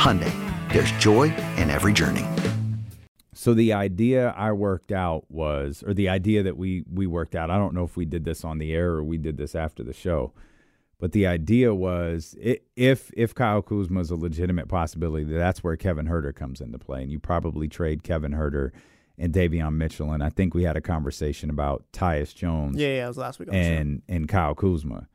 Hyundai, 0.00 0.32
there's 0.72 0.90
joy 0.92 1.24
in 1.58 1.68
every 1.68 1.92
journey. 1.92 2.24
So 3.34 3.52
the 3.52 3.74
idea 3.74 4.30
I 4.36 4.52
worked 4.52 4.92
out 4.92 5.30
was, 5.30 5.84
or 5.86 5.92
the 5.92 6.08
idea 6.08 6.42
that 6.42 6.56
we 6.56 6.84
we 6.90 7.06
worked 7.06 7.34
out. 7.34 7.50
I 7.50 7.58
don't 7.58 7.74
know 7.74 7.84
if 7.84 7.96
we 7.98 8.06
did 8.06 8.24
this 8.24 8.42
on 8.42 8.56
the 8.56 8.72
air 8.72 8.92
or 8.92 9.04
we 9.04 9.18
did 9.18 9.36
this 9.36 9.54
after 9.54 9.82
the 9.82 9.92
show, 9.92 10.32
but 10.98 11.12
the 11.12 11.26
idea 11.26 11.74
was 11.74 12.34
if 12.40 13.10
if 13.14 13.34
Kyle 13.34 13.60
Kuzma 13.60 14.00
is 14.00 14.10
a 14.10 14.16
legitimate 14.16 14.68
possibility, 14.68 15.24
that's 15.24 15.62
where 15.62 15.76
Kevin 15.76 16.06
Huerter 16.06 16.34
comes 16.34 16.62
into 16.62 16.78
play, 16.78 17.02
and 17.02 17.12
you 17.12 17.18
probably 17.18 17.68
trade 17.68 18.02
Kevin 18.02 18.32
Huerter 18.32 18.70
and 19.18 19.34
Davion 19.34 19.74
Mitchell. 19.74 20.12
And 20.12 20.22
I 20.22 20.30
think 20.30 20.54
we 20.54 20.62
had 20.64 20.78
a 20.78 20.80
conversation 20.82 21.50
about 21.50 21.84
Tyus 21.92 22.34
Jones 22.34 22.78
Yeah, 22.78 22.88
yeah, 22.88 23.04
it 23.04 23.08
was 23.08 23.18
last 23.18 23.38
week 23.38 23.48
on 23.50 23.54
the 23.54 23.62
show. 23.62 23.70
and 23.70 24.02
and 24.08 24.28
Kyle 24.28 24.54
Kuzma. 24.54 25.08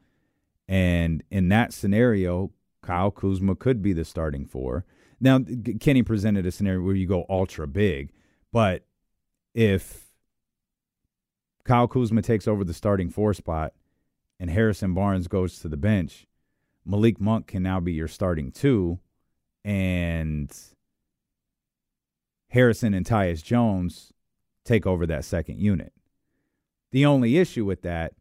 And 0.68 1.24
in 1.30 1.50
that 1.50 1.74
scenario, 1.74 2.52
Kyle 2.86 3.12
Kuzma 3.12 3.56
could 3.56 3.82
be 3.82 3.94
the 3.94 4.06
starting 4.06 4.46
four. 4.46 4.86
Now, 5.20 5.40
Kenny 5.80 6.04
presented 6.04 6.46
a 6.46 6.52
scenario 6.52 6.82
where 6.82 6.96
you 6.96 7.08
go 7.08 7.26
ultra 7.30 7.68
big, 7.68 8.12
but 8.52 8.86
if 9.54 10.12
Kyle 11.64 11.88
Kuzma 11.88 12.22
takes 12.22 12.48
over 12.48 12.64
the 12.64 12.74
starting 12.74 13.10
four 13.10 13.34
spot 13.34 13.74
and 14.40 14.50
Harrison 14.50 14.94
Barnes 14.94 15.28
goes 15.28 15.60
to 15.60 15.68
the 15.68 15.78
bench, 15.78 16.28
Malik 16.86 17.20
Monk 17.20 17.48
can 17.48 17.64
now 17.64 17.80
be 17.80 17.94
your 17.94 18.08
starting 18.08 18.52
two, 18.52 19.00
and 19.64 20.56
Harrison 22.50 22.94
and 22.94 23.06
Tyus 23.06 23.44
Jones 23.44 24.14
take 24.64 24.86
over 24.86 25.08
that 25.08 25.26
second 25.26 25.60
unit. 25.60 25.92
The 26.92 27.06
only 27.06 27.38
issue 27.38 27.66
with 27.66 27.82
that, 27.82 28.14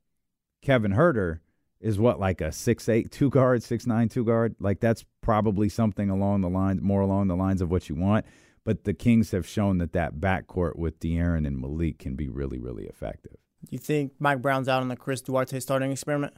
Kevin 0.63 0.93
Huerter 0.93 1.41
is 1.85 1.99
what 1.99 2.19
like 2.19 2.41
a 2.41 2.51
six 2.51 2.89
eight 2.89 3.13
two 3.13 3.29
guard, 3.29 3.63
six 3.63 3.87
nine 3.87 4.09
two 4.09 4.25
guard. 4.25 4.57
Like 4.59 4.81
that's 4.81 5.05
probably 5.21 5.69
something 5.69 6.09
along 6.09 6.41
the 6.41 6.49
lines, 6.49 6.81
more 6.81 7.03
along 7.03 7.29
the 7.29 7.37
lines 7.37 7.61
of 7.61 7.71
what 7.71 7.89
you 7.89 7.95
want. 7.95 8.25
But 8.65 8.85
the 8.85 8.95
Kings 8.95 9.31
have 9.33 9.47
shown 9.47 9.77
that 9.79 9.93
that 9.93 10.15
backcourt 10.15 10.77
with 10.77 10.99
De'Aaron 10.99 11.47
and 11.47 11.61
Malik 11.61 11.99
can 11.99 12.17
be 12.17 12.31
really, 12.31 12.59
really 12.59 12.87
effective. 12.87 13.37
You 13.69 13.79
think 13.79 14.13
Mike 14.19 14.41
Brown's 14.41 14.67
out 14.67 14.81
on 14.81 14.89
the 14.89 14.97
Chris 14.97 15.21
Duarte 15.21 15.61
starting 15.61 15.93
experiment? 15.93 16.33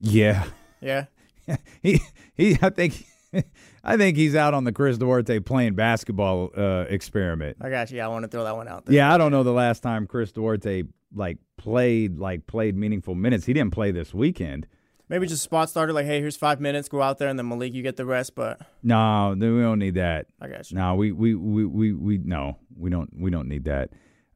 Yeah, 0.00 0.44
Yeah. 0.80 1.06
he 1.82 2.00
he. 2.34 2.56
I 2.62 2.70
think 2.70 3.04
I 3.84 3.96
think 3.96 4.16
he's 4.16 4.36
out 4.36 4.54
on 4.54 4.62
the 4.64 4.72
Chris 4.72 4.98
Duarte 4.98 5.40
playing 5.40 5.74
basketball 5.74 6.50
uh, 6.56 6.84
experiment. 6.88 7.56
I 7.60 7.70
got 7.70 7.90
you. 7.90 8.00
I 8.00 8.06
want 8.06 8.22
to 8.22 8.28
throw 8.28 8.44
that 8.44 8.56
one 8.56 8.68
out 8.68 8.86
there. 8.86 8.94
Yeah, 8.94 9.12
I 9.12 9.18
don't 9.18 9.32
know 9.32 9.42
the 9.42 9.52
last 9.52 9.82
time 9.82 10.06
Chris 10.06 10.30
Duarte 10.32 10.84
like 11.14 11.38
played 11.56 12.18
like 12.18 12.46
played 12.46 12.76
meaningful 12.76 13.14
minutes. 13.14 13.46
He 13.46 13.52
didn't 13.52 13.72
play 13.72 13.90
this 13.90 14.12
weekend. 14.12 14.66
Maybe 15.08 15.26
just 15.26 15.42
spot 15.42 15.68
starter, 15.68 15.92
like, 15.92 16.06
hey, 16.06 16.18
here's 16.20 16.36
five 16.36 16.60
minutes, 16.60 16.88
go 16.88 17.02
out 17.02 17.18
there, 17.18 17.28
and 17.28 17.38
then 17.38 17.46
Malik, 17.46 17.74
you 17.74 17.82
get 17.82 17.96
the 17.96 18.06
rest. 18.06 18.34
But 18.34 18.60
No, 18.82 19.34
we 19.38 19.46
don't 19.46 19.78
need 19.78 19.94
that. 19.96 20.26
I 20.40 20.48
got 20.48 20.70
you. 20.70 20.76
No, 20.76 20.94
we 20.94 21.12
we 21.12 21.34
we 21.34 21.66
we, 21.66 21.92
we 21.92 22.18
no, 22.18 22.56
we 22.76 22.90
don't 22.90 23.10
we 23.14 23.30
don't 23.30 23.48
need 23.48 23.64
that. 23.64 23.90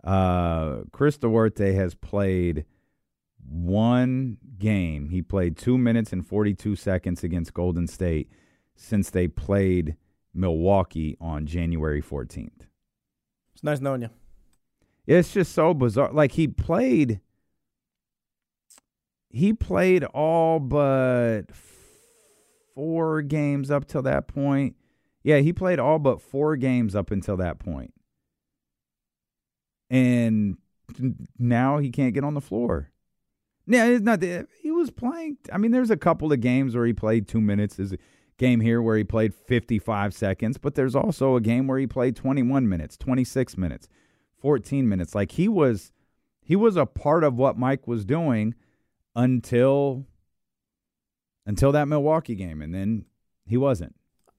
Uh, 0.04 0.80
Chris 0.92 1.16
Duarte 1.16 1.72
has 1.72 1.94
played 1.94 2.66
one 3.44 4.36
game. 4.58 5.08
He 5.08 5.22
played 5.22 5.56
two 5.56 5.78
minutes 5.78 6.12
and 6.12 6.26
forty 6.26 6.52
two 6.54 6.76
seconds 6.76 7.24
against 7.24 7.54
Golden 7.54 7.86
State 7.86 8.30
since 8.76 9.08
they 9.10 9.26
played 9.26 9.96
Milwaukee 10.34 11.16
on 11.18 11.46
January 11.46 12.02
fourteenth. 12.02 12.66
It's 13.54 13.64
nice 13.64 13.80
knowing 13.80 14.02
you. 14.02 14.10
It's 15.08 15.32
just 15.32 15.52
so 15.52 15.72
bizarre. 15.72 16.12
Like 16.12 16.32
he 16.32 16.46
played 16.46 17.20
he 19.30 19.54
played 19.54 20.04
all 20.04 20.60
but 20.60 21.44
four 22.74 23.22
games 23.22 23.70
up 23.70 23.86
till 23.86 24.02
that 24.02 24.28
point. 24.28 24.76
Yeah, 25.22 25.38
he 25.38 25.52
played 25.52 25.78
all 25.78 25.98
but 25.98 26.20
four 26.20 26.56
games 26.56 26.94
up 26.94 27.10
until 27.10 27.38
that 27.38 27.58
point. 27.58 27.94
And 29.88 30.58
now 31.38 31.78
he 31.78 31.90
can't 31.90 32.12
get 32.12 32.24
on 32.24 32.34
the 32.34 32.42
floor. 32.42 32.90
Yeah, 33.66 33.86
it's 33.86 34.04
not 34.04 34.22
he 34.22 34.70
was 34.70 34.90
playing. 34.90 35.38
I 35.50 35.56
mean, 35.56 35.70
there's 35.70 35.90
a 35.90 35.96
couple 35.96 36.32
of 36.32 36.40
games 36.40 36.76
where 36.76 36.84
he 36.84 36.92
played 36.92 37.26
two 37.26 37.40
minutes. 37.40 37.76
There's 37.76 37.94
a 37.94 37.98
game 38.36 38.60
here 38.60 38.82
where 38.82 38.98
he 38.98 39.04
played 39.04 39.34
55 39.34 40.12
seconds, 40.12 40.58
but 40.58 40.74
there's 40.74 40.94
also 40.94 41.36
a 41.36 41.40
game 41.40 41.66
where 41.66 41.78
he 41.78 41.86
played 41.86 42.14
21 42.14 42.68
minutes, 42.68 42.98
26 42.98 43.56
minutes, 43.56 43.88
14 44.40 44.88
minutes. 44.88 45.14
Like 45.14 45.32
he 45.32 45.48
was, 45.48 45.92
he 46.40 46.56
was 46.56 46.76
a 46.76 46.86
part 46.86 47.24
of 47.24 47.34
what 47.34 47.58
Mike 47.58 47.86
was 47.86 48.04
doing 48.04 48.54
until 49.14 50.06
until 51.46 51.72
that 51.72 51.88
Milwaukee 51.88 52.34
game, 52.34 52.60
and 52.60 52.74
then 52.74 53.06
he 53.46 53.56
wasn't. 53.56 53.94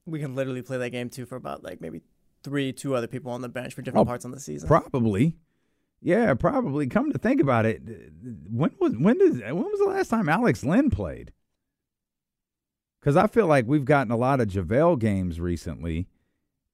We 0.06 0.20
can 0.20 0.36
literally 0.36 0.62
play 0.62 0.78
that 0.78 0.92
game 0.92 1.10
too 1.10 1.26
for 1.26 1.36
about 1.36 1.64
like 1.64 1.82
maybe 1.82 2.02
three, 2.44 2.72
two 2.72 2.96
other 2.96 3.08
people 3.08 3.32
on 3.32 3.42
the 3.42 3.50
bench 3.50 3.74
for 3.74 3.82
different 3.82 4.06
Oh, 4.06 4.10
parts 4.10 4.26
on 4.26 4.32
the 4.32 4.40
season. 4.40 4.68
Probably. 4.68 5.36
Yeah, 6.02 6.34
probably. 6.36 6.88
Come 6.88 7.12
to 7.12 7.18
think 7.18 7.42
about 7.42 7.66
it, 7.66 7.82
when 8.50 8.72
was 8.80 8.94
when 8.98 9.18
did 9.18 9.42
when 9.42 9.56
was 9.64 9.80
the 9.80 9.90
last 9.90 10.10
time 10.10 10.30
Alex 10.30 10.64
Len 10.64 10.90
played? 10.90 11.34
Because 13.00 13.16
I 13.18 13.28
feel 13.28 13.48
like 13.48 13.66
we've 13.68 13.86
gotten 13.86 14.12
a 14.12 14.18
lot 14.18 14.40
of 14.40 14.48
JaVale 14.48 15.00
games 15.00 15.40
recently, 15.40 16.08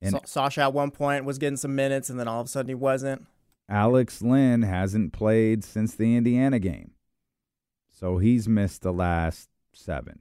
and 0.02 0.12
Sa- 0.12 0.26
Sasha 0.26 0.62
at 0.62 0.74
one 0.74 0.92
point 0.92 1.26
was 1.26 1.38
getting 1.38 1.58
some 1.58 1.76
minutes, 1.76 2.10
and 2.10 2.20
then 2.20 2.28
all 2.28 2.42
of 2.42 2.48
a 2.48 2.50
sudden 2.50 2.70
he 2.70 2.76
wasn't. 2.76 3.26
Alex 3.68 4.22
Len 4.22 4.62
hasn't 4.62 5.14
played 5.14 5.64
since 5.64 5.96
the 5.96 6.16
Indiana 6.16 6.60
game. 6.60 6.92
So 7.90 8.18
he's 8.18 8.48
missed 8.48 8.82
the 8.82 8.94
last 8.94 9.50
seven. 9.74 10.20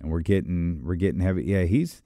And 0.00 0.10
we're 0.10 0.20
getting 0.20 0.82
we're 0.84 0.96
getting 0.96 1.20
heavy. 1.20 1.44
Yeah, 1.44 1.62
he's 1.62 2.02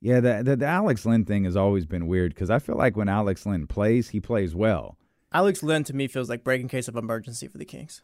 yeah, 0.00 0.20
the 0.20 0.42
the, 0.44 0.56
the 0.56 0.66
Alex 0.66 1.06
Len 1.06 1.24
thing 1.24 1.44
has 1.44 1.56
always 1.56 1.86
been 1.86 2.06
weird 2.06 2.34
because 2.34 2.50
I 2.50 2.58
feel 2.58 2.76
like 2.76 2.96
when 2.96 3.08
Alex 3.08 3.46
Len 3.46 3.66
plays, 3.66 4.08
he 4.10 4.20
plays 4.20 4.54
well. 4.54 4.96
Alex 5.32 5.62
Len 5.62 5.84
to 5.84 5.94
me 5.94 6.08
feels 6.08 6.28
like 6.28 6.42
breaking 6.42 6.68
case 6.68 6.88
of 6.88 6.96
emergency 6.96 7.46
for 7.46 7.58
the 7.58 7.64
Kings. 7.64 8.02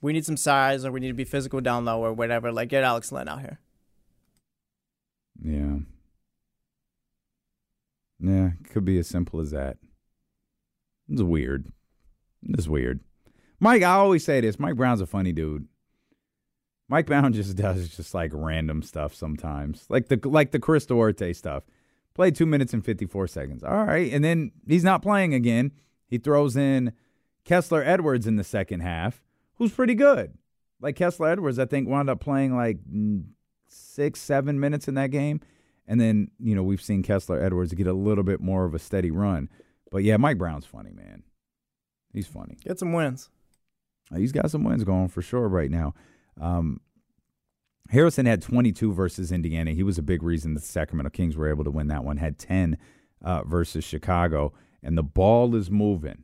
We 0.00 0.14
need 0.14 0.24
some 0.24 0.38
size, 0.38 0.86
or 0.86 0.90
we 0.90 1.00
need 1.00 1.08
to 1.08 1.14
be 1.14 1.24
physical 1.24 1.60
down 1.60 1.84
low, 1.84 2.02
or 2.02 2.12
whatever. 2.14 2.50
Like 2.50 2.70
get 2.70 2.84
Alex 2.84 3.12
Len 3.12 3.28
out 3.28 3.40
here. 3.40 3.58
Yeah. 5.42 5.78
Yeah, 8.20 8.50
could 8.70 8.84
be 8.84 8.98
as 8.98 9.08
simple 9.08 9.40
as 9.40 9.50
that. 9.50 9.78
It's 11.08 11.22
weird. 11.22 11.68
It's 12.48 12.68
weird. 12.68 13.00
Mike, 13.58 13.82
I 13.82 13.92
always 13.92 14.24
say 14.24 14.40
this. 14.40 14.58
Mike 14.58 14.76
Brown's 14.76 15.00
a 15.00 15.06
funny 15.06 15.32
dude. 15.32 15.66
Mike 16.88 17.06
Brown 17.06 17.32
just 17.32 17.56
does 17.56 17.88
just 17.96 18.14
like 18.14 18.30
random 18.34 18.82
stuff 18.82 19.14
sometimes, 19.14 19.86
like 19.88 20.08
the 20.08 20.20
like 20.28 20.50
the 20.50 20.58
Chris 20.58 20.86
Duarte 20.86 21.32
stuff. 21.32 21.64
Played 22.14 22.34
two 22.34 22.46
minutes 22.46 22.74
and 22.74 22.84
54 22.84 23.28
seconds. 23.28 23.62
All 23.62 23.84
right. 23.84 24.12
And 24.12 24.24
then 24.24 24.50
he's 24.66 24.82
not 24.82 25.00
playing 25.00 25.32
again. 25.32 25.70
He 26.08 26.18
throws 26.18 26.56
in 26.56 26.92
Kessler 27.44 27.84
Edwards 27.84 28.26
in 28.26 28.34
the 28.34 28.44
second 28.44 28.80
half, 28.80 29.22
who's 29.54 29.70
pretty 29.70 29.94
good. 29.94 30.34
Like 30.80 30.96
Kessler 30.96 31.28
Edwards, 31.28 31.58
I 31.58 31.66
think, 31.66 31.88
wound 31.88 32.10
up 32.10 32.20
playing 32.20 32.56
like 32.56 32.78
six, 33.68 34.20
seven 34.20 34.58
minutes 34.58 34.88
in 34.88 34.94
that 34.94 35.10
game. 35.12 35.40
And 35.90 36.00
then, 36.00 36.30
you 36.38 36.54
know, 36.54 36.62
we've 36.62 36.80
seen 36.80 37.02
Kessler 37.02 37.42
Edwards 37.42 37.74
get 37.74 37.88
a 37.88 37.92
little 37.92 38.22
bit 38.22 38.40
more 38.40 38.64
of 38.64 38.76
a 38.76 38.78
steady 38.78 39.10
run. 39.10 39.48
But 39.90 40.04
yeah, 40.04 40.16
Mike 40.18 40.38
Brown's 40.38 40.64
funny, 40.64 40.92
man. 40.92 41.24
He's 42.12 42.28
funny. 42.28 42.58
Get 42.64 42.78
some 42.78 42.92
wins. 42.92 43.28
He's 44.14 44.30
got 44.30 44.52
some 44.52 44.62
wins 44.62 44.84
going 44.84 45.08
for 45.08 45.20
sure 45.20 45.48
right 45.48 45.68
now. 45.68 45.94
Um, 46.40 46.80
Harrison 47.88 48.24
had 48.24 48.40
22 48.40 48.92
versus 48.92 49.32
Indiana. 49.32 49.72
He 49.72 49.82
was 49.82 49.98
a 49.98 50.02
big 50.02 50.22
reason 50.22 50.54
the 50.54 50.60
Sacramento 50.60 51.10
Kings 51.10 51.36
were 51.36 51.50
able 51.50 51.64
to 51.64 51.72
win 51.72 51.88
that 51.88 52.04
one. 52.04 52.18
Had 52.18 52.38
10 52.38 52.78
uh, 53.20 53.42
versus 53.42 53.82
Chicago, 53.82 54.52
and 54.84 54.96
the 54.96 55.02
ball 55.02 55.56
is 55.56 55.72
moving. 55.72 56.22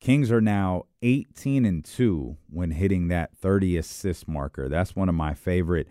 Kings 0.00 0.32
are 0.32 0.40
now 0.40 0.86
18 1.02 1.64
and 1.64 1.84
2 1.84 2.38
when 2.50 2.72
hitting 2.72 3.06
that 3.06 3.36
30 3.36 3.76
assist 3.76 4.26
marker. 4.26 4.68
That's 4.68 4.96
one 4.96 5.08
of 5.08 5.14
my 5.14 5.32
favorite 5.32 5.86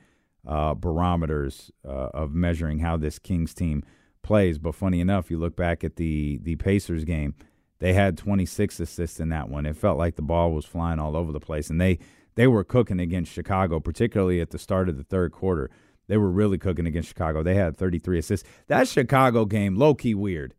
uh, 0.45 0.73
barometers 0.73 1.71
uh, 1.85 2.09
of 2.13 2.33
measuring 2.33 2.79
how 2.79 2.97
this 2.97 3.19
Kings 3.19 3.53
team 3.53 3.83
plays. 4.23 4.57
But 4.57 4.75
funny 4.75 4.99
enough, 4.99 5.31
you 5.31 5.37
look 5.37 5.55
back 5.55 5.83
at 5.83 5.95
the 5.95 6.39
the 6.41 6.55
Pacers 6.57 7.05
game, 7.05 7.35
they 7.79 7.93
had 7.93 8.17
26 8.17 8.79
assists 8.79 9.19
in 9.19 9.29
that 9.29 9.49
one. 9.49 9.65
It 9.65 9.77
felt 9.77 9.97
like 9.97 10.15
the 10.15 10.21
ball 10.21 10.51
was 10.51 10.65
flying 10.65 10.99
all 10.99 11.15
over 11.15 11.31
the 11.31 11.39
place, 11.39 11.69
and 11.69 11.79
they 11.79 11.99
they 12.35 12.47
were 12.47 12.63
cooking 12.63 12.99
against 12.99 13.31
Chicago, 13.31 13.79
particularly 13.79 14.39
at 14.41 14.51
the 14.51 14.59
start 14.59 14.89
of 14.89 14.97
the 14.97 15.03
third 15.03 15.31
quarter. 15.31 15.69
They 16.07 16.17
were 16.17 16.29
really 16.29 16.57
cooking 16.57 16.85
against 16.85 17.09
Chicago. 17.09 17.43
They 17.43 17.55
had 17.55 17.75
33 17.75 18.19
assists. 18.19 18.47
That 18.67 18.87
Chicago 18.87 19.45
game, 19.45 19.75
low 19.75 19.93
key 19.93 20.15
weird. 20.15 20.53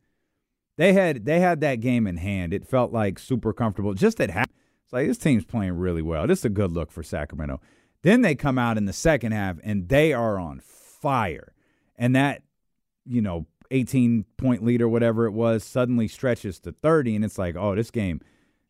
They 0.77 0.93
had 0.93 1.25
they 1.25 1.41
had 1.41 1.61
that 1.61 1.81
game 1.81 2.07
in 2.07 2.19
hand. 2.19 2.53
It 2.53 2.67
felt 2.67 2.93
like 2.93 3.19
super 3.19 3.53
comfortable. 3.53 3.95
Just 3.95 4.21
at 4.21 4.31
half, 4.31 4.47
it's 4.85 4.93
like 4.93 5.07
this 5.07 5.19
team's 5.19 5.45
playing 5.45 5.73
really 5.73 6.03
well. 6.03 6.27
This 6.27 6.41
is 6.41 6.45
a 6.45 6.51
good 6.51 6.73
look 6.73 6.93
for 6.93 7.03
Sacramento. 7.03 7.61
Then 8.03 8.23
they 8.23 8.35
come 8.35 8.59
out 8.59 8.79
in 8.79 8.85
the 8.85 8.93
second 8.93 9.33
half 9.33 9.57
and 9.63 9.89
they 9.89 10.13
are 10.13 10.39
on 10.39 10.61
fire. 10.61 11.53
And 11.97 12.15
that, 12.15 12.43
you 13.05 13.21
know, 13.21 13.47
18 13.71 14.25
point 14.37 14.65
lead 14.65 14.81
or 14.81 14.89
whatever 14.89 15.27
it 15.27 15.33
was 15.33 15.65
suddenly 15.65 16.09
stretches 16.09 16.59
to 16.61 16.73
30 16.73 17.17
and 17.17 17.25
it's 17.25 17.39
like, 17.39 17.55
"Oh, 17.57 17.75
this 17.75 17.91
game 17.91 18.21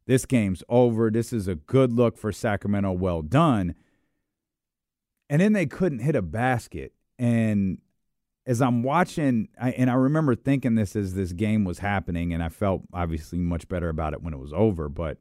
this 0.07 0.25
game's 0.25 0.63
over. 0.71 1.11
This 1.11 1.33
is 1.33 1.47
a 1.47 1.55
good 1.55 1.93
look 1.93 2.17
for 2.17 2.33
Sacramento. 2.33 2.93
Well 2.93 3.23
done." 3.23 3.75
And 5.31 5.41
then 5.41 5.53
they 5.53 5.67
couldn't 5.67 6.01
hit 6.01 6.17
a 6.17 6.23
basket 6.23 6.95
and 7.19 7.79
as 8.49 8.63
I'm 8.63 8.83
watching, 8.83 9.49
I, 9.61 9.73
and 9.73 9.91
I 9.91 9.95
remember 9.95 10.35
thinking 10.35 10.75
this 10.75 10.97
as 10.97 11.13
this 11.13 11.33
game 11.33 11.65
was 11.65 11.81
happening, 11.81 12.33
and 12.33 12.43
I 12.43 12.49
felt 12.49 12.81
obviously 12.95 13.39
much 13.39 13.69
better 13.69 13.91
about 13.91 14.15
it 14.15 14.23
when 14.23 14.33
it 14.33 14.39
was 14.39 14.55
over, 14.55 14.89
but 14.89 15.19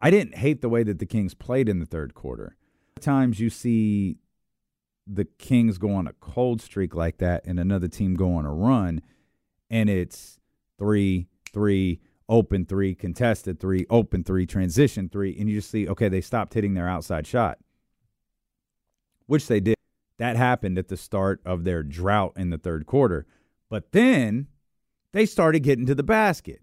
I 0.00 0.10
didn't 0.10 0.36
hate 0.36 0.60
the 0.60 0.68
way 0.68 0.82
that 0.84 0.98
the 0.98 1.06
Kings 1.06 1.34
played 1.34 1.68
in 1.68 1.80
the 1.80 1.86
third 1.86 2.14
quarter. 2.14 2.56
Times 3.00 3.40
you 3.40 3.50
see 3.50 4.18
the 5.06 5.24
Kings 5.24 5.78
go 5.78 5.94
on 5.94 6.06
a 6.06 6.12
cold 6.14 6.60
streak 6.60 6.94
like 6.94 7.18
that 7.18 7.44
and 7.44 7.58
another 7.58 7.88
team 7.88 8.14
go 8.14 8.34
on 8.34 8.44
a 8.44 8.52
run, 8.52 9.00
and 9.70 9.88
it's 9.88 10.38
three, 10.78 11.28
three, 11.52 12.00
open 12.28 12.64
three, 12.66 12.94
contested 12.94 13.58
three, 13.58 13.86
open 13.88 14.22
three, 14.22 14.46
transition 14.46 15.08
three, 15.08 15.36
and 15.38 15.48
you 15.48 15.56
just 15.56 15.70
see, 15.70 15.88
okay, 15.88 16.08
they 16.08 16.20
stopped 16.20 16.54
hitting 16.54 16.74
their 16.74 16.88
outside 16.88 17.26
shot, 17.26 17.58
which 19.26 19.46
they 19.48 19.60
did. 19.60 19.74
That 20.18 20.36
happened 20.36 20.78
at 20.78 20.88
the 20.88 20.96
start 20.96 21.40
of 21.44 21.62
their 21.62 21.82
drought 21.82 22.32
in 22.36 22.50
the 22.50 22.58
third 22.58 22.86
quarter. 22.86 23.24
But 23.70 23.92
then 23.92 24.48
they 25.12 25.26
started 25.26 25.60
getting 25.60 25.86
to 25.86 25.94
the 25.94 26.02
basket. 26.02 26.60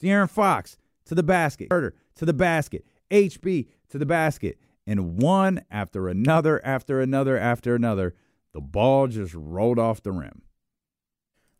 De'Aaron 0.00 0.30
Fox 0.30 0.76
to 1.06 1.14
the 1.14 1.22
basket. 1.22 1.70
Carter 1.70 1.94
to 2.16 2.24
the 2.24 2.32
basket. 2.32 2.84
HB 3.10 3.68
to 3.90 3.98
the 3.98 4.06
basket. 4.06 4.58
And 4.86 5.20
one 5.20 5.64
after 5.70 6.08
another, 6.08 6.64
after 6.64 7.00
another, 7.00 7.36
after 7.38 7.74
another, 7.74 8.14
the 8.52 8.60
ball 8.60 9.08
just 9.08 9.34
rolled 9.34 9.78
off 9.78 10.02
the 10.02 10.12
rim. 10.12 10.42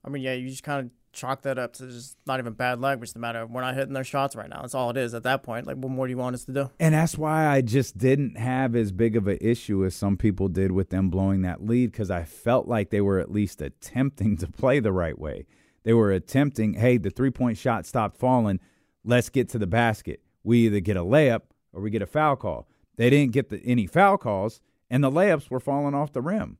I 0.04 0.08
mean, 0.08 0.22
yeah, 0.22 0.34
you 0.34 0.48
just 0.48 0.62
kind 0.62 0.86
of 0.86 0.92
chalk 1.12 1.42
that 1.42 1.58
up 1.58 1.72
to 1.72 1.86
just 1.88 2.16
not 2.26 2.38
even 2.38 2.52
bad 2.52 2.80
luck, 2.80 3.00
which 3.00 3.08
is 3.08 3.12
the 3.14 3.18
matter 3.18 3.40
of 3.40 3.50
we're 3.50 3.62
not 3.62 3.74
hitting 3.74 3.94
their 3.94 4.04
shots 4.04 4.36
right 4.36 4.48
now. 4.48 4.60
That's 4.60 4.74
all 4.74 4.90
it 4.90 4.96
is 4.96 5.14
at 5.14 5.24
that 5.24 5.42
point. 5.42 5.66
Like, 5.66 5.76
what 5.76 5.90
more 5.90 6.06
do 6.06 6.10
you 6.10 6.16
want 6.18 6.34
us 6.34 6.44
to 6.44 6.52
do? 6.52 6.70
And 6.78 6.94
that's 6.94 7.18
why 7.18 7.46
I 7.46 7.62
just 7.62 7.98
didn't 7.98 8.36
have 8.36 8.76
as 8.76 8.92
big 8.92 9.16
of 9.16 9.26
an 9.26 9.38
issue 9.40 9.84
as 9.84 9.96
some 9.96 10.16
people 10.16 10.48
did 10.48 10.70
with 10.70 10.90
them 10.90 11.10
blowing 11.10 11.42
that 11.42 11.64
lead 11.64 11.90
because 11.90 12.10
I 12.10 12.22
felt 12.22 12.68
like 12.68 12.90
they 12.90 13.00
were 13.00 13.18
at 13.18 13.32
least 13.32 13.60
attempting 13.60 14.36
to 14.36 14.46
play 14.46 14.78
the 14.78 14.92
right 14.92 15.18
way. 15.18 15.46
They 15.82 15.94
were 15.94 16.12
attempting, 16.12 16.74
hey, 16.74 16.98
the 16.98 17.10
three 17.10 17.30
point 17.30 17.58
shot 17.58 17.86
stopped 17.86 18.16
falling. 18.18 18.60
Let's 19.06 19.28
get 19.30 19.48
to 19.50 19.58
the 19.58 19.66
basket. 19.66 20.20
We 20.44 20.66
either 20.66 20.80
get 20.80 20.96
a 20.96 21.00
layup 21.04 21.42
or 21.72 21.80
we 21.80 21.90
get 21.90 22.02
a 22.02 22.06
foul 22.06 22.36
call. 22.36 22.68
They 22.96 23.08
didn't 23.08 23.32
get 23.32 23.48
the, 23.48 23.60
any 23.64 23.86
foul 23.86 24.18
calls, 24.18 24.60
and 24.90 25.02
the 25.02 25.10
layups 25.10 25.50
were 25.50 25.60
falling 25.60 25.94
off 25.94 26.12
the 26.12 26.20
rim. 26.22 26.58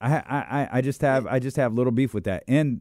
I, 0.00 0.16
I 0.16 0.68
I 0.78 0.80
just 0.80 1.00
have 1.02 1.26
I 1.28 1.38
just 1.38 1.56
have 1.56 1.74
little 1.74 1.92
beef 1.92 2.12
with 2.12 2.24
that. 2.24 2.42
And 2.48 2.80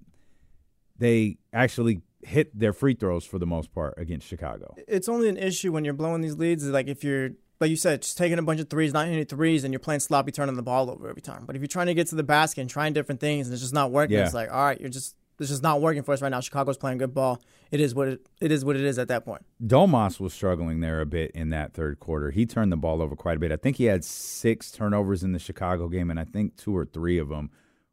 they 0.97 1.37
actually 1.53 2.01
hit 2.23 2.57
their 2.57 2.73
free 2.73 2.93
throws 2.93 3.25
for 3.25 3.39
the 3.39 3.45
most 3.45 3.71
part 3.73 3.95
against 3.97 4.27
Chicago. 4.27 4.73
It's 4.87 5.09
only 5.09 5.29
an 5.29 5.37
issue 5.37 5.71
when 5.71 5.83
you're 5.85 5.93
blowing 5.93 6.21
these 6.21 6.35
leads. 6.35 6.65
Like 6.65 6.87
if 6.87 7.03
you're, 7.03 7.31
like 7.59 7.69
you 7.71 7.75
said, 7.75 8.03
just 8.03 8.17
taking 8.17 8.37
a 8.39 8.43
bunch 8.43 8.59
of 8.59 8.69
threes, 8.69 8.93
not 8.93 9.07
hitting 9.07 9.25
threes, 9.25 9.63
and 9.63 9.73
you're 9.73 9.79
playing 9.79 9.99
sloppy, 10.01 10.31
turning 10.31 10.55
the 10.55 10.61
ball 10.63 10.89
over 10.89 11.09
every 11.09 11.21
time. 11.21 11.45
But 11.45 11.55
if 11.55 11.61
you're 11.61 11.67
trying 11.67 11.87
to 11.87 11.93
get 11.95 12.07
to 12.07 12.15
the 12.15 12.23
basket 12.23 12.61
and 12.61 12.69
trying 12.69 12.93
different 12.93 13.19
things 13.21 13.47
and 13.47 13.53
it's 13.53 13.61
just 13.61 13.73
not 13.73 13.91
working, 13.91 14.17
Yeah. 14.17 14.25
it's 14.25 14.33
like, 14.33 14.51
all 14.51 14.63
right, 14.63 14.79
you're 14.79 14.89
just 14.89 15.15
this 15.41 15.49
is 15.49 15.63
not 15.63 15.81
working 15.81 16.03
for 16.03 16.11
us 16.11 16.21
right 16.21 16.29
now. 16.29 16.39
Chicago's 16.39 16.77
playing 16.77 16.99
good 16.99 17.15
ball. 17.15 17.41
It 17.71 17.79
is 17.79 17.95
what 17.95 18.07
it, 18.07 18.27
it 18.39 18.51
is 18.51 18.63
what 18.63 18.75
it 18.75 18.83
is 18.83 18.99
at 18.99 19.07
that 19.07 19.25
point. 19.25 19.43
Domas 19.65 20.19
was 20.19 20.35
struggling 20.35 20.81
there 20.81 21.01
a 21.01 21.05
bit 21.07 21.31
in 21.31 21.49
that 21.49 21.73
third 21.73 21.99
quarter. 21.99 22.29
He 22.29 22.45
turned 22.45 22.71
the 22.71 22.77
ball 22.77 23.01
over 23.01 23.15
quite 23.15 23.37
a 23.37 23.39
bit. 23.39 23.51
I 23.51 23.55
think 23.55 23.77
he 23.77 23.85
had 23.85 24.05
six 24.05 24.69
turnovers 24.71 25.23
in 25.23 25.31
the 25.31 25.39
Chicago 25.39 25.87
game, 25.87 26.11
and 26.11 26.19
I 26.19 26.25
think 26.25 26.57
two 26.57 26.77
or 26.77 26.85
three 26.85 27.17
of 27.17 27.29
them 27.29 27.49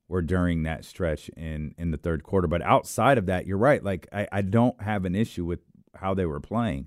were 0.08 0.20
during 0.20 0.64
that 0.64 0.84
stretch 0.84 1.30
in 1.30 1.74
in 1.78 1.90
the 1.90 1.96
third 1.96 2.22
quarter. 2.22 2.48
But 2.48 2.60
outside 2.60 3.16
of 3.16 3.24
that, 3.26 3.46
you're 3.46 3.56
right. 3.56 3.82
Like 3.82 4.08
I, 4.12 4.28
I 4.30 4.42
don't 4.42 4.78
have 4.82 5.06
an 5.06 5.14
issue 5.14 5.46
with 5.46 5.60
how 5.94 6.12
they 6.12 6.26
were 6.26 6.40
playing. 6.40 6.86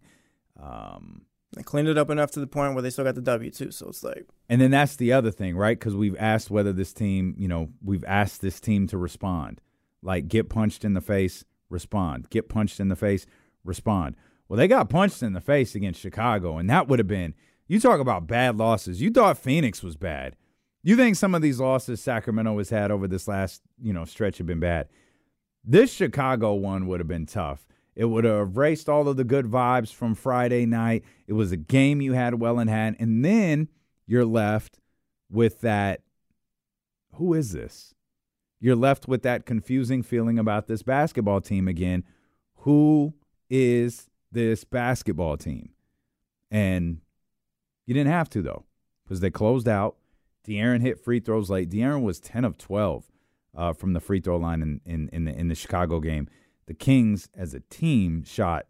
Um, 0.61 1.23
They 1.55 1.63
cleaned 1.63 1.87
it 1.87 1.97
up 1.97 2.11
enough 2.11 2.29
to 2.31 2.39
the 2.39 2.45
point 2.47 2.75
where 2.75 2.83
they 2.83 2.91
still 2.91 3.03
got 3.05 3.15
the 3.15 3.21
W 3.21 3.49
too. 3.49 3.71
So 3.71 3.89
it's 3.89 4.03
like 4.03 4.27
And 4.47 4.61
then 4.61 4.69
that's 4.69 4.95
the 4.95 5.11
other 5.11 5.31
thing, 5.31 5.57
right? 5.57 5.77
Because 5.77 5.95
we've 5.95 6.15
asked 6.19 6.51
whether 6.51 6.71
this 6.71 6.93
team, 6.93 7.33
you 7.35 7.47
know, 7.47 7.69
we've 7.83 8.05
asked 8.05 8.41
this 8.41 8.59
team 8.59 8.85
to 8.87 8.97
respond. 8.97 9.59
Like 10.01 10.27
get 10.27 10.49
punched 10.49 10.83
in 10.83 10.93
the 10.93 11.01
face, 11.01 11.45
respond. 11.69 12.29
Get 12.29 12.49
punched 12.49 12.79
in 12.79 12.89
the 12.89 12.95
face, 12.95 13.25
respond. 13.63 14.15
Well, 14.47 14.57
they 14.57 14.67
got 14.67 14.89
punched 14.89 15.23
in 15.23 15.33
the 15.33 15.41
face 15.41 15.75
against 15.75 16.01
Chicago, 16.01 16.57
and 16.57 16.69
that 16.69 16.87
would 16.87 16.99
have 16.99 17.07
been, 17.07 17.33
you 17.67 17.79
talk 17.79 17.99
about 17.99 18.27
bad 18.27 18.57
losses. 18.57 19.01
You 19.01 19.11
thought 19.11 19.37
Phoenix 19.37 19.81
was 19.81 19.95
bad. 19.95 20.35
You 20.83 20.95
think 20.95 21.15
some 21.15 21.35
of 21.35 21.41
these 21.41 21.59
losses 21.59 22.01
Sacramento 22.01 22.57
has 22.57 22.69
had 22.69 22.91
over 22.91 23.07
this 23.07 23.27
last, 23.27 23.61
you 23.81 23.93
know, 23.93 24.03
stretch 24.03 24.39
have 24.39 24.47
been 24.47 24.59
bad. 24.59 24.89
This 25.63 25.93
Chicago 25.93 26.53
one 26.55 26.87
would 26.87 26.99
have 26.99 27.07
been 27.07 27.27
tough. 27.27 27.67
It 27.95 28.05
would 28.05 28.23
have 28.23 28.57
erased 28.57 28.89
all 28.89 29.07
of 29.07 29.17
the 29.17 29.23
good 29.23 29.45
vibes 29.45 29.93
from 29.93 30.15
Friday 30.15 30.65
night. 30.65 31.03
It 31.27 31.33
was 31.33 31.51
a 31.51 31.57
game 31.57 32.01
you 32.01 32.13
had 32.13 32.39
well 32.39 32.59
in 32.59 32.67
hand. 32.67 32.95
And 32.99 33.23
then 33.23 33.67
you're 34.07 34.25
left 34.25 34.79
with 35.29 35.61
that 35.61 36.01
who 37.13 37.33
is 37.33 37.51
this? 37.51 37.93
You're 38.61 38.75
left 38.75 39.07
with 39.07 39.23
that 39.23 39.47
confusing 39.47 40.03
feeling 40.03 40.37
about 40.37 40.67
this 40.67 40.83
basketball 40.83 41.41
team 41.41 41.67
again. 41.67 42.03
Who 42.57 43.15
is 43.49 44.07
this 44.31 44.63
basketball 44.63 45.35
team? 45.35 45.71
And 46.51 46.99
you 47.87 47.95
didn't 47.95 48.11
have 48.11 48.29
to, 48.29 48.41
though, 48.43 48.65
because 49.03 49.19
they 49.19 49.31
closed 49.31 49.67
out. 49.67 49.95
De'Aaron 50.47 50.81
hit 50.81 51.03
free 51.03 51.19
throws 51.19 51.49
late. 51.49 51.71
De'Aaron 51.71 52.03
was 52.03 52.19
10 52.19 52.45
of 52.45 52.57
12 52.59 53.09
uh, 53.55 53.73
from 53.73 53.93
the 53.93 53.99
free 53.99 54.19
throw 54.19 54.37
line 54.37 54.61
in, 54.61 54.81
in, 54.85 55.09
in, 55.11 55.25
the, 55.25 55.37
in 55.37 55.47
the 55.47 55.55
Chicago 55.55 55.99
game. 55.99 56.29
The 56.67 56.75
Kings, 56.75 57.29
as 57.35 57.55
a 57.55 57.61
team, 57.61 58.23
shot 58.23 58.67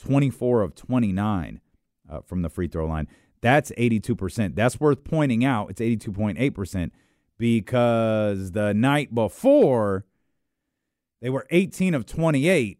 24 0.00 0.62
of 0.62 0.76
29 0.76 1.60
uh, 2.08 2.20
from 2.20 2.42
the 2.42 2.48
free 2.48 2.68
throw 2.68 2.86
line. 2.86 3.08
That's 3.40 3.72
82%. 3.72 4.54
That's 4.54 4.78
worth 4.78 5.02
pointing 5.02 5.44
out. 5.44 5.70
It's 5.70 5.80
82.8% 5.80 6.90
because 7.38 8.52
the 8.52 8.72
night 8.74 9.14
before, 9.14 10.04
they 11.20 11.30
were 11.30 11.46
18 11.50 11.94
of 11.94 12.06
28, 12.06 12.78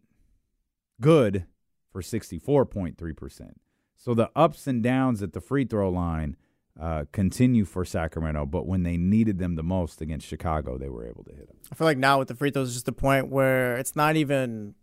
good 1.01 1.45
for 1.91 2.01
64.3%. 2.01 3.51
So 3.95 4.13
the 4.13 4.29
ups 4.35 4.67
and 4.67 4.83
downs 4.83 5.21
at 5.23 5.33
the 5.33 5.41
free 5.41 5.65
throw 5.65 5.89
line 5.89 6.37
uh, 6.79 7.05
continue 7.11 7.65
for 7.65 7.83
Sacramento, 7.83 8.45
but 8.45 8.67
when 8.67 8.83
they 8.83 8.97
needed 8.97 9.39
them 9.39 9.55
the 9.55 9.63
most 9.63 10.01
against 10.01 10.27
Chicago, 10.27 10.77
they 10.77 10.89
were 10.89 11.07
able 11.07 11.23
to 11.23 11.31
hit 11.31 11.47
them. 11.47 11.57
I 11.71 11.75
feel 11.75 11.85
like 11.85 11.97
now 11.97 12.19
with 12.19 12.27
the 12.27 12.35
free 12.35 12.51
throws, 12.51 12.67
it's 12.69 12.75
just 12.75 12.87
a 12.87 12.91
point 12.91 13.29
where 13.29 13.77
it's 13.77 13.95
not 13.95 14.15
even 14.15 14.75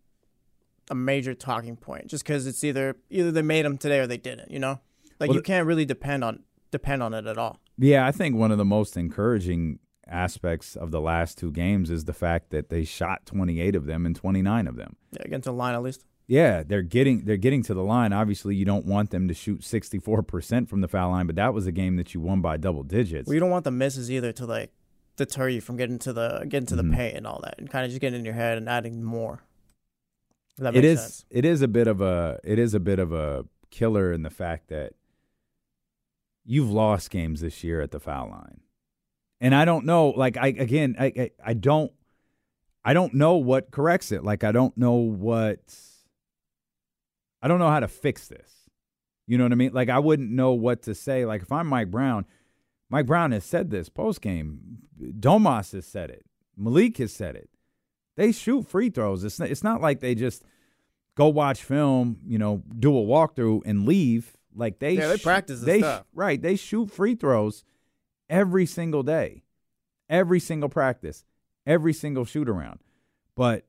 a 0.91 0.95
major 0.95 1.35
talking 1.35 1.77
point, 1.77 2.09
just 2.09 2.25
because 2.25 2.47
it's 2.47 2.65
either 2.65 2.97
either 3.11 3.31
they 3.31 3.43
made 3.43 3.65
them 3.65 3.79
today 3.79 4.01
or 4.01 4.07
they 4.07 4.17
didn't. 4.17 4.51
You 4.51 4.59
know, 4.59 4.81
like 5.21 5.29
Well, 5.29 5.37
you 5.37 5.43
can't 5.43 5.67
really 5.67 5.85
depend 5.85 6.25
on 6.25 6.43
depend 6.71 7.03
on 7.03 7.15
it 7.15 7.27
at 7.27 7.39
all. 7.39 7.61
Yeah, 7.79 8.07
I 8.07 8.13
think 8.13 8.37
one 8.37 8.53
of 8.53 8.59
the 8.59 8.65
most 8.65 8.97
encouraging 8.97 9.81
aspects 10.07 10.77
of 10.77 10.91
the 10.91 11.01
last 11.01 11.39
two 11.39 11.51
games 11.51 11.91
is 11.91 12.05
the 12.05 12.13
fact 12.13 12.51
that 12.51 12.69
they 12.69 12.85
shot 12.85 13.27
28 13.27 13.75
of 13.75 13.87
them 13.87 14.07
and 14.07 14.15
29 14.15 14.67
of 14.67 14.77
them. 14.77 14.97
Yeah, 15.13 15.25
to 15.25 15.39
the 15.39 15.53
line 15.53 15.75
at 15.75 15.83
least. 15.83 16.05
Yeah, 16.27 16.63
they're 16.63 16.83
getting 16.83 17.25
they're 17.25 17.37
getting 17.37 17.63
to 17.65 17.75
the 17.75 17.83
line. 17.83 18.13
Obviously, 18.13 18.55
you 18.55 18.65
don't 18.65 18.87
want 18.87 19.11
them 19.11 19.29
to 19.29 19.35
shoot 19.35 19.61
64% 19.61 20.69
from 20.69 20.81
the 20.81 20.89
foul 20.89 21.11
line, 21.11 21.27
but 21.27 21.37
that 21.37 21.53
was 21.53 21.67
a 21.67 21.73
game 21.73 21.97
that 21.97 22.15
you 22.15 22.21
won 22.21 22.41
by 22.41 22.57
double 22.57 22.83
digits. 22.83 23.27
Well, 23.27 23.35
you 23.35 23.41
don't 23.41 23.51
want 23.51 23.65
the 23.65 23.71
misses 23.71 24.11
either 24.11 24.33
to 24.33 24.47
like 24.47 24.73
deter 25.17 25.49
you 25.49 25.61
from 25.61 25.77
getting 25.77 25.99
to 26.01 26.13
the 26.13 26.47
getting 26.49 26.67
to 26.67 26.77
the 26.77 26.83
mm-hmm. 26.83 26.95
paint 26.95 27.17
and 27.17 27.27
all 27.27 27.41
that, 27.45 27.57
and 27.59 27.69
kind 27.69 27.85
of 27.85 27.91
just 27.91 28.01
getting 28.01 28.21
in 28.21 28.25
your 28.25 28.35
head 28.35 28.57
and 28.57 28.69
adding 28.69 29.03
more. 29.03 29.43
It 30.59 30.85
is 30.85 31.01
sense. 31.01 31.25
it 31.31 31.45
is 31.45 31.63
a 31.63 31.69
bit 31.69 31.89
of 31.89 32.01
a 32.01 32.41
it 32.43 32.59
is 32.59 32.73
a 32.73 32.81
bit 32.81 32.99
of 32.99 33.13
a 33.13 33.45
killer 33.71 34.13
in 34.13 34.23
the 34.23 34.31
fact 34.31 34.69
that 34.69 34.93
you've 36.45 36.71
lost 36.71 37.11
games 37.11 37.41
this 37.41 37.65
year 37.65 37.81
at 37.81 37.91
the 37.91 38.01
foul 38.01 38.31
line. 38.31 38.61
And 39.41 39.55
I 39.55 39.65
don't 39.65 39.85
know 39.85 40.11
like 40.11 40.37
I 40.37 40.49
again 40.49 40.97
I 40.99 41.07
I, 41.07 41.31
I 41.45 41.55
don't 41.55 41.93
I 42.85 42.93
don't 42.93 43.15
know 43.15 43.37
what 43.37 43.71
corrects 43.71 44.13
it. 44.13 44.25
Like 44.25 44.45
I 44.45 44.53
don't 44.53 44.77
know 44.77 44.95
what 44.95 45.75
I 47.43 47.49
don't 47.49 47.59
know 47.59 47.71
how 47.71 47.81
to 47.81 47.89
fix 47.89 48.29
this. 48.29 48.51
You 49.27 49.39
know 49.39 49.45
what 49.45 49.53
I 49.53 49.57
mean? 49.57 49.73
Like 49.73 49.89
I 49.89 49.99
wouldn't 49.99 50.31
know 50.31 50.53
what 50.53 50.83
to 50.83 50.95
say. 50.95 51.25
Like 51.25 51.43
if 51.43 51.53
I'm 51.53 51.67
Mike 51.67 51.91
Brown, 51.91 52.27
Mike 52.91 53.07
Brown 53.07 53.33
has 53.33 53.45
said 53.45 53.71
this 53.71 53.89
post 53.89 54.21
game. 54.21 54.79
Domas 55.01 55.73
has 55.73 55.87
said 55.87 56.11
it. 56.11 56.25
Malik 56.57 56.99
has 56.99 57.13
said 57.13 57.37
it. 57.37 57.51
They 58.17 58.33
shoot 58.33 58.69
free 58.69 58.91
throws. 58.91 59.25
It's 59.25 59.41
not, 59.41 59.51
it's 59.51 59.65
not 59.65 59.81
like 59.81 60.01
they 60.01 60.15
just 60.15 60.45
go 61.17 61.29
watch 61.29 61.63
film, 61.65 62.19
you 62.27 62.39
know, 62.39 62.63
do 62.79 62.97
a 62.97 63.03
walkthrough 63.03 63.63
and 63.65 63.87
leave. 63.87 64.37
Like 64.55 64.79
they 64.79 64.93
Yeah, 64.93 65.09
they 65.09 65.19
practice 65.19 65.61
they 65.61 65.79
sh- 65.81 65.83
stuff. 65.83 66.07
right. 66.15 66.41
They 66.41 66.57
shoot 66.57 66.91
free 66.91 67.15
throws 67.15 67.65
every 68.31 68.67
single 68.67 69.03
day, 69.03 69.43
every 70.09 70.41
single 70.41 70.69
practice, 70.69 71.25
every 71.67 71.93
single 71.93 72.25
shoot 72.25 72.49
around. 72.49 72.79
But 73.35 73.67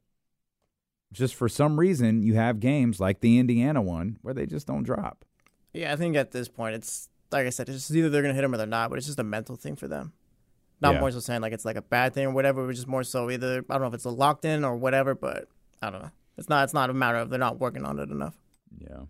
just 1.12 1.36
for 1.36 1.48
some 1.50 1.80
reason, 1.80 2.22
you 2.24 2.36
have 2.36 2.60
games 2.60 3.00
like 3.00 3.22
the 3.22 3.40
Indiana 3.40 3.82
one 3.82 4.18
where 4.22 4.34
they 4.34 4.46
just 4.46 4.68
don't 4.68 4.84
drop. 4.84 5.26
Yeah, 5.74 5.92
I 5.94 5.96
think 5.96 6.16
at 6.16 6.32
this 6.32 6.48
point, 6.48 6.76
it's 6.76 7.10
like 7.32 7.46
I 7.48 7.50
said, 7.50 7.68
it's 7.70 7.80
just 7.80 7.92
either 7.96 8.10
they're 8.10 8.22
gonna 8.22 8.34
hit 8.34 8.42
them 8.44 8.54
or 8.54 8.58
they're 8.58 8.66
not, 8.68 8.90
but 8.90 8.98
it's 8.98 9.08
just 9.08 9.20
a 9.20 9.24
mental 9.24 9.56
thing 9.56 9.76
for 9.76 9.88
them. 9.88 10.14
Not 10.82 10.96
Yeah. 10.96 11.00
more 11.00 11.12
so 11.12 11.20
saying 11.20 11.42
like 11.42 11.54
it's 11.54 11.66
like 11.66 11.78
a 11.78 11.82
bad 11.82 12.14
thing 12.14 12.26
or 12.28 12.32
whatever, 12.32 12.66
but 12.66 12.76
just 12.76 12.88
more 12.88 13.04
so 13.04 13.30
either 13.32 13.66
I 13.70 13.74
don't 13.74 13.82
know 13.82 13.88
if 13.88 13.94
it's 13.94 14.06
a 14.06 14.10
locked 14.10 14.46
in 14.46 14.64
or 14.64 14.76
whatever, 14.76 15.16
but 15.16 15.48
I 15.82 15.90
don't 15.90 16.02
know. 16.02 16.12
It's 16.38 16.50
not. 16.50 16.66
It's 16.66 16.74
not 16.74 16.90
a 16.90 16.94
matter 16.94 17.18
of 17.18 17.30
they're 17.30 17.40
not 17.40 17.60
working 17.60 17.86
on 17.86 17.98
it 17.98 18.10
enough. 18.10 18.36
Yeah. 18.78 19.04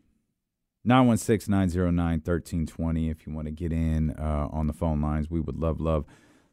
916 0.85 1.51
909 1.51 2.09
1320. 2.23 3.09
If 3.09 3.25
you 3.25 3.33
want 3.33 3.47
to 3.47 3.51
get 3.51 3.71
in 3.71 4.11
uh, 4.11 4.47
on 4.51 4.67
the 4.67 4.73
phone 4.73 5.01
lines, 5.01 5.29
we 5.29 5.39
would 5.39 5.57
love, 5.57 5.79
love, 5.79 6.05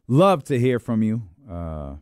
love 0.07 0.43
to 0.45 0.59
hear 0.59 0.79
from 0.79 1.03
you. 1.03 1.23
Uh, 1.49 1.95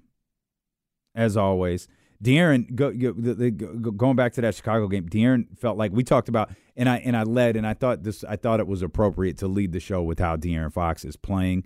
as 1.13 1.35
always, 1.35 1.87
De'Aaron, 2.23 2.73
go, 2.75 2.91
go, 2.91 3.13
go, 3.13 3.91
going 3.91 4.15
back 4.15 4.33
to 4.33 4.41
that 4.41 4.55
Chicago 4.55 4.87
game, 4.87 5.09
De'Aaron 5.09 5.57
felt 5.57 5.77
like 5.77 5.91
we 5.91 6.03
talked 6.03 6.29
about, 6.29 6.51
and 6.77 6.87
I 6.87 6.97
and 6.97 7.17
I 7.17 7.23
led, 7.23 7.55
and 7.55 7.65
I 7.65 7.73
thought 7.73 8.03
this, 8.03 8.23
I 8.23 8.35
thought 8.35 8.59
it 8.59 8.67
was 8.67 8.81
appropriate 8.83 9.37
to 9.39 9.47
lead 9.47 9.71
the 9.71 9.79
show 9.79 10.03
with 10.03 10.19
how 10.19 10.37
De'Aaron 10.37 10.71
Fox 10.71 11.03
is 11.03 11.15
playing 11.15 11.65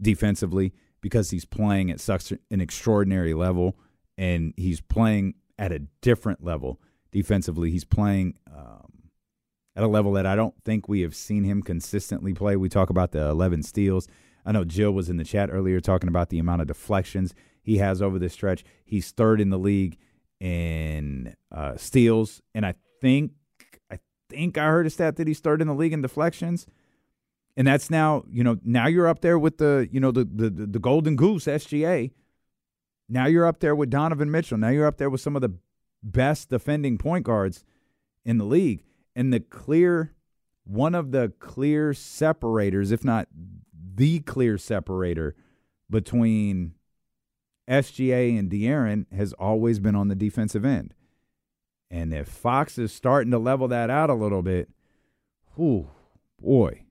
defensively 0.00 0.72
because 1.00 1.30
he's 1.30 1.44
playing 1.44 1.90
at 1.90 2.00
such 2.00 2.32
an 2.32 2.60
extraordinary 2.60 3.32
level, 3.32 3.76
and 4.18 4.52
he's 4.56 4.80
playing 4.80 5.34
at 5.58 5.70
a 5.70 5.78
different 6.00 6.44
level 6.44 6.80
defensively. 7.12 7.70
He's 7.70 7.84
playing. 7.84 8.34
Um, 8.52 9.01
at 9.74 9.82
a 9.82 9.88
level 9.88 10.12
that 10.12 10.26
I 10.26 10.36
don't 10.36 10.54
think 10.64 10.88
we 10.88 11.00
have 11.00 11.14
seen 11.14 11.44
him 11.44 11.62
consistently 11.62 12.34
play. 12.34 12.56
We 12.56 12.68
talk 12.68 12.90
about 12.90 13.12
the 13.12 13.28
11 13.28 13.62
steals. 13.62 14.06
I 14.44 14.52
know 14.52 14.64
Jill 14.64 14.92
was 14.92 15.08
in 15.08 15.16
the 15.16 15.24
chat 15.24 15.50
earlier 15.52 15.80
talking 15.80 16.08
about 16.08 16.28
the 16.28 16.38
amount 16.38 16.62
of 16.62 16.68
deflections 16.68 17.34
he 17.62 17.78
has 17.78 18.02
over 18.02 18.18
this 18.18 18.32
stretch. 18.32 18.64
He's 18.84 19.10
third 19.12 19.40
in 19.40 19.50
the 19.50 19.58
league 19.58 19.98
in 20.40 21.36
uh, 21.52 21.76
steals, 21.76 22.42
and 22.54 22.66
I 22.66 22.74
think 23.00 23.32
I 23.90 24.00
think 24.28 24.58
I 24.58 24.66
heard 24.66 24.86
a 24.86 24.90
stat 24.90 25.16
that 25.16 25.28
he's 25.28 25.38
third 25.38 25.62
in 25.62 25.68
the 25.68 25.74
league 25.74 25.92
in 25.92 26.02
deflections. 26.02 26.66
And 27.56 27.66
that's 27.66 27.90
now, 27.90 28.24
you 28.30 28.42
know, 28.42 28.58
now 28.64 28.86
you're 28.88 29.06
up 29.06 29.20
there 29.20 29.38
with 29.38 29.58
the, 29.58 29.88
you 29.92 30.00
know, 30.00 30.10
the 30.10 30.24
the 30.24 30.50
the 30.50 30.78
Golden 30.80 31.14
Goose 31.14 31.44
SGA. 31.44 32.10
Now 33.08 33.26
you're 33.26 33.46
up 33.46 33.60
there 33.60 33.76
with 33.76 33.90
Donovan 33.90 34.30
Mitchell. 34.30 34.58
Now 34.58 34.70
you're 34.70 34.86
up 34.86 34.96
there 34.96 35.10
with 35.10 35.20
some 35.20 35.36
of 35.36 35.42
the 35.42 35.54
best 36.02 36.48
defending 36.48 36.98
point 36.98 37.24
guards 37.24 37.62
in 38.24 38.38
the 38.38 38.44
league 38.44 38.82
and 39.14 39.32
the 39.32 39.40
clear 39.40 40.14
one 40.64 40.94
of 40.94 41.10
the 41.10 41.32
clear 41.38 41.92
separators 41.92 42.92
if 42.92 43.04
not 43.04 43.28
the 43.94 44.20
clear 44.20 44.56
separator 44.56 45.34
between 45.90 46.74
SGA 47.68 48.38
and 48.38 48.50
De'Aaron 48.50 49.06
has 49.12 49.32
always 49.34 49.78
been 49.78 49.94
on 49.94 50.08
the 50.08 50.14
defensive 50.14 50.64
end. 50.64 50.94
And 51.90 52.12
if 52.14 52.28
Fox 52.28 52.78
is 52.78 52.92
starting 52.92 53.30
to 53.32 53.38
level 53.38 53.68
that 53.68 53.90
out 53.90 54.10
a 54.10 54.14
little 54.14 54.42
bit, 54.42 54.70
whew, 55.54 55.90
boy. 56.40 56.84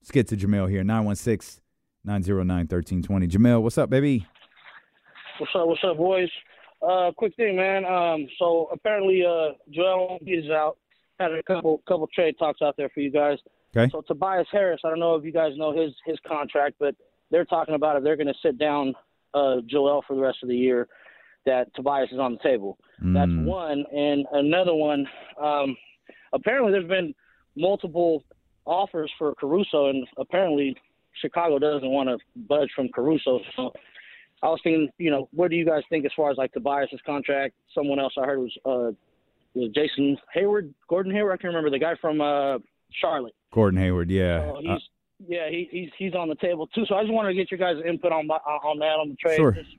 Let's 0.00 0.10
get 0.10 0.28
to 0.28 0.36
Jamel 0.36 0.70
here. 0.70 0.84
916 0.84 1.62
909 2.04 2.56
1320. 2.56 3.28
Jamel, 3.28 3.62
what's 3.62 3.78
up, 3.78 3.90
baby? 3.90 4.26
What's 5.38 5.52
up? 5.54 5.66
What's 5.66 5.84
up, 5.84 5.96
boys? 5.96 6.30
Uh, 6.80 7.10
quick 7.16 7.34
thing, 7.36 7.56
man. 7.56 7.84
Um, 7.84 8.26
so 8.38 8.68
apparently, 8.72 9.24
uh, 9.24 9.54
Joel 9.70 10.18
is 10.26 10.48
out. 10.50 10.78
Had 11.18 11.32
a 11.32 11.42
couple 11.42 11.82
couple 11.88 12.06
trade 12.14 12.36
talks 12.38 12.62
out 12.62 12.76
there 12.76 12.88
for 12.90 13.00
you 13.00 13.10
guys. 13.10 13.38
Okay. 13.76 13.90
So 13.90 14.02
Tobias 14.02 14.46
Harris, 14.52 14.80
I 14.84 14.88
don't 14.88 15.00
know 15.00 15.16
if 15.16 15.24
you 15.24 15.32
guys 15.32 15.52
know 15.56 15.72
his 15.72 15.92
his 16.06 16.16
contract, 16.26 16.76
but 16.78 16.94
they're 17.30 17.44
talking 17.44 17.74
about 17.74 17.96
if 17.96 18.04
they're 18.04 18.16
going 18.16 18.28
to 18.28 18.34
sit 18.40 18.56
down 18.58 18.94
uh, 19.34 19.56
Joel 19.66 20.02
for 20.06 20.14
the 20.14 20.22
rest 20.22 20.38
of 20.42 20.48
the 20.48 20.56
year, 20.56 20.86
that 21.44 21.74
Tobias 21.74 22.10
is 22.12 22.18
on 22.18 22.34
the 22.34 22.38
table. 22.38 22.78
That's 23.00 23.30
Mm. 23.30 23.44
one, 23.44 23.84
and 23.92 24.26
another 24.32 24.74
one. 24.74 25.06
Um, 25.40 25.76
apparently, 26.32 26.72
there's 26.72 26.88
been 26.88 27.12
multiple 27.56 28.22
offers 28.64 29.10
for 29.18 29.34
Caruso, 29.34 29.86
and 29.88 30.06
apparently 30.16 30.76
Chicago 31.20 31.58
doesn't 31.58 31.90
want 31.90 32.08
to 32.08 32.18
budge 32.48 32.70
from 32.76 32.88
Caruso. 32.94 33.40
So 33.56 33.72
I 34.42 34.48
was 34.48 34.60
thinking, 34.62 34.88
you 34.98 35.10
know, 35.10 35.28
what 35.32 35.50
do 35.50 35.56
you 35.56 35.66
guys 35.66 35.82
think 35.90 36.04
as 36.04 36.12
far 36.16 36.30
as 36.30 36.36
like 36.36 36.52
Tobias's 36.52 37.00
contract? 37.04 37.54
Someone 37.74 37.98
else 37.98 38.14
I 38.16 38.24
heard 38.24 38.38
was 38.38 38.56
uh, 38.64 38.92
was 39.54 39.70
Jason 39.74 40.16
Hayward, 40.34 40.72
Gordon 40.88 41.12
Hayward. 41.12 41.32
I 41.32 41.36
can't 41.36 41.54
remember 41.54 41.70
the 41.70 41.78
guy 41.78 41.94
from 42.00 42.20
uh, 42.20 42.58
Charlotte. 43.00 43.34
Gordon 43.52 43.80
Hayward, 43.80 44.10
yeah. 44.10 44.40
So 44.40 44.58
he's 44.60 44.70
Uh, 44.70 44.78
yeah, 45.26 45.50
he, 45.50 45.68
he's 45.70 45.90
he's 45.98 46.14
on 46.14 46.28
the 46.28 46.36
table 46.36 46.68
too. 46.68 46.84
So 46.86 46.94
I 46.94 47.02
just 47.02 47.12
wanted 47.12 47.30
to 47.30 47.34
get 47.34 47.50
your 47.50 47.58
guys' 47.58 47.82
input 47.86 48.12
on 48.12 48.28
on 48.30 48.78
that 48.78 48.98
on 49.00 49.08
the 49.08 49.16
trade. 49.16 49.36
Sure. 49.36 49.52
Just 49.52 49.76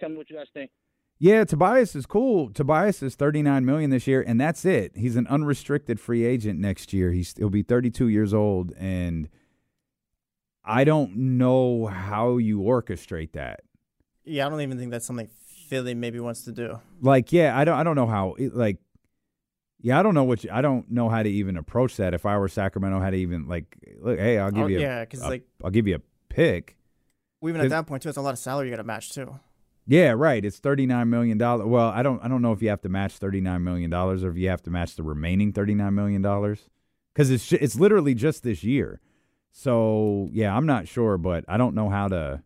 tell 0.00 0.10
me 0.10 0.16
what 0.16 0.28
you 0.28 0.36
guys 0.36 0.46
think. 0.52 0.70
Yeah, 1.18 1.44
Tobias 1.44 1.94
is 1.94 2.06
cool. 2.06 2.50
Tobias 2.50 3.02
is 3.02 3.14
39 3.14 3.64
million 3.64 3.90
this 3.90 4.06
year 4.06 4.22
and 4.26 4.38
that's 4.38 4.64
it. 4.64 4.96
He's 4.96 5.16
an 5.16 5.26
unrestricted 5.28 6.00
free 6.00 6.24
agent 6.24 6.58
next 6.58 6.92
year. 6.92 7.12
He's 7.12 7.34
he'll 7.38 7.50
be 7.50 7.62
32 7.62 8.08
years 8.08 8.34
old 8.34 8.72
and 8.76 9.28
I 10.64 10.84
don't 10.84 11.16
know 11.16 11.86
how 11.86 12.36
you 12.36 12.58
orchestrate 12.60 13.32
that. 13.32 13.60
Yeah, 14.24 14.46
I 14.46 14.50
don't 14.50 14.60
even 14.60 14.78
think 14.78 14.90
that's 14.90 15.06
something 15.06 15.28
Philly 15.68 15.94
maybe 15.94 16.20
wants 16.20 16.44
to 16.44 16.52
do. 16.52 16.80
Like, 17.00 17.32
yeah, 17.32 17.56
I 17.56 17.64
don't 17.64 17.76
I 17.78 17.82
don't 17.82 17.96
know 17.96 18.06
how 18.06 18.34
it, 18.34 18.54
like 18.54 18.78
yeah, 19.80 19.98
I 19.98 20.02
don't 20.02 20.14
know 20.14 20.24
what 20.24 20.42
you, 20.44 20.50
I 20.52 20.62
don't 20.62 20.90
know 20.90 21.08
how 21.10 21.22
to 21.22 21.28
even 21.28 21.56
approach 21.56 21.96
that. 21.98 22.14
If 22.14 22.24
I 22.24 22.38
were 22.38 22.48
Sacramento, 22.48 23.00
how 23.00 23.10
to 23.10 23.16
even 23.16 23.48
like 23.48 23.76
look, 24.00 24.18
hey, 24.18 24.38
I'll 24.38 24.50
give 24.50 24.64
Oh, 24.64 24.66
you 24.68 24.78
a, 24.78 24.80
yeah, 24.80 25.00
because 25.04 25.20
like 25.22 25.44
I'll 25.62 25.70
give 25.70 25.86
you 25.86 25.96
a 25.96 26.00
pick. 26.28 26.76
even 27.42 27.60
at 27.60 27.68
that 27.68 27.86
point 27.86 28.02
too, 28.02 28.08
it's 28.08 28.16
a 28.18 28.22
lot 28.22 28.32
of 28.32 28.38
salary 28.38 28.68
you 28.68 28.72
got 28.72 28.78
to 28.78 28.84
match 28.86 29.12
too. 29.12 29.38
Yeah, 29.86 30.12
right. 30.12 30.42
It's 30.42 30.58
thirty 30.58 30.86
nine 30.86 31.10
million 31.10 31.36
dollars. 31.36 31.66
Well, 31.66 31.88
I 31.90 32.02
don't 32.02 32.24
I 32.24 32.28
don't 32.28 32.40
know 32.40 32.52
if 32.52 32.62
you 32.62 32.70
have 32.70 32.80
to 32.82 32.88
match 32.88 33.18
thirty 33.18 33.42
nine 33.42 33.62
million 33.62 33.90
dollars 33.90 34.24
or 34.24 34.30
if 34.30 34.38
you 34.38 34.48
have 34.48 34.62
to 34.62 34.70
match 34.70 34.96
the 34.96 35.02
remaining 35.02 35.52
thirty 35.52 35.74
nine 35.74 35.94
million 35.94 36.22
dollars 36.22 36.70
because 37.12 37.30
it's 37.30 37.52
it's 37.52 37.76
literally 37.76 38.14
just 38.14 38.42
this 38.42 38.64
year. 38.64 39.00
So 39.52 40.28
yeah, 40.32 40.56
I'm 40.56 40.64
not 40.64 40.88
sure, 40.88 41.18
but 41.18 41.44
I 41.46 41.58
don't 41.58 41.74
know 41.74 41.90
how 41.90 42.08
to. 42.08 42.42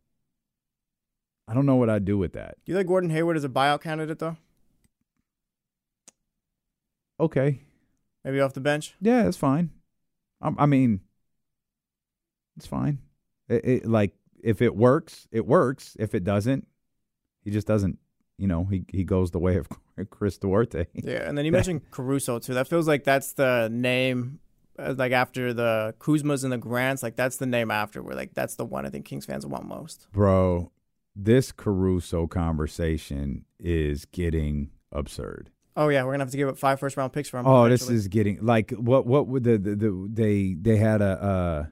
I 1.49 1.55
don't 1.55 1.65
know 1.67 1.77
what 1.77 1.89
I'd 1.89 2.05
do 2.05 2.19
with 2.19 2.35
that. 2.35 2.57
Do 2.67 2.73
you 2.73 2.77
think 2.77 2.87
Gordon 2.89 3.09
Hayward 3.11 3.37
is 3.39 3.45
a 3.45 3.49
buyout 3.49 3.81
candidate 3.81 4.19
though? 4.19 4.37
Okay, 7.21 7.61
Maybe 8.25 8.41
off 8.41 8.53
the 8.53 8.61
bench. 8.61 8.95
yeah, 9.01 9.27
it's 9.27 9.37
fine. 9.37 9.71
I, 10.41 10.53
I 10.59 10.67
mean, 10.67 11.01
it's 12.57 12.67
fine. 12.67 12.99
It, 13.49 13.65
it 13.65 13.87
like 13.87 14.13
if 14.43 14.61
it 14.63 14.77
works, 14.77 15.27
it 15.33 15.47
works. 15.47 15.97
If 15.99 16.15
it 16.15 16.23
doesn't, 16.25 16.67
he 17.43 17.51
just 17.51 17.67
doesn't. 17.67 17.99
You 18.37 18.47
know, 18.47 18.65
he 18.67 18.85
he 18.89 19.03
goes 19.03 19.31
the 19.33 19.39
way 19.41 19.57
of 19.57 19.69
Chris 20.11 20.39
Duarte. 20.39 20.87
Yeah, 20.93 21.29
and 21.29 21.37
then 21.37 21.45
you 21.45 21.51
mentioned 21.61 21.91
Caruso 21.91 22.39
too. 22.39 22.55
That 22.55 22.69
feels 22.69 22.87
like 22.87 23.03
that's 23.03 23.33
the 23.33 23.69
name, 23.73 24.39
uh, 24.79 24.95
like 24.97 25.11
after 25.13 25.53
the 25.53 25.95
Kuzmas 25.99 26.45
and 26.45 26.53
the 26.53 26.59
Grants. 26.59 27.03
Like 27.03 27.17
that's 27.17 27.39
the 27.39 27.47
name 27.47 27.71
after. 27.73 28.01
Where 28.03 28.15
like 28.15 28.35
that's 28.35 28.55
the 28.57 28.65
one 28.65 28.87
I 28.87 28.91
think 28.91 29.07
Kings 29.07 29.25
fans 29.27 29.45
want 29.45 29.65
most. 29.67 30.07
Bro, 30.13 30.71
this 31.19 31.53
Caruso 31.53 32.27
conversation 32.27 33.45
is 33.59 34.05
getting 34.07 34.71
absurd. 34.93 35.51
Oh 35.77 35.89
yeah, 35.89 36.05
we're 36.05 36.13
gonna 36.13 36.25
have 36.25 36.31
to 36.31 36.37
give 36.37 36.49
up 36.49 36.57
five 36.57 36.81
first 36.81 36.97
round 36.97 37.13
picks 37.13 37.29
for 37.29 37.39
him. 37.39 37.47
Oh, 37.47 37.69
this 37.69 37.91
is 37.91 38.09
getting 38.09 38.39
like 38.41 38.71
what 38.71 39.07
what 39.07 39.27
would 39.27 39.45
the, 39.45 39.59
the, 39.59 39.77
the 39.77 40.09
they 40.11 40.55
they 40.59 40.77
had 40.77 41.03
a 41.03 41.23
uh 41.23 41.67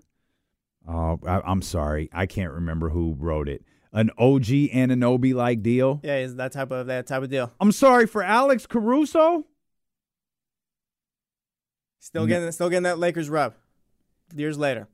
Oh, 0.88 1.18
I, 1.26 1.40
I'm 1.44 1.62
sorry. 1.62 2.08
I 2.12 2.26
can't 2.26 2.52
remember 2.52 2.90
who 2.90 3.16
wrote 3.18 3.48
it. 3.48 3.64
An 3.92 4.10
OG 4.18 4.44
Anunoby 4.44 5.34
like 5.34 5.62
deal. 5.62 6.00
Yeah, 6.02 6.18
is 6.18 6.36
that 6.36 6.52
type 6.52 6.70
of 6.70 6.86
that 6.86 7.06
type 7.06 7.22
of 7.22 7.30
deal. 7.30 7.52
I'm 7.60 7.72
sorry 7.72 8.06
for 8.06 8.22
Alex 8.22 8.66
Caruso. 8.66 9.46
Still 11.98 12.26
getting 12.26 12.52
still 12.52 12.68
getting 12.68 12.84
that 12.84 12.98
Lakers 12.98 13.28
rub. 13.28 13.54
Years 14.34 14.58
later, 14.58 14.88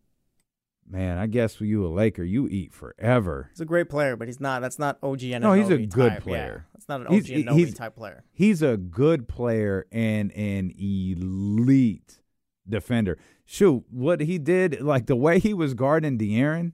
Man, 0.88 1.16
I 1.16 1.26
guess 1.26 1.60
you 1.60 1.86
a 1.86 1.88
Laker, 1.88 2.22
you 2.22 2.46
eat 2.48 2.72
forever. 2.74 3.48
he's 3.52 3.60
a 3.60 3.64
great 3.64 3.88
player, 3.88 4.14
but 4.16 4.28
he's 4.28 4.40
not. 4.40 4.60
That's 4.60 4.78
not 4.78 4.98
OG 5.02 5.22
and 5.32 5.42
No, 5.42 5.52
he's 5.54 5.70
a 5.70 5.78
good 5.86 6.18
player. 6.20 6.66
That's 6.74 6.88
not 6.88 7.00
an 7.02 7.06
He's- 7.12 7.24
OG 7.30 7.46
and 7.48 7.58
he's- 7.58 7.74
type 7.74 7.96
player. 7.96 8.24
He's 8.32 8.60
a 8.62 8.76
good 8.76 9.26
player 9.28 9.86
and 9.90 10.30
an 10.32 10.72
elite 10.78 12.20
defender. 12.68 13.16
Shoot, 13.44 13.84
what 13.90 14.20
he 14.20 14.38
did, 14.38 14.80
like 14.82 15.06
the 15.06 15.16
way 15.16 15.38
he 15.38 15.54
was 15.54 15.74
guarding 15.74 16.18
De'Aaron 16.18 16.72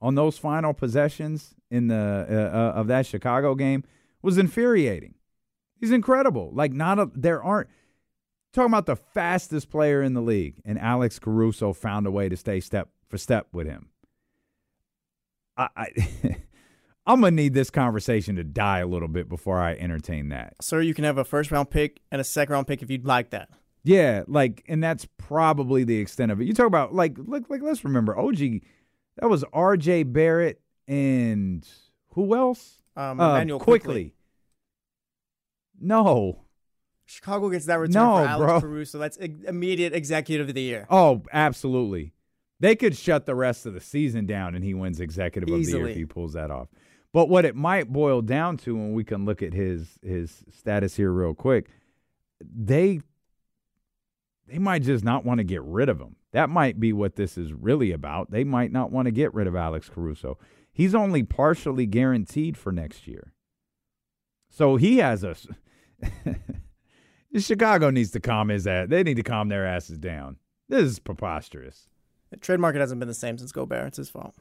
on 0.00 0.14
those 0.14 0.38
final 0.38 0.72
possessions 0.72 1.54
in 1.70 1.88
the 1.88 2.26
uh, 2.28 2.56
uh, 2.56 2.72
of 2.80 2.86
that 2.88 3.04
Chicago 3.06 3.54
game 3.54 3.84
was 4.22 4.38
infuriating. 4.38 5.14
He's 5.80 5.90
incredible. 5.92 6.50
Like 6.54 6.72
not 6.72 6.98
a, 6.98 7.10
there 7.14 7.42
aren't 7.42 7.68
talking 8.52 8.70
about 8.70 8.86
the 8.86 8.96
fastest 8.96 9.68
player 9.70 10.02
in 10.02 10.14
the 10.14 10.22
league, 10.22 10.60
and 10.64 10.78
Alex 10.78 11.18
Caruso 11.18 11.72
found 11.72 12.06
a 12.06 12.10
way 12.10 12.28
to 12.28 12.36
stay 12.36 12.60
step 12.60 12.88
for 13.08 13.18
step 13.18 13.48
with 13.52 13.66
him. 13.66 13.88
I, 15.56 15.68
I 15.76 15.86
I'm 17.06 17.20
gonna 17.20 17.30
need 17.32 17.54
this 17.54 17.70
conversation 17.70 18.36
to 18.36 18.44
die 18.44 18.78
a 18.80 18.86
little 18.86 19.08
bit 19.08 19.28
before 19.28 19.60
I 19.60 19.74
entertain 19.74 20.30
that. 20.30 20.54
Sir, 20.62 20.80
you 20.80 20.94
can 20.94 21.04
have 21.04 21.18
a 21.18 21.24
first 21.24 21.50
round 21.50 21.70
pick 21.70 22.00
and 22.10 22.20
a 22.20 22.24
second 22.24 22.52
round 22.54 22.66
pick 22.66 22.82
if 22.82 22.90
you'd 22.90 23.06
like 23.06 23.30
that. 23.30 23.48
Yeah, 23.86 24.22
like, 24.26 24.64
and 24.66 24.82
that's 24.82 25.06
probably 25.18 25.84
the 25.84 25.98
extent 25.98 26.32
of 26.32 26.40
it. 26.40 26.46
You 26.46 26.54
talk 26.54 26.66
about 26.66 26.94
like, 26.94 27.18
like, 27.18 27.50
like. 27.50 27.60
Let's 27.62 27.84
remember, 27.84 28.18
OG. 28.18 28.38
That 29.18 29.28
was 29.28 29.44
R.J. 29.52 30.04
Barrett 30.04 30.60
and 30.88 31.68
who 32.14 32.34
else? 32.34 32.80
Um, 32.96 33.20
Uh, 33.20 33.34
Immanuel 33.34 33.58
Quickley. 33.60 33.84
quickly. 33.84 34.14
No. 35.80 36.40
Chicago 37.04 37.50
gets 37.50 37.66
that 37.66 37.74
return 37.78 38.02
No, 38.02 38.16
for 38.16 38.26
Alex 38.26 38.46
bro. 38.46 38.60
Caruso. 38.62 38.98
That's 38.98 39.18
immediate 39.18 39.92
executive 39.92 40.48
of 40.48 40.54
the 40.54 40.62
year. 40.62 40.86
Oh, 40.88 41.22
absolutely. 41.32 42.14
They 42.60 42.76
could 42.76 42.96
shut 42.96 43.26
the 43.26 43.34
rest 43.34 43.66
of 43.66 43.74
the 43.74 43.80
season 43.80 44.26
down, 44.26 44.54
and 44.54 44.64
he 44.64 44.74
wins 44.74 45.00
executive 45.00 45.52
of 45.52 45.64
the 45.64 45.70
year 45.70 45.88
if 45.88 45.96
he 45.96 46.06
pulls 46.06 46.34
that 46.34 46.50
off. 46.50 46.68
But 47.12 47.28
what 47.28 47.44
it 47.44 47.54
might 47.54 47.92
boil 47.92 48.22
down 48.22 48.56
to, 48.58 48.76
and 48.76 48.94
we 48.94 49.04
can 49.04 49.24
look 49.24 49.42
at 49.42 49.52
his 49.52 49.98
his 50.02 50.44
status 50.50 50.96
here 50.96 51.12
real 51.12 51.34
quick, 51.34 51.68
they 52.40 53.00
they 54.46 54.58
might 54.58 54.82
just 54.82 55.04
not 55.04 55.24
want 55.24 55.38
to 55.38 55.44
get 55.44 55.62
rid 55.62 55.88
of 55.88 56.00
him. 56.00 56.16
That 56.32 56.50
might 56.50 56.80
be 56.80 56.92
what 56.92 57.16
this 57.16 57.38
is 57.38 57.52
really 57.52 57.92
about. 57.92 58.30
They 58.30 58.44
might 58.44 58.72
not 58.72 58.90
want 58.90 59.06
to 59.06 59.12
get 59.12 59.32
rid 59.32 59.46
of 59.46 59.54
Alex 59.54 59.88
Caruso. 59.88 60.38
He's 60.72 60.94
only 60.94 61.22
partially 61.22 61.86
guaranteed 61.86 62.56
for 62.56 62.72
next 62.72 63.06
year. 63.06 63.32
So 64.50 64.76
he 64.76 64.98
has 64.98 65.22
a 65.22 65.36
Chicago 67.38 67.90
needs 67.90 68.10
to 68.12 68.20
calm 68.20 68.48
his 68.48 68.66
ass. 68.66 68.88
They 68.88 69.02
need 69.02 69.16
to 69.16 69.22
calm 69.22 69.48
their 69.48 69.66
asses 69.66 69.98
down. 69.98 70.36
This 70.68 70.82
is 70.82 70.98
preposterous. 70.98 71.88
The 72.34 72.40
trade 72.40 72.60
market 72.60 72.80
hasn't 72.80 72.98
been 72.98 73.08
the 73.08 73.14
same 73.14 73.38
since 73.38 73.52
Gobert. 73.52 73.86
It's 73.86 73.96
his 73.96 74.10
fault. 74.10 74.34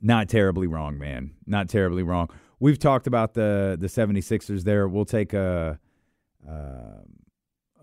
Not 0.00 0.28
terribly 0.28 0.66
wrong, 0.66 0.98
man. 0.98 1.32
Not 1.46 1.68
terribly 1.68 2.02
wrong. 2.02 2.28
We've 2.58 2.78
talked 2.78 3.06
about 3.06 3.34
the 3.34 3.76
the 3.78 3.88
76ers 3.88 4.64
there. 4.64 4.88
We'll 4.88 5.04
take 5.04 5.32
a 5.32 5.78
uh, 6.48 6.52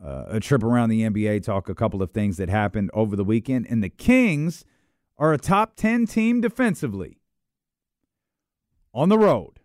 uh, 0.04 0.26
a 0.28 0.40
trip 0.40 0.64
around 0.64 0.90
the 0.90 1.02
NBA, 1.02 1.44
talk 1.44 1.70
a 1.70 1.76
couple 1.76 2.02
of 2.02 2.12
things 2.12 2.38
that 2.38 2.50
happened 2.50 2.90
over 2.94 3.16
the 3.16 3.24
weekend. 3.24 3.68
And 3.70 3.84
the 3.84 3.90
Kings 3.90 4.66
are 5.18 5.34
a 5.34 5.38
top 5.38 5.76
10 5.76 6.06
team 6.06 6.42
defensively 6.42 7.20
on 8.94 9.10
the 9.10 9.18
road. 9.18 9.60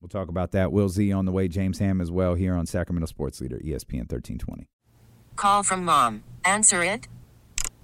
We'll 0.00 0.08
talk 0.08 0.28
about 0.28 0.52
that. 0.52 0.72
Will 0.72 0.88
Z 0.88 1.12
on 1.12 1.26
the 1.26 1.32
way. 1.32 1.48
James 1.48 1.78
Ham 1.78 2.00
as 2.00 2.10
well 2.10 2.34
here 2.34 2.54
on 2.54 2.66
Sacramento 2.66 3.06
Sports 3.06 3.40
Leader, 3.40 3.58
ESPN 3.58 4.10
1320. 4.10 4.66
Call 5.36 5.62
from 5.62 5.84
mom. 5.84 6.24
Answer 6.44 6.82
it. 6.82 7.08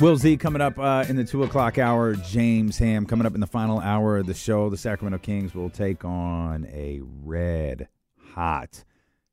Will 0.00 0.16
Z 0.16 0.38
coming 0.38 0.62
up 0.62 0.78
uh, 0.78 1.04
in 1.10 1.16
the 1.16 1.24
two 1.24 1.42
o'clock 1.44 1.76
hour. 1.76 2.14
James 2.14 2.78
Ham 2.78 3.04
coming 3.04 3.26
up 3.26 3.34
in 3.34 3.40
the 3.40 3.46
final 3.46 3.80
hour 3.80 4.16
of 4.16 4.26
the 4.26 4.32
show. 4.32 4.70
The 4.70 4.78
Sacramento 4.78 5.18
Kings 5.18 5.54
will 5.54 5.68
take 5.68 6.06
on 6.06 6.66
a 6.72 7.02
red 7.22 7.86
hot 8.32 8.84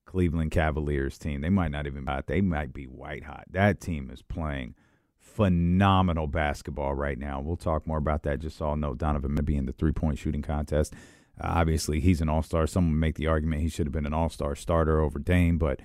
Cleveland 0.05 0.51
Cavaliers 0.51 1.17
team. 1.17 1.39
They 1.39 1.49
might 1.49 1.71
not 1.71 1.87
even 1.87 2.03
be 2.03 2.11
hot. 2.11 2.27
They 2.27 2.41
might 2.41 2.73
be 2.73 2.83
white 2.83 3.23
hot. 3.23 3.45
That 3.49 3.79
team 3.79 4.09
is 4.11 4.21
playing 4.21 4.75
phenomenal 5.17 6.27
basketball 6.27 6.95
right 6.95 7.17
now. 7.17 7.39
We'll 7.39 7.55
talk 7.55 7.87
more 7.87 7.99
about 7.99 8.23
that. 8.23 8.39
Just 8.39 8.57
saw 8.57 8.75
no 8.75 8.93
Donovan 8.93 9.35
may 9.35 9.41
be 9.41 9.55
in 9.55 9.67
the 9.67 9.73
three 9.73 9.93
point 9.93 10.19
shooting 10.19 10.41
contest. 10.41 10.93
Uh, 11.39 11.47
obviously, 11.47 12.01
he's 12.01 12.19
an 12.19 12.27
all 12.27 12.43
star. 12.43 12.67
Someone 12.67 12.99
make 12.99 13.15
the 13.15 13.27
argument 13.27 13.61
he 13.61 13.69
should 13.69 13.87
have 13.87 13.93
been 13.93 14.05
an 14.05 14.13
all 14.13 14.29
star 14.29 14.53
starter 14.53 14.99
over 14.99 15.17
Dame, 15.17 15.57
but 15.57 15.79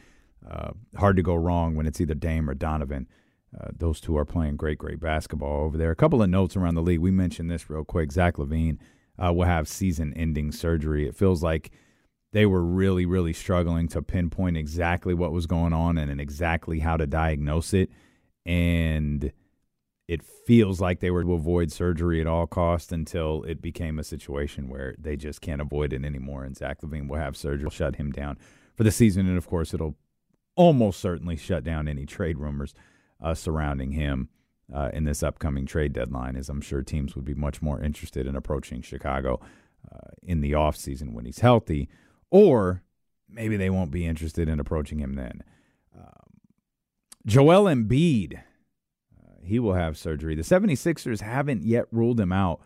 uh, 0.50 0.72
hard 0.96 1.14
to 1.16 1.22
go 1.22 1.36
wrong 1.36 1.76
when 1.76 1.86
it's 1.86 2.00
either 2.00 2.14
Dame 2.14 2.50
or 2.50 2.54
Donovan. 2.54 3.06
Uh, 3.58 3.68
those 3.76 4.00
two 4.00 4.16
are 4.16 4.24
playing 4.24 4.56
great, 4.56 4.78
great 4.78 5.00
basketball 5.00 5.64
over 5.64 5.76
there. 5.76 5.90
A 5.90 5.96
couple 5.96 6.22
of 6.22 6.30
notes 6.30 6.56
around 6.56 6.74
the 6.74 6.82
league. 6.82 7.00
We 7.00 7.10
mentioned 7.10 7.50
this 7.50 7.68
real 7.68 7.84
quick. 7.84 8.12
Zach 8.12 8.36
LaVine 8.36 8.78
uh, 9.18 9.32
will 9.32 9.44
have 9.44 9.68
season 9.68 10.14
ending 10.14 10.52
surgery. 10.52 11.06
It 11.06 11.14
feels 11.14 11.42
like 11.42 11.70
they 12.32 12.46
were 12.46 12.62
really, 12.62 13.04
really 13.04 13.34
struggling 13.34 13.88
to 13.88 14.00
pinpoint 14.00 14.56
exactly 14.56 15.12
what 15.12 15.32
was 15.32 15.46
going 15.46 15.74
on 15.74 15.98
and 15.98 16.20
exactly 16.20 16.78
how 16.78 16.96
to 16.96 17.06
diagnose 17.06 17.74
it. 17.74 17.90
And 18.46 19.32
it 20.08 20.22
feels 20.46 20.80
like 20.80 21.00
they 21.00 21.10
were 21.10 21.22
to 21.22 21.34
avoid 21.34 21.70
surgery 21.70 22.20
at 22.20 22.26
all 22.26 22.46
costs 22.46 22.90
until 22.90 23.42
it 23.44 23.60
became 23.60 23.98
a 23.98 24.04
situation 24.04 24.68
where 24.68 24.94
they 24.98 25.16
just 25.16 25.42
can't 25.42 25.60
avoid 25.60 25.92
it 25.92 26.04
anymore. 26.04 26.42
And 26.44 26.56
Zach 26.56 26.80
LaVine 26.80 27.06
will 27.06 27.18
have 27.18 27.36
surgery, 27.36 27.68
shut 27.70 27.96
him 27.96 28.12
down 28.12 28.38
for 28.74 28.82
the 28.84 28.90
season. 28.90 29.28
And 29.28 29.36
of 29.36 29.46
course, 29.46 29.74
it'll 29.74 29.96
almost 30.56 31.00
certainly 31.00 31.36
shut 31.36 31.64
down 31.64 31.86
any 31.86 32.06
trade 32.06 32.38
rumors 32.38 32.74
uh, 33.22 33.34
surrounding 33.34 33.92
him 33.92 34.28
uh, 34.74 34.90
in 34.92 35.04
this 35.04 35.22
upcoming 35.22 35.66
trade 35.66 35.92
deadline, 35.92 36.36
as 36.36 36.48
I'm 36.48 36.60
sure 36.60 36.82
teams 36.82 37.14
would 37.14 37.24
be 37.24 37.34
much 37.34 37.62
more 37.62 37.80
interested 37.80 38.26
in 38.26 38.36
approaching 38.36 38.82
Chicago 38.82 39.40
uh, 39.90 40.10
in 40.22 40.40
the 40.40 40.52
offseason 40.52 41.12
when 41.12 41.24
he's 41.24 41.40
healthy, 41.40 41.88
or 42.30 42.82
maybe 43.28 43.56
they 43.56 43.70
won't 43.70 43.90
be 43.90 44.06
interested 44.06 44.48
in 44.48 44.60
approaching 44.60 44.98
him 44.98 45.14
then. 45.14 45.42
Um, 45.96 46.40
Joel 47.26 47.64
Embiid, 47.64 48.38
uh, 48.38 49.40
he 49.42 49.58
will 49.58 49.74
have 49.74 49.98
surgery. 49.98 50.34
The 50.34 50.42
76ers 50.42 51.20
haven't 51.20 51.64
yet 51.64 51.86
ruled 51.90 52.20
him 52.20 52.32
out 52.32 52.60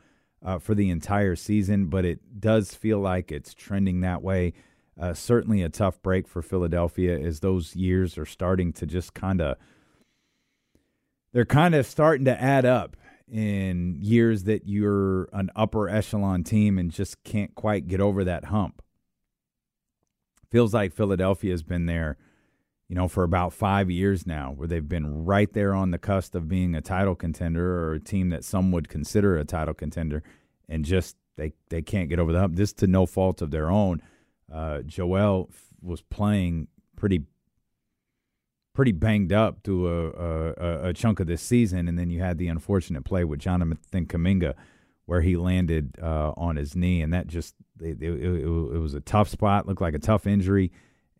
uh, 0.44 0.58
for 0.58 0.74
the 0.74 0.90
entire 0.90 1.34
season, 1.36 1.86
but 1.86 2.04
it 2.04 2.40
does 2.40 2.74
feel 2.74 3.00
like 3.00 3.32
it's 3.32 3.54
trending 3.54 4.00
that 4.00 4.22
way. 4.22 4.52
Uh, 4.98 5.12
certainly 5.12 5.62
a 5.62 5.68
tough 5.68 6.00
break 6.02 6.26
for 6.26 6.40
Philadelphia 6.40 7.18
as 7.18 7.40
those 7.40 7.76
years 7.76 8.16
are 8.16 8.24
starting 8.24 8.72
to 8.72 8.86
just 8.86 9.12
kind 9.12 9.40
of 9.42 9.56
they're 11.36 11.44
kind 11.44 11.74
of 11.74 11.84
starting 11.84 12.24
to 12.24 12.42
add 12.42 12.64
up 12.64 12.96
in 13.30 13.94
years 14.00 14.44
that 14.44 14.66
you're 14.66 15.28
an 15.34 15.50
upper 15.54 15.86
echelon 15.86 16.42
team 16.42 16.78
and 16.78 16.90
just 16.90 17.22
can't 17.24 17.54
quite 17.54 17.86
get 17.86 18.00
over 18.00 18.24
that 18.24 18.46
hump. 18.46 18.80
Feels 20.50 20.72
like 20.72 20.94
Philadelphia 20.94 21.50
has 21.50 21.62
been 21.62 21.84
there, 21.84 22.16
you 22.88 22.96
know, 22.96 23.06
for 23.06 23.22
about 23.22 23.52
five 23.52 23.90
years 23.90 24.26
now, 24.26 24.54
where 24.56 24.66
they've 24.66 24.88
been 24.88 25.26
right 25.26 25.52
there 25.52 25.74
on 25.74 25.90
the 25.90 25.98
cusp 25.98 26.34
of 26.34 26.48
being 26.48 26.74
a 26.74 26.80
title 26.80 27.14
contender 27.14 27.84
or 27.84 27.92
a 27.92 28.00
team 28.00 28.30
that 28.30 28.42
some 28.42 28.72
would 28.72 28.88
consider 28.88 29.36
a 29.36 29.44
title 29.44 29.74
contender, 29.74 30.22
and 30.70 30.86
just 30.86 31.16
they 31.36 31.52
they 31.68 31.82
can't 31.82 32.08
get 32.08 32.18
over 32.18 32.32
the 32.32 32.40
hump. 32.40 32.56
This 32.56 32.72
to 32.72 32.86
no 32.86 33.04
fault 33.04 33.42
of 33.42 33.50
their 33.50 33.70
own. 33.70 34.00
Uh, 34.50 34.80
Joel 34.80 35.50
was 35.82 36.00
playing 36.00 36.68
pretty 36.96 37.26
pretty 38.76 38.92
banged 38.92 39.32
up 39.32 39.62
through 39.64 39.88
a, 39.88 40.52
a, 40.52 40.88
a, 40.90 40.92
chunk 40.92 41.18
of 41.18 41.26
this 41.26 41.40
season, 41.40 41.88
and 41.88 41.98
then 41.98 42.10
you 42.10 42.20
had 42.20 42.36
the 42.36 42.46
unfortunate 42.46 43.04
play 43.04 43.24
with 43.24 43.40
Jonathan 43.40 44.04
Kuminga, 44.04 44.52
where 45.06 45.22
he 45.22 45.34
landed 45.34 45.96
uh, 46.00 46.32
on 46.36 46.56
his 46.56 46.76
knee, 46.76 47.00
and 47.00 47.14
that 47.14 47.26
just 47.26 47.54
it, 47.80 48.02
it, 48.02 48.12
it, 48.12 48.42
it, 48.42 48.78
was 48.78 48.92
a 48.92 49.00
tough 49.00 49.30
spot, 49.30 49.66
looked 49.66 49.80
like 49.80 49.94
a 49.94 49.98
tough 49.98 50.26
injury, 50.26 50.70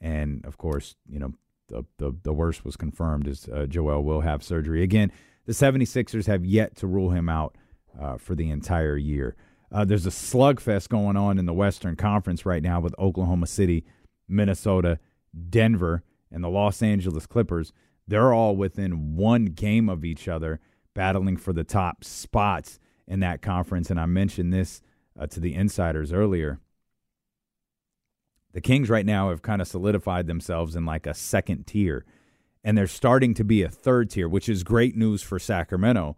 and 0.03 0.45
of 0.45 0.59
course, 0.59 0.97
you 1.09 1.19
know 1.19 1.33
the 1.69 1.83
the, 1.97 2.12
the 2.25 2.33
worst 2.35 2.62
was 2.62 2.77
confirmed 2.77 3.27
as 3.27 3.49
uh, 3.49 3.64
Joel 3.64 4.05
will 4.05 4.21
have 4.21 4.42
surgery 4.42 4.83
again. 4.83 5.11
The 5.47 5.53
76ers 5.55 6.27
have 6.27 6.45
yet 6.45 6.77
to 6.77 6.87
rule 6.87 7.11
him 7.11 7.31
out 7.31 7.57
uh, 7.99 8.19
for 8.19 8.35
the 8.35 8.51
entire 8.51 8.99
year. 8.99 9.35
Uh, 9.73 9.87
there's 9.87 10.05
a 10.05 10.11
slugfest 10.11 10.90
going 10.90 11.16
on 11.16 11.38
in 11.38 11.47
the 11.47 11.55
Western 11.55 11.97
Conference 11.97 12.45
right 12.45 12.62
now 12.62 12.81
with 12.81 12.95
Oklahoma 12.99 13.47
City, 13.47 13.85
Minnesota, 14.29 14.99
Denver 15.49 16.03
and 16.30 16.42
the 16.42 16.48
Los 16.48 16.82
Angeles 16.82 17.26
Clippers, 17.26 17.72
they're 18.06 18.32
all 18.32 18.56
within 18.56 19.16
one 19.16 19.46
game 19.46 19.88
of 19.88 20.04
each 20.04 20.28
other, 20.28 20.60
battling 20.94 21.36
for 21.36 21.52
the 21.52 21.64
top 21.64 22.04
spots 22.04 22.78
in 23.06 23.20
that 23.20 23.42
conference. 23.42 23.90
And 23.90 24.00
I 24.00 24.06
mentioned 24.06 24.52
this 24.52 24.82
uh, 25.18 25.26
to 25.28 25.40
the 25.40 25.54
insiders 25.54 26.12
earlier. 26.12 26.60
The 28.52 28.60
Kings 28.60 28.88
right 28.88 29.04
now 29.04 29.30
have 29.30 29.42
kind 29.42 29.60
of 29.60 29.68
solidified 29.68 30.26
themselves 30.26 30.76
in 30.76 30.86
like 30.86 31.06
a 31.06 31.14
second 31.14 31.66
tier, 31.66 32.06
and 32.64 32.76
they're 32.76 32.86
starting 32.86 33.34
to 33.34 33.44
be 33.44 33.62
a 33.62 33.68
third 33.68 34.10
tier, 34.10 34.28
which 34.28 34.48
is 34.48 34.64
great 34.64 34.96
news 34.96 35.22
for 35.22 35.38
Sacramento 35.38 36.16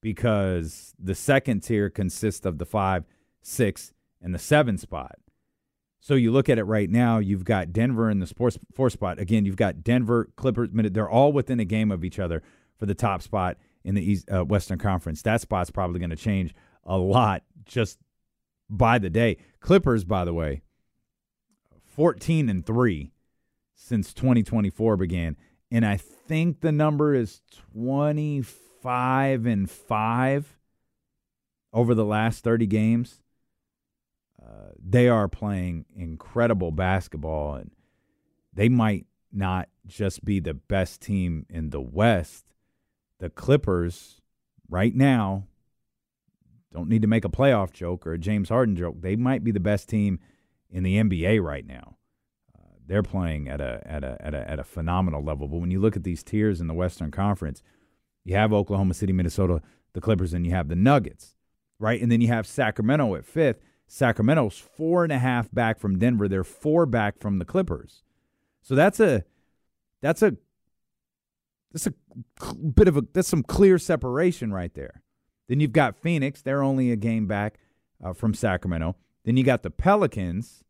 because 0.00 0.94
the 0.98 1.14
second 1.14 1.60
tier 1.62 1.90
consists 1.90 2.46
of 2.46 2.58
the 2.58 2.66
five, 2.66 3.04
six, 3.42 3.92
and 4.20 4.34
the 4.34 4.38
seven 4.38 4.76
spot. 4.78 5.18
So 6.00 6.14
you 6.14 6.32
look 6.32 6.48
at 6.48 6.58
it 6.58 6.64
right 6.64 6.88
now, 6.88 7.18
you've 7.18 7.44
got 7.44 7.72
Denver 7.72 8.10
in 8.10 8.20
the 8.20 8.26
sports 8.26 8.58
four 8.74 8.88
spot. 8.88 9.18
Again, 9.18 9.44
you've 9.44 9.56
got 9.56 9.84
Denver, 9.84 10.30
Clippers, 10.36 10.70
they're 10.72 11.08
all 11.08 11.32
within 11.32 11.60
a 11.60 11.64
game 11.64 11.90
of 11.90 12.04
each 12.04 12.18
other 12.18 12.42
for 12.78 12.86
the 12.86 12.94
top 12.94 13.20
spot 13.20 13.58
in 13.84 13.94
the 13.94 14.02
East, 14.02 14.28
uh, 14.30 14.44
Western 14.44 14.78
Conference. 14.78 15.20
That 15.22 15.42
spot's 15.42 15.70
probably 15.70 15.98
going 15.98 16.10
to 16.10 16.16
change 16.16 16.54
a 16.84 16.96
lot 16.96 17.42
just 17.66 17.98
by 18.70 18.98
the 18.98 19.10
day. 19.10 19.36
Clippers, 19.60 20.04
by 20.04 20.24
the 20.24 20.32
way, 20.32 20.62
14 21.94 22.48
and 22.48 22.64
3 22.64 23.12
since 23.74 24.14
2024 24.14 24.96
began. 24.96 25.36
And 25.70 25.84
I 25.84 25.98
think 25.98 26.60
the 26.60 26.72
number 26.72 27.14
is 27.14 27.42
25 27.74 29.46
and 29.46 29.70
5 29.70 30.58
over 31.72 31.94
the 31.94 32.04
last 32.04 32.42
30 32.42 32.66
games 32.66 33.20
they 34.82 35.08
are 35.08 35.28
playing 35.28 35.84
incredible 35.94 36.70
basketball, 36.70 37.54
and 37.54 37.70
they 38.52 38.68
might 38.68 39.06
not 39.32 39.68
just 39.86 40.24
be 40.24 40.40
the 40.40 40.54
best 40.54 41.00
team 41.00 41.46
in 41.48 41.70
the 41.70 41.80
West. 41.80 42.44
The 43.18 43.30
Clippers, 43.30 44.20
right 44.68 44.94
now, 44.94 45.44
don't 46.72 46.88
need 46.88 47.02
to 47.02 47.08
make 47.08 47.24
a 47.24 47.30
playoff 47.30 47.72
joke 47.72 48.06
or 48.06 48.12
a 48.12 48.18
James 48.18 48.48
Harden 48.48 48.76
joke. 48.76 49.00
They 49.00 49.16
might 49.16 49.44
be 49.44 49.50
the 49.50 49.60
best 49.60 49.88
team 49.88 50.20
in 50.70 50.82
the 50.82 50.96
NBA 50.96 51.42
right 51.42 51.66
now. 51.66 51.96
Uh, 52.56 52.62
they're 52.86 53.02
playing 53.02 53.48
at 53.48 53.60
a 53.60 53.82
at 53.84 54.04
a 54.04 54.16
at 54.20 54.34
a 54.34 54.50
at 54.50 54.58
a 54.58 54.64
phenomenal 54.64 55.22
level. 55.22 55.48
But 55.48 55.58
when 55.58 55.70
you 55.70 55.80
look 55.80 55.96
at 55.96 56.04
these 56.04 56.22
tiers 56.22 56.60
in 56.60 56.68
the 56.68 56.74
Western 56.74 57.10
Conference, 57.10 57.62
you 58.24 58.36
have 58.36 58.52
Oklahoma 58.52 58.94
City, 58.94 59.12
Minnesota, 59.12 59.60
the 59.92 60.00
Clippers, 60.00 60.32
and 60.32 60.46
you 60.46 60.52
have 60.52 60.68
the 60.68 60.76
Nuggets, 60.76 61.34
right? 61.78 62.00
And 62.00 62.10
then 62.10 62.20
you 62.20 62.28
have 62.28 62.46
Sacramento 62.46 63.14
at 63.16 63.24
fifth. 63.24 63.60
Sacramento's 63.92 64.56
four 64.56 65.02
and 65.02 65.12
a 65.12 65.18
half 65.18 65.52
back 65.52 65.80
from 65.80 65.98
Denver. 65.98 66.28
They're 66.28 66.44
four 66.44 66.86
back 66.86 67.18
from 67.18 67.40
the 67.40 67.44
Clippers. 67.44 68.04
So 68.62 68.76
that's 68.76 69.00
a 69.00 69.24
that's 70.00 70.22
a 70.22 70.36
that's 71.72 71.88
a 71.88 71.94
bit 72.54 72.86
of 72.86 72.96
a 72.96 73.02
that's 73.12 73.26
some 73.26 73.42
clear 73.42 73.78
separation 73.78 74.52
right 74.52 74.72
there. 74.74 75.02
Then 75.48 75.58
you've 75.58 75.72
got 75.72 75.96
Phoenix. 75.96 76.40
They're 76.40 76.62
only 76.62 76.92
a 76.92 76.96
game 76.96 77.26
back 77.26 77.58
uh, 78.02 78.12
from 78.12 78.32
Sacramento. 78.32 78.94
Then 79.24 79.36
you 79.36 79.42
got 79.42 79.64
the 79.64 79.70
Pelicans, 79.70 80.62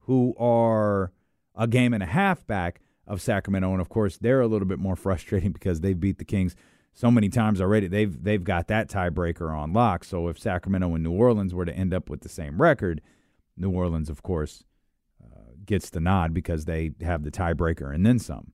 who 0.00 0.34
are 0.38 1.12
a 1.56 1.66
game 1.66 1.94
and 1.94 2.02
a 2.02 2.06
half 2.06 2.46
back 2.46 2.82
of 3.06 3.22
Sacramento, 3.22 3.72
and 3.72 3.80
of 3.80 3.88
course 3.88 4.18
they're 4.18 4.42
a 4.42 4.46
little 4.46 4.68
bit 4.68 4.78
more 4.78 4.96
frustrating 4.96 5.52
because 5.52 5.80
they 5.80 5.94
beat 5.94 6.18
the 6.18 6.26
Kings 6.26 6.54
so 6.92 7.10
many 7.10 7.28
times 7.28 7.60
already. 7.60 7.88
They've 7.88 8.22
they've 8.22 8.42
got 8.42 8.68
that 8.68 8.88
tiebreaker 8.88 9.56
on 9.56 9.72
lock. 9.72 10.04
So 10.04 10.28
if 10.28 10.38
Sacramento 10.38 10.94
and 10.94 11.04
New 11.04 11.12
Orleans 11.12 11.54
were 11.54 11.64
to 11.64 11.74
end 11.74 11.94
up 11.94 12.10
with 12.10 12.20
the 12.20 12.28
same 12.28 12.60
record, 12.60 13.00
New 13.56 13.70
Orleans, 13.70 14.10
of 14.10 14.22
course, 14.22 14.64
uh, 15.22 15.52
gets 15.64 15.90
the 15.90 16.00
nod 16.00 16.34
because 16.34 16.64
they 16.64 16.92
have 17.00 17.22
the 17.22 17.30
tiebreaker 17.30 17.94
and 17.94 18.04
then 18.04 18.18
some. 18.18 18.52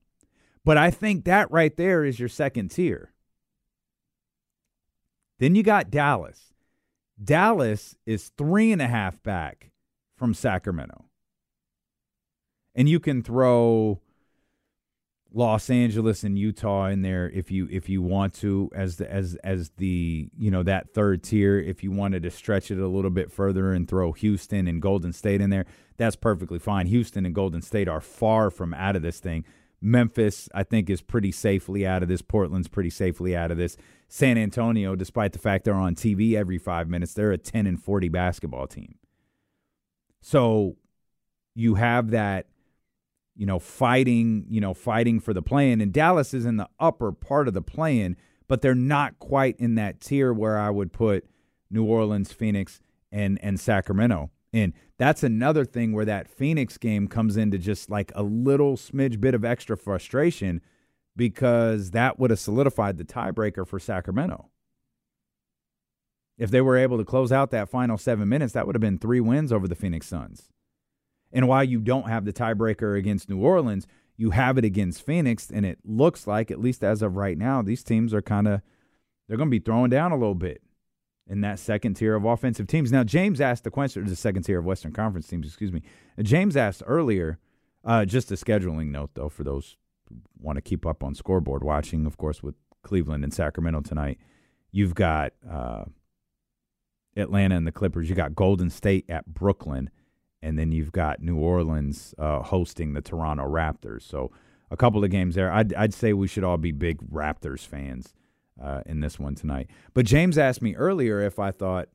But 0.63 0.77
I 0.77 0.91
think 0.91 1.25
that 1.25 1.49
right 1.51 1.75
there 1.75 2.03
is 2.03 2.19
your 2.19 2.29
second 2.29 2.69
tier. 2.69 3.13
Then 5.39 5.55
you 5.55 5.63
got 5.63 5.91
Dallas. 5.91 6.53
Dallas 7.23 7.95
is 8.05 8.31
three 8.37 8.71
and 8.71 8.81
a 8.81 8.87
half 8.87 9.21
back 9.23 9.71
from 10.17 10.33
Sacramento. 10.33 11.05
And 12.75 12.87
you 12.87 12.99
can 12.99 13.23
throw 13.23 14.01
Los 15.33 15.69
Angeles 15.69 16.23
and 16.23 16.39
Utah 16.39 16.87
in 16.87 17.01
there 17.01 17.29
if 17.29 17.51
you 17.51 17.67
if 17.69 17.89
you 17.89 18.01
want 18.01 18.33
to 18.35 18.69
as 18.73 18.97
the 18.97 19.11
as 19.11 19.35
as 19.43 19.69
the 19.77 20.29
you 20.37 20.49
know 20.49 20.63
that 20.63 20.93
third 20.93 21.23
tier 21.23 21.59
if 21.59 21.83
you 21.83 21.91
wanted 21.91 22.23
to 22.23 22.31
stretch 22.31 22.71
it 22.71 22.79
a 22.79 22.87
little 22.87 23.11
bit 23.11 23.31
further 23.31 23.73
and 23.73 23.87
throw 23.87 24.13
Houston 24.13 24.67
and 24.67 24.81
Golden 24.81 25.11
State 25.11 25.41
in 25.41 25.49
there 25.49 25.65
that's 25.97 26.15
perfectly 26.15 26.59
fine. 26.59 26.87
Houston 26.87 27.25
and 27.25 27.35
Golden 27.35 27.61
State 27.61 27.87
are 27.87 28.01
far 28.01 28.49
from 28.49 28.73
out 28.73 28.95
of 28.95 29.01
this 29.01 29.19
thing. 29.19 29.43
Memphis 29.81 30.47
I 30.55 30.63
think 30.63 30.89
is 30.89 31.01
pretty 31.01 31.31
safely 31.31 31.85
out 31.85 32.03
of 32.03 32.09
this. 32.09 32.21
Portland's 32.21 32.69
pretty 32.69 32.89
safely 32.89 33.35
out 33.35 33.51
of 33.51 33.57
this. 33.57 33.75
San 34.07 34.37
Antonio 34.37 34.95
despite 34.95 35.33
the 35.33 35.39
fact 35.39 35.65
they're 35.65 35.75
on 35.75 35.93
TV 35.93 36.35
every 36.35 36.57
5 36.57 36.87
minutes, 36.87 37.13
they're 37.13 37.31
a 37.31 37.37
10 37.37 37.67
and 37.67 37.83
40 37.83 38.07
basketball 38.09 38.67
team. 38.67 38.95
So 40.21 40.77
you 41.53 41.75
have 41.75 42.11
that 42.11 42.47
you 43.37 43.45
know, 43.45 43.59
fighting, 43.59 44.45
you 44.49 44.59
know, 44.59 44.73
fighting 44.73 45.19
for 45.19 45.33
the 45.33 45.41
play-in. 45.41 45.79
And 45.79 45.93
Dallas 45.93 46.33
is 46.33 46.45
in 46.45 46.57
the 46.57 46.67
upper 46.79 47.11
part 47.11 47.47
of 47.47 47.53
the 47.53 47.61
play-in, 47.61 48.17
but 48.47 48.61
they're 48.61 48.75
not 48.75 49.19
quite 49.19 49.55
in 49.59 49.75
that 49.75 50.01
tier 50.01 50.33
where 50.33 50.57
I 50.57 50.69
would 50.69 50.91
put 50.91 51.25
New 51.69 51.85
Orleans, 51.85 52.33
Phoenix, 52.33 52.79
and 53.11 53.39
and 53.41 53.59
Sacramento. 53.59 54.31
And 54.53 54.73
that's 54.97 55.23
another 55.23 55.65
thing 55.65 55.93
where 55.93 56.05
that 56.05 56.27
Phoenix 56.27 56.77
game 56.77 57.07
comes 57.07 57.37
into 57.37 57.57
just 57.57 57.89
like 57.89 58.11
a 58.15 58.23
little 58.23 58.75
smidge 58.75 59.21
bit 59.21 59.35
of 59.35 59.45
extra 59.45 59.77
frustration 59.77 60.61
because 61.15 61.91
that 61.91 62.17
would 62.17 62.29
have 62.29 62.39
solidified 62.39 62.97
the 62.97 63.03
tiebreaker 63.03 63.67
for 63.67 63.79
Sacramento. 63.79 64.49
If 66.37 66.51
they 66.51 66.61
were 66.61 66.77
able 66.77 66.97
to 66.97 67.05
close 67.05 67.31
out 67.31 67.51
that 67.51 67.69
final 67.69 67.97
seven 67.97 68.29
minutes, 68.29 68.53
that 68.53 68.65
would 68.65 68.75
have 68.75 68.81
been 68.81 68.99
three 68.99 69.19
wins 69.19 69.51
over 69.51 69.67
the 69.67 69.75
Phoenix 69.75 70.07
Suns. 70.07 70.49
And 71.31 71.47
while 71.47 71.63
you 71.63 71.79
don't 71.79 72.07
have 72.07 72.25
the 72.25 72.33
tiebreaker 72.33 72.97
against 72.97 73.29
New 73.29 73.39
Orleans, 73.39 73.87
you 74.15 74.31
have 74.31 74.57
it 74.57 74.65
against 74.65 75.05
Phoenix, 75.05 75.51
and 75.51 75.65
it 75.65 75.79
looks 75.83 76.25
like, 76.25 76.49
at 76.49 76.59
least 76.59 76.83
as 76.83 77.01
of 77.01 77.15
right 77.15 77.37
now, 77.37 77.61
these 77.61 77.83
teams 77.83 78.13
are 78.13 78.21
kind 78.21 78.47
of 78.47 78.61
they're 79.27 79.37
going 79.37 79.49
to 79.49 79.59
be 79.59 79.63
throwing 79.63 79.89
down 79.89 80.11
a 80.11 80.17
little 80.17 80.35
bit 80.35 80.61
in 81.29 81.41
that 81.41 81.59
second 81.59 81.95
tier 81.95 82.15
of 82.15 82.23
offensive 82.23 82.67
teams. 82.67 82.91
Now, 82.91 83.03
James 83.03 83.41
asked 83.41 83.65
the 83.65 83.71
question, 83.71 84.05
the 84.05 84.15
second 84.15 84.43
tier 84.43 84.59
of 84.59 84.65
Western 84.65 84.93
Conference 84.93 85.27
teams, 85.27 85.45
excuse 85.45 85.71
me. 85.71 85.81
James 86.21 86.55
asked 86.55 86.81
earlier, 86.85 87.37
uh, 87.83 88.05
just 88.05 88.31
a 88.31 88.35
scheduling 88.35 88.87
note 88.87 89.11
though, 89.13 89.29
for 89.29 89.43
those 89.43 89.75
who 90.07 90.15
want 90.39 90.55
to 90.55 90.61
keep 90.61 90.85
up 90.85 91.03
on 91.03 91.13
scoreboard 91.13 91.63
watching, 91.63 92.05
of 92.05 92.17
course, 92.17 92.41
with 92.41 92.55
Cleveland 92.83 93.23
and 93.23 93.33
Sacramento 93.33 93.81
tonight. 93.81 94.17
You've 94.71 94.95
got 94.95 95.33
uh, 95.49 95.85
Atlanta 97.17 97.55
and 97.55 97.67
the 97.67 97.71
Clippers. 97.71 98.09
You 98.09 98.15
got 98.15 98.35
Golden 98.35 98.69
State 98.69 99.05
at 99.09 99.25
Brooklyn 99.25 99.89
and 100.41 100.57
then 100.57 100.71
you've 100.71 100.91
got 100.91 101.21
New 101.21 101.37
Orleans 101.37 102.13
uh, 102.17 102.41
hosting 102.41 102.93
the 102.93 103.01
Toronto 103.01 103.43
Raptors. 103.43 104.03
So 104.03 104.31
a 104.69 104.77
couple 104.77 105.03
of 105.03 105.09
games 105.09 105.35
there. 105.35 105.51
I'd, 105.51 105.73
I'd 105.73 105.93
say 105.93 106.13
we 106.13 106.27
should 106.27 106.43
all 106.43 106.57
be 106.57 106.71
big 106.71 106.99
Raptors 107.09 107.65
fans 107.65 108.13
uh, 108.61 108.81
in 108.85 108.99
this 108.99 109.19
one 109.19 109.35
tonight. 109.35 109.69
But 109.93 110.05
James 110.05 110.37
asked 110.37 110.61
me 110.61 110.75
earlier 110.75 111.21
if 111.21 111.39
I 111.39 111.51
thought, 111.51 111.89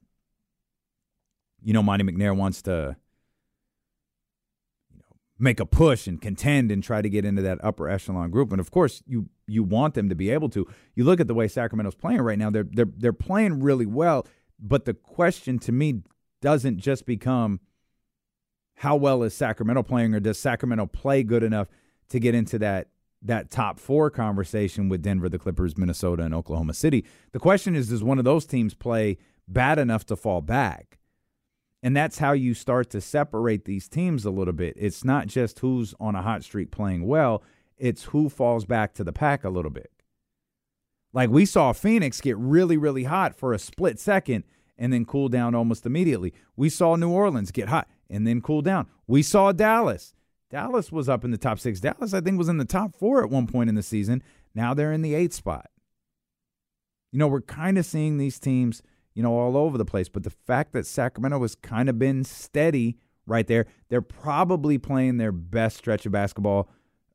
you 1.62 1.72
know, 1.72 1.82
Monte 1.82 2.04
McNair 2.04 2.36
wants 2.36 2.62
to, 2.62 2.96
you 4.90 4.98
know, 4.98 5.16
make 5.38 5.60
a 5.60 5.66
push 5.66 6.06
and 6.06 6.20
contend 6.20 6.72
and 6.72 6.82
try 6.82 7.02
to 7.02 7.08
get 7.08 7.24
into 7.24 7.42
that 7.42 7.58
upper 7.62 7.88
echelon 7.88 8.30
group. 8.30 8.50
And 8.50 8.60
of 8.60 8.70
course, 8.70 9.02
you 9.06 9.28
you 9.46 9.62
want 9.62 9.94
them 9.94 10.08
to 10.08 10.14
be 10.14 10.30
able 10.30 10.48
to. 10.50 10.66
You 10.94 11.04
look 11.04 11.20
at 11.20 11.28
the 11.28 11.34
way 11.34 11.46
Sacramento's 11.46 11.94
playing 11.94 12.22
right 12.22 12.38
now; 12.38 12.50
they're 12.50 12.66
they're 12.68 12.90
they're 12.96 13.12
playing 13.12 13.62
really 13.62 13.86
well. 13.86 14.26
But 14.58 14.84
the 14.84 14.94
question 14.94 15.58
to 15.60 15.72
me 15.72 16.02
doesn't 16.40 16.78
just 16.78 17.06
become 17.06 17.60
how 18.76 18.96
well 18.96 19.22
is 19.22 19.34
Sacramento 19.34 19.82
playing, 19.82 20.14
or 20.14 20.20
does 20.20 20.38
Sacramento 20.38 20.86
play 20.86 21.22
good 21.22 21.42
enough 21.42 21.68
to 22.08 22.18
get 22.18 22.34
into 22.34 22.58
that 22.58 22.88
that 23.24 23.50
top 23.50 23.78
four 23.78 24.10
conversation 24.10 24.88
with 24.88 25.00
Denver, 25.00 25.28
the 25.28 25.38
Clippers, 25.38 25.78
Minnesota, 25.78 26.24
and 26.24 26.34
Oklahoma 26.34 26.74
City? 26.74 27.04
The 27.30 27.38
question 27.38 27.76
is, 27.76 27.88
does 27.88 28.02
one 28.02 28.18
of 28.18 28.24
those 28.24 28.46
teams 28.46 28.74
play 28.74 29.18
bad 29.46 29.78
enough 29.78 30.04
to 30.06 30.16
fall 30.16 30.40
back? 30.40 30.98
And 31.84 31.96
that's 31.96 32.18
how 32.18 32.32
you 32.32 32.54
start 32.54 32.90
to 32.90 33.00
separate 33.00 33.64
these 33.64 33.88
teams 33.88 34.24
a 34.24 34.30
little 34.30 34.52
bit. 34.52 34.74
It's 34.76 35.04
not 35.04 35.26
just 35.26 35.60
who's 35.60 35.94
on 35.98 36.14
a 36.14 36.22
hot 36.22 36.44
streak 36.44 36.70
playing 36.70 37.06
well, 37.06 37.42
it's 37.76 38.04
who 38.04 38.28
falls 38.28 38.64
back 38.64 38.94
to 38.94 39.04
the 39.04 39.12
pack 39.12 39.44
a 39.44 39.50
little 39.50 39.70
bit. 39.70 39.90
Like 41.12 41.30
we 41.30 41.44
saw 41.44 41.72
Phoenix 41.72 42.20
get 42.20 42.36
really, 42.38 42.76
really 42.76 43.04
hot 43.04 43.34
for 43.34 43.52
a 43.52 43.58
split 43.58 43.98
second 43.98 44.44
and 44.78 44.92
then 44.92 45.04
cool 45.04 45.28
down 45.28 45.54
almost 45.54 45.84
immediately. 45.84 46.32
We 46.56 46.68
saw 46.68 46.96
New 46.96 47.10
Orleans 47.10 47.50
get 47.50 47.68
hot 47.68 47.88
and 48.12 48.26
then 48.26 48.40
cool 48.40 48.62
down. 48.62 48.86
We 49.08 49.22
saw 49.22 49.50
Dallas. 49.50 50.14
Dallas 50.50 50.92
was 50.92 51.08
up 51.08 51.24
in 51.24 51.30
the 51.30 51.38
top 51.38 51.58
six. 51.58 51.80
Dallas, 51.80 52.14
I 52.14 52.20
think, 52.20 52.38
was 52.38 52.48
in 52.48 52.58
the 52.58 52.64
top 52.64 52.94
four 52.94 53.24
at 53.24 53.30
one 53.30 53.46
point 53.46 53.68
in 53.68 53.74
the 53.74 53.82
season. 53.82 54.22
Now 54.54 54.74
they're 54.74 54.92
in 54.92 55.02
the 55.02 55.14
eighth 55.14 55.32
spot. 55.32 55.70
You 57.10 57.18
know, 57.18 57.26
we're 57.26 57.40
kind 57.40 57.78
of 57.78 57.86
seeing 57.86 58.18
these 58.18 58.38
teams 58.38 58.82
you 59.14 59.22
know, 59.22 59.34
all 59.34 59.56
over 59.56 59.78
the 59.78 59.84
place. 59.84 60.08
But 60.08 60.22
the 60.22 60.30
fact 60.30 60.72
that 60.72 60.86
Sacramento 60.86 61.40
has 61.42 61.54
kind 61.54 61.88
of 61.88 61.98
been 61.98 62.24
steady 62.24 62.98
right 63.26 63.46
there, 63.46 63.66
they're 63.88 64.02
probably 64.02 64.78
playing 64.78 65.18
their 65.18 65.32
best 65.32 65.76
stretch 65.76 66.06
of 66.06 66.12
basketball 66.12 66.68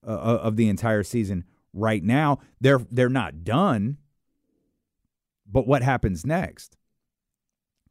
uh, 0.06 0.12
uh, 0.12 0.40
of 0.42 0.56
the 0.56 0.70
entire 0.70 1.04
season 1.04 1.44
right 1.74 2.04
now. 2.04 2.40
They're 2.62 2.82
they're 2.92 3.10
not 3.10 3.44
done. 3.44 3.98
But 5.50 5.68
what 5.68 5.82
happens 5.82 6.26
next? 6.26 6.76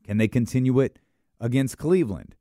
Can 0.05 0.19
they 0.19 0.29
continue 0.29 0.79
it 0.81 0.99
against 1.41 1.79
Cleveland? 1.79 2.37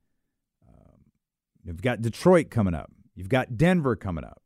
You've 1.65 1.81
got 1.81 2.01
Detroit 2.01 2.49
coming 2.49 2.73
up. 2.73 2.91
You've 3.15 3.29
got 3.29 3.57
Denver 3.57 3.95
coming 3.95 4.23
up. 4.23 4.41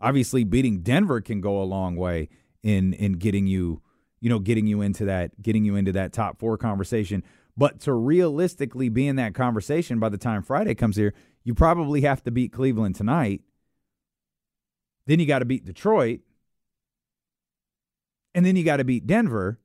Obviously, 0.00 0.44
beating 0.44 0.80
Denver 0.80 1.20
can 1.20 1.40
go 1.40 1.62
a 1.62 1.64
long 1.64 1.94
way 1.94 2.28
in 2.62 2.94
in 2.94 3.12
getting 3.12 3.46
you 3.46 3.82
you 4.20 4.28
know, 4.28 4.38
getting 4.38 4.66
you 4.66 4.82
into 4.82 5.06
that, 5.06 5.40
getting 5.42 5.64
you 5.64 5.76
into 5.76 5.92
that 5.92 6.12
top 6.12 6.38
four 6.38 6.56
conversation. 6.58 7.24
But 7.56 7.80
to 7.80 7.92
realistically 7.92 8.88
be 8.88 9.06
in 9.06 9.16
that 9.16 9.34
conversation 9.34 9.98
by 9.98 10.10
the 10.10 10.18
time 10.18 10.42
Friday 10.42 10.74
comes 10.74 10.96
here, 10.96 11.14
you 11.42 11.54
probably 11.54 12.02
have 12.02 12.22
to 12.24 12.30
beat 12.30 12.52
Cleveland 12.52 12.94
tonight. 12.94 13.40
Then 15.06 15.18
you 15.18 15.26
got 15.26 15.40
to 15.40 15.44
beat 15.44 15.64
Detroit. 15.64 16.20
And 18.34 18.46
then 18.46 18.56
you 18.56 18.64
got 18.64 18.76
to 18.76 18.84
beat 18.84 19.06
Denver. 19.06 19.58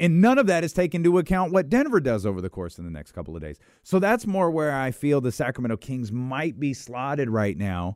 And 0.00 0.20
none 0.20 0.38
of 0.38 0.48
that 0.48 0.64
is 0.64 0.72
taken 0.72 1.00
into 1.00 1.18
account 1.18 1.52
what 1.52 1.68
Denver 1.68 2.00
does 2.00 2.26
over 2.26 2.40
the 2.40 2.50
course 2.50 2.78
of 2.78 2.84
the 2.84 2.90
next 2.90 3.12
couple 3.12 3.36
of 3.36 3.42
days. 3.42 3.58
So 3.84 4.00
that's 4.00 4.26
more 4.26 4.50
where 4.50 4.74
I 4.74 4.90
feel 4.90 5.20
the 5.20 5.30
Sacramento 5.30 5.76
Kings 5.76 6.10
might 6.10 6.58
be 6.58 6.74
slotted 6.74 7.28
right 7.28 7.56
now 7.56 7.94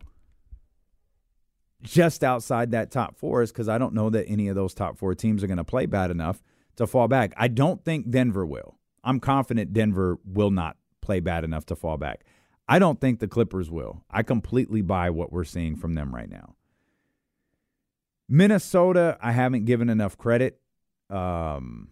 just 1.84 2.24
outside 2.24 2.70
that 2.72 2.90
top 2.90 3.16
four 3.16 3.42
is 3.42 3.52
because 3.52 3.68
I 3.68 3.78
don't 3.78 3.94
know 3.94 4.10
that 4.10 4.26
any 4.26 4.48
of 4.48 4.56
those 4.56 4.74
top 4.74 4.98
four 4.98 5.14
teams 5.14 5.44
are 5.44 5.46
going 5.46 5.58
to 5.58 5.64
play 5.64 5.86
bad 5.86 6.10
enough 6.10 6.42
to 6.76 6.86
fall 6.86 7.08
back. 7.08 7.32
I 7.36 7.46
don't 7.48 7.84
think 7.84 8.10
Denver 8.10 8.44
will. 8.44 8.78
I'm 9.04 9.20
confident 9.20 9.72
Denver 9.72 10.18
will 10.24 10.50
not 10.50 10.76
play 11.02 11.20
bad 11.20 11.44
enough 11.44 11.66
to 11.66 11.76
fall 11.76 11.98
back. 11.98 12.24
I 12.66 12.78
don't 12.78 13.00
think 13.00 13.20
the 13.20 13.28
Clippers 13.28 13.70
will. 13.70 14.02
I 14.10 14.22
completely 14.22 14.80
buy 14.80 15.10
what 15.10 15.30
we're 15.30 15.44
seeing 15.44 15.76
from 15.76 15.94
them 15.94 16.14
right 16.14 16.28
now. 16.28 16.54
Minnesota, 18.26 19.18
I 19.20 19.32
haven't 19.32 19.66
given 19.66 19.90
enough 19.90 20.16
credit. 20.16 20.58
Um, 21.10 21.88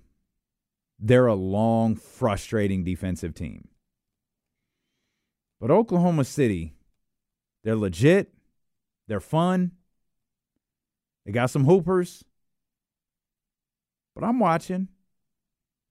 they're 1.03 1.27
a 1.27 1.35
long, 1.35 1.97
frustrating 1.97 2.85
defensive 2.85 3.35
team. 3.35 3.69
But 5.61 5.73
Oklahoma 5.73 6.25
City, 6.25 6.75
they're 7.65 7.77
legit. 7.77 8.33
They're 9.09 9.21
fun. 9.21 9.73
They 11.27 11.33
got 11.33 11.51
some 11.51 11.65
hoopers. 11.65 12.25
But 14.15 14.25
I'm 14.25 14.39
watching. 14.39 14.89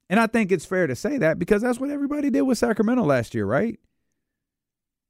And 0.10 0.20
I 0.20 0.28
think 0.28 0.52
it's 0.52 0.66
fair 0.66 0.88
to 0.88 0.96
say 0.96 1.18
that 1.18 1.38
because 1.38 1.62
that's 1.62 1.80
what 1.80 1.90
everybody 1.90 2.30
did 2.30 2.42
with 2.44 2.58
Sacramento 2.58 3.04
last 3.04 3.36
year, 3.36 3.46
right? 3.46 3.80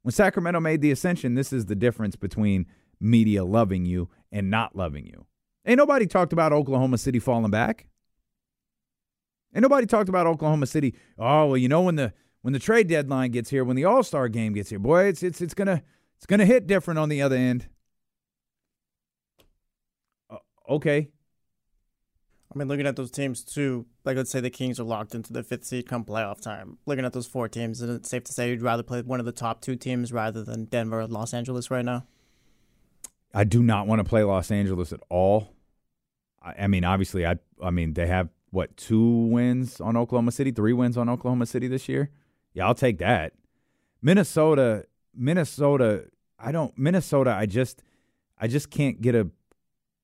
When 0.02 0.12
Sacramento 0.12 0.60
made 0.60 0.82
the 0.82 0.92
ascension, 0.92 1.36
this 1.36 1.54
is 1.54 1.68
the 1.68 1.76
difference 1.76 2.16
between 2.16 2.66
media 3.00 3.44
loving 3.44 3.86
you 3.86 4.10
and 4.32 4.50
not 4.50 4.76
loving 4.76 5.06
you. 5.06 5.26
Ain't 5.66 5.78
nobody 5.78 6.08
talked 6.08 6.34
about 6.34 6.54
Oklahoma 6.54 6.98
City 6.98 7.20
falling 7.20 7.52
back. 7.52 7.88
Ain't 9.54 9.64
nobody 9.64 9.86
talked 9.86 10.10
about 10.10 10.28
Oklahoma 10.28 10.66
City. 10.66 10.96
Oh, 11.18 11.48
well, 11.48 11.58
you 11.58 11.68
know 11.68 11.82
when 11.82 11.96
the 11.96 12.14
when 12.42 12.54
the 12.54 12.60
trade 12.60 12.88
deadline 12.88 13.32
gets 13.32 13.50
here, 13.50 13.64
when 13.64 13.76
the 13.76 13.86
All 13.86 14.04
Star 14.04 14.30
game 14.30 14.54
gets 14.54 14.70
here, 14.70 14.80
boy, 14.80 15.06
it's 15.06 15.24
it's 15.24 15.42
it's 15.42 15.54
gonna 15.54 15.84
it's 16.18 16.26
gonna 16.26 16.46
hit 16.46 16.68
different 16.68 17.00
on 17.00 17.10
the 17.10 17.22
other 17.22 17.36
end. 17.36 17.68
Uh, 20.30 20.38
okay. 20.70 21.10
I 22.54 22.58
mean, 22.58 22.68
looking 22.68 22.88
at 22.88 22.96
those 22.98 23.12
teams 23.12 23.44
too, 23.44 23.86
like 24.04 24.18
let's 24.18 24.30
say 24.30 24.42
the 24.42 24.50
Kings 24.50 24.80
are 24.80 24.84
locked 24.84 25.16
into 25.16 25.32
the 25.32 25.44
fifth 25.44 25.66
seed 25.66 25.88
come 25.88 26.04
playoff 26.04 26.42
time. 26.42 26.78
Looking 26.86 27.06
at 27.06 27.14
those 27.14 27.28
four 27.28 27.48
teams, 27.48 27.82
is 27.82 27.90
it 27.90 28.06
safe 28.06 28.24
to 28.26 28.34
say 28.34 28.50
you'd 28.50 28.62
rather 28.62 28.84
play 28.84 29.02
one 29.02 29.20
of 29.20 29.26
the 29.26 29.32
top 29.32 29.62
two 29.62 29.76
teams 29.76 30.12
rather 30.12 30.44
than 30.44 30.66
Denver 30.66 31.02
or 31.02 31.08
Los 31.08 31.34
Angeles 31.34 31.72
right 31.72 31.86
now? 31.86 32.06
I 33.34 33.46
do 33.46 33.64
not 33.64 33.88
want 33.88 34.00
to 34.00 34.04
play 34.04 34.24
Los 34.24 34.52
Angeles 34.52 34.92
at 34.92 35.00
all. 35.10 35.54
I, 36.42 36.64
I 36.64 36.68
mean, 36.68 36.84
obviously, 36.84 37.26
I 37.26 37.38
I 37.62 37.72
mean 37.72 37.94
they 37.94 38.08
have 38.08 38.30
what 38.52 38.78
two 38.78 39.28
wins 39.28 39.82
on 39.82 39.98
Oklahoma 39.98 40.32
City, 40.32 40.52
three 40.52 40.74
wins 40.74 40.98
on 40.98 41.10
Oklahoma 41.10 41.46
City 41.46 41.68
this 41.68 41.90
year. 41.90 42.12
Yeah, 42.54 42.68
I'll 42.68 42.76
take 42.76 43.00
that. 43.00 43.34
Minnesota, 44.02 44.86
Minnesota, 45.16 46.06
I 46.38 46.52
don't 46.52 46.78
Minnesota. 46.78 47.32
I 47.32 47.46
just 47.46 47.84
I 48.38 48.48
just 48.48 48.70
can't 48.70 49.02
get 49.02 49.16
a 49.16 49.30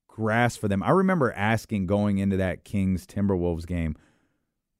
grasp 0.07 0.59
for 0.59 0.67
them. 0.67 0.81
I 0.81 0.91
remember 0.91 1.31
asking 1.33 1.85
going 1.85 2.17
into 2.17 2.37
that 2.37 2.63
Kings 2.63 3.05
Timberwolves 3.05 3.67
game, 3.67 3.95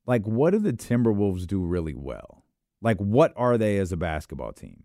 like, 0.06 0.26
what 0.26 0.52
do 0.52 0.60
the 0.60 0.74
Timberwolves 0.74 1.46
do 1.46 1.60
really 1.64 1.94
well? 1.94 2.44
Like, 2.82 2.98
what 2.98 3.34
are 3.36 3.58
they 3.58 3.78
as 3.78 3.92
a 3.92 3.98
basketball 3.98 4.54
team? 4.54 4.84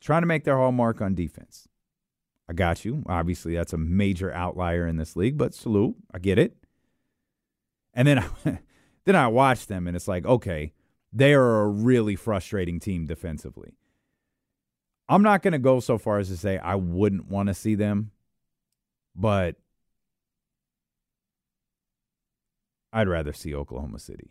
Trying 0.00 0.22
to 0.22 0.26
make 0.26 0.44
their 0.44 0.56
hallmark 0.56 1.00
on 1.00 1.14
defense. 1.14 1.68
I 2.48 2.54
got 2.54 2.84
you. 2.84 3.04
Obviously, 3.06 3.54
that's 3.54 3.72
a 3.72 3.78
major 3.78 4.32
outlier 4.32 4.86
in 4.86 4.96
this 4.96 5.14
league, 5.14 5.38
but 5.38 5.54
salute. 5.54 5.94
I 6.12 6.18
get 6.18 6.38
it. 6.38 6.56
And 7.94 8.08
then, 8.08 8.18
I, 8.18 8.28
then 9.04 9.16
I 9.16 9.28
watch 9.28 9.66
them, 9.66 9.86
and 9.86 9.96
it's 9.96 10.08
like, 10.08 10.24
okay, 10.24 10.72
they 11.12 11.34
are 11.34 11.60
a 11.62 11.68
really 11.68 12.16
frustrating 12.16 12.80
team 12.80 13.06
defensively. 13.06 13.74
I'm 15.08 15.22
not 15.22 15.42
going 15.42 15.52
to 15.52 15.58
go 15.58 15.80
so 15.80 15.98
far 15.98 16.18
as 16.18 16.28
to 16.28 16.36
say 16.36 16.58
I 16.58 16.74
wouldn't 16.76 17.28
want 17.28 17.48
to 17.48 17.54
see 17.54 17.74
them, 17.74 18.12
but 19.14 19.56
I'd 22.92 23.08
rather 23.08 23.32
see 23.32 23.54
Oklahoma 23.54 23.98
City. 23.98 24.30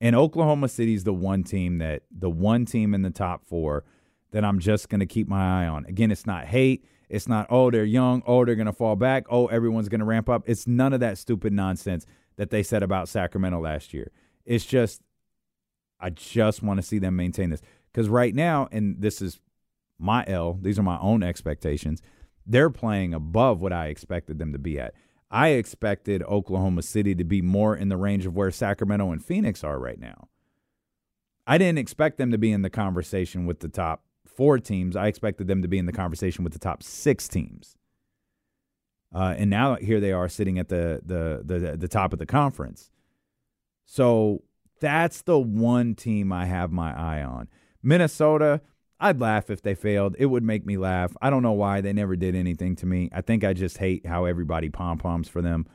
And 0.00 0.16
Oklahoma 0.16 0.68
City 0.68 0.94
is 0.94 1.04
the 1.04 1.12
one 1.12 1.44
team 1.44 1.78
that 1.78 2.02
the 2.10 2.30
one 2.30 2.64
team 2.64 2.94
in 2.94 3.02
the 3.02 3.10
top 3.10 3.46
four 3.46 3.84
that 4.32 4.44
I'm 4.44 4.58
just 4.58 4.88
going 4.88 5.00
to 5.00 5.06
keep 5.06 5.28
my 5.28 5.62
eye 5.62 5.68
on. 5.68 5.84
Again, 5.84 6.10
it's 6.10 6.26
not 6.26 6.46
hate. 6.46 6.84
It's 7.08 7.28
not, 7.28 7.46
oh, 7.50 7.70
they're 7.70 7.84
young. 7.84 8.22
Oh, 8.26 8.44
they're 8.44 8.54
going 8.56 8.66
to 8.66 8.72
fall 8.72 8.96
back. 8.96 9.24
Oh, 9.30 9.46
everyone's 9.46 9.88
going 9.88 10.00
to 10.00 10.06
ramp 10.06 10.28
up. 10.28 10.42
It's 10.46 10.66
none 10.66 10.92
of 10.92 11.00
that 11.00 11.18
stupid 11.18 11.52
nonsense 11.52 12.06
that 12.36 12.50
they 12.50 12.62
said 12.62 12.82
about 12.82 13.08
Sacramento 13.08 13.60
last 13.60 13.92
year. 13.92 14.10
It's 14.44 14.64
just, 14.64 15.02
I 16.00 16.10
just 16.10 16.62
want 16.62 16.78
to 16.78 16.82
see 16.82 16.98
them 16.98 17.16
maintain 17.16 17.50
this. 17.50 17.62
Because 17.92 18.08
right 18.08 18.34
now, 18.34 18.68
and 18.72 19.00
this 19.00 19.20
is 19.20 19.40
my 19.98 20.24
L, 20.26 20.58
these 20.60 20.78
are 20.78 20.82
my 20.82 20.98
own 20.98 21.22
expectations, 21.22 22.02
they're 22.46 22.70
playing 22.70 23.14
above 23.14 23.60
what 23.60 23.72
I 23.72 23.86
expected 23.86 24.38
them 24.38 24.52
to 24.52 24.58
be 24.58 24.80
at. 24.80 24.94
I 25.30 25.50
expected 25.50 26.22
Oklahoma 26.24 26.82
City 26.82 27.14
to 27.14 27.24
be 27.24 27.40
more 27.40 27.76
in 27.76 27.88
the 27.88 27.96
range 27.96 28.26
of 28.26 28.36
where 28.36 28.50
Sacramento 28.50 29.12
and 29.12 29.24
Phoenix 29.24 29.64
are 29.64 29.78
right 29.78 29.98
now. 29.98 30.28
I 31.46 31.58
didn't 31.58 31.78
expect 31.78 32.18
them 32.18 32.30
to 32.30 32.38
be 32.38 32.52
in 32.52 32.62
the 32.62 32.70
conversation 32.70 33.46
with 33.46 33.60
the 33.60 33.68
top 33.68 34.04
four 34.26 34.58
teams. 34.58 34.96
I 34.96 35.06
expected 35.06 35.46
them 35.46 35.62
to 35.62 35.68
be 35.68 35.78
in 35.78 35.86
the 35.86 35.92
conversation 35.92 36.44
with 36.44 36.52
the 36.52 36.58
top 36.58 36.82
six 36.82 37.28
teams. 37.28 37.76
Uh, 39.14 39.34
and 39.36 39.50
now 39.50 39.76
here 39.76 40.00
they 40.00 40.12
are 40.12 40.28
sitting 40.28 40.58
at 40.58 40.68
the, 40.68 41.00
the 41.04 41.42
the 41.44 41.76
the 41.76 41.88
top 41.88 42.12
of 42.12 42.18
the 42.18 42.26
conference. 42.26 42.90
So 43.84 44.42
that's 44.80 45.22
the 45.22 45.38
one 45.38 45.94
team 45.94 46.32
I 46.32 46.46
have 46.46 46.72
my 46.72 46.92
eye 46.98 47.22
on. 47.22 47.48
Minnesota, 47.82 48.60
I'd 48.98 49.20
laugh 49.20 49.50
if 49.50 49.62
they 49.62 49.74
failed. 49.74 50.16
It 50.18 50.26
would 50.26 50.44
make 50.44 50.64
me 50.64 50.76
laugh. 50.76 51.14
I 51.20 51.28
don't 51.28 51.42
know 51.42 51.52
why 51.52 51.80
they 51.80 51.92
never 51.92 52.16
did 52.16 52.34
anything 52.34 52.76
to 52.76 52.86
me. 52.86 53.10
I 53.12 53.20
think 53.20 53.44
I 53.44 53.52
just 53.52 53.78
hate 53.78 54.06
how 54.06 54.24
everybody 54.24 54.70
pom 54.70 54.98
poms 54.98 55.28
for 55.28 55.42
them. 55.42 55.66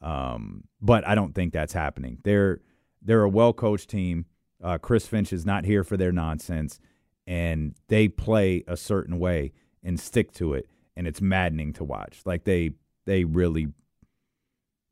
Um, 0.00 0.64
but 0.80 1.06
I 1.06 1.14
don't 1.14 1.34
think 1.34 1.52
that's 1.52 1.72
happening. 1.72 2.18
They're 2.22 2.60
they're 3.02 3.24
a 3.24 3.28
well 3.28 3.52
coached 3.52 3.90
team. 3.90 4.26
Uh, 4.62 4.78
Chris 4.78 5.06
Finch 5.06 5.32
is 5.32 5.44
not 5.44 5.64
here 5.64 5.84
for 5.84 5.96
their 5.96 6.12
nonsense, 6.12 6.80
and 7.26 7.74
they 7.88 8.08
play 8.08 8.64
a 8.66 8.76
certain 8.76 9.18
way 9.18 9.52
and 9.82 9.98
stick 9.98 10.32
to 10.32 10.54
it, 10.54 10.68
and 10.98 11.06
it's 11.06 11.22
maddening 11.22 11.72
to 11.74 11.84
watch. 11.84 12.20
Like 12.26 12.44
they 12.44 12.72
they 13.06 13.24
really 13.24 13.68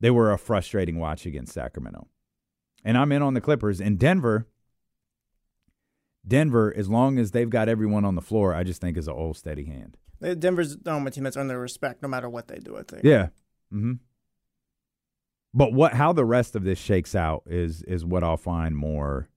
they 0.01 0.11
were 0.11 0.33
a 0.33 0.39
frustrating 0.39 0.99
watch 0.99 1.27
against 1.27 1.53
Sacramento. 1.53 2.07
And 2.85 2.97
I'm 2.97 3.11
in 3.11 3.23
on 3.23 3.35
the 3.35 3.41
Clippers 3.41 3.81
and 3.81 3.99
Denver. 3.99 4.47
Denver, 6.27 6.73
as 6.77 6.89
long 6.89 7.19
as 7.19 7.33
they've 7.33 7.51
got 7.51 7.69
everyone 7.69 8.05
on 8.05 8.15
the 8.15 8.23
floor, 8.23 8.55
I 8.55 8.63
just 8.63 8.81
think 8.81 8.97
is 8.97 9.09
an 9.09 9.15
old 9.15 9.37
steady 9.37 9.65
hand. 9.65 9.97
Denver's 10.39 10.77
the 10.77 10.93
only 10.93 11.11
team 11.11 11.25
that's 11.25 11.37
earned 11.37 11.51
their 11.51 11.59
respect 11.59 12.03
no 12.03 12.09
matter 12.09 12.29
what 12.29 12.49
they 12.49 12.59
do. 12.59 12.77
I 12.77 12.83
think. 12.83 13.05
Yeah. 13.05 13.29
Mm-hmm. 13.73 13.95
But 15.53 15.73
what 15.73 15.95
how 15.95 16.13
the 16.13 16.25
rest 16.25 16.55
of 16.55 16.63
this 16.63 16.79
shakes 16.79 17.17
out 17.17 17.43
is 17.47 17.83
is 17.83 18.05
what 18.05 18.23
I'll 18.23 18.37
find 18.37 18.77
more 18.77 19.29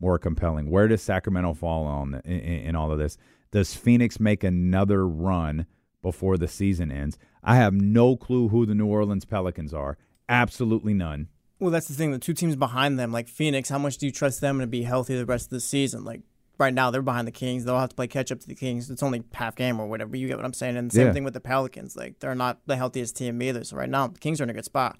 more 0.00 0.18
compelling. 0.18 0.70
Where 0.70 0.88
does 0.88 1.02
Sacramento 1.02 1.54
fall 1.54 1.84
on 1.84 2.20
in, 2.24 2.40
in, 2.40 2.60
in 2.60 2.76
all 2.76 2.90
of 2.90 2.98
this? 2.98 3.16
Does 3.52 3.74
Phoenix 3.74 4.18
make 4.18 4.42
another 4.42 5.06
run 5.06 5.66
before 6.02 6.36
the 6.36 6.48
season 6.48 6.90
ends? 6.90 7.18
I 7.42 7.56
have 7.56 7.74
no 7.74 8.16
clue 8.16 8.48
who 8.48 8.66
the 8.66 8.74
New 8.74 8.86
Orleans 8.86 9.24
Pelicans 9.24 9.72
are. 9.74 9.96
Absolutely 10.28 10.94
none. 10.94 11.28
Well, 11.58 11.70
that's 11.70 11.88
the 11.88 11.94
thing. 11.94 12.12
The 12.12 12.18
two 12.18 12.32
teams 12.34 12.56
behind 12.56 12.98
them, 12.98 13.12
like 13.12 13.28
Phoenix, 13.28 13.68
how 13.68 13.78
much 13.78 13.98
do 13.98 14.06
you 14.06 14.12
trust 14.12 14.40
them 14.40 14.60
to 14.60 14.66
be 14.66 14.82
healthy 14.82 15.16
the 15.16 15.26
rest 15.26 15.46
of 15.46 15.50
the 15.50 15.60
season? 15.60 16.04
Like 16.04 16.22
right 16.58 16.72
now, 16.72 16.90
they're 16.90 17.02
behind 17.02 17.26
the 17.28 17.32
Kings. 17.32 17.64
They'll 17.64 17.78
have 17.78 17.90
to 17.90 17.94
play 17.96 18.06
catch 18.06 18.32
up 18.32 18.40
to 18.40 18.46
the 18.46 18.54
Kings. 18.54 18.88
It's 18.90 19.02
only 19.02 19.24
half 19.34 19.56
game 19.56 19.78
or 19.80 19.86
whatever. 19.86 20.16
You 20.16 20.26
get 20.28 20.36
what 20.36 20.46
I'm 20.46 20.52
saying? 20.54 20.76
And 20.76 20.90
the 20.90 20.94
same 20.94 21.06
Yeah. 21.08 21.12
thing 21.12 21.24
with 21.24 21.34
the 21.34 21.40
Pelicans. 21.40 21.96
Like 21.96 22.18
they're 22.20 22.34
not 22.34 22.60
the 22.66 22.76
healthiest 22.76 23.16
team 23.16 23.42
either. 23.42 23.64
So 23.64 23.76
right 23.76 23.90
now, 23.90 24.06
the 24.06 24.18
Kings 24.18 24.40
are 24.40 24.44
in 24.44 24.50
a 24.50 24.54
good 24.54 24.64
spot. 24.64 24.98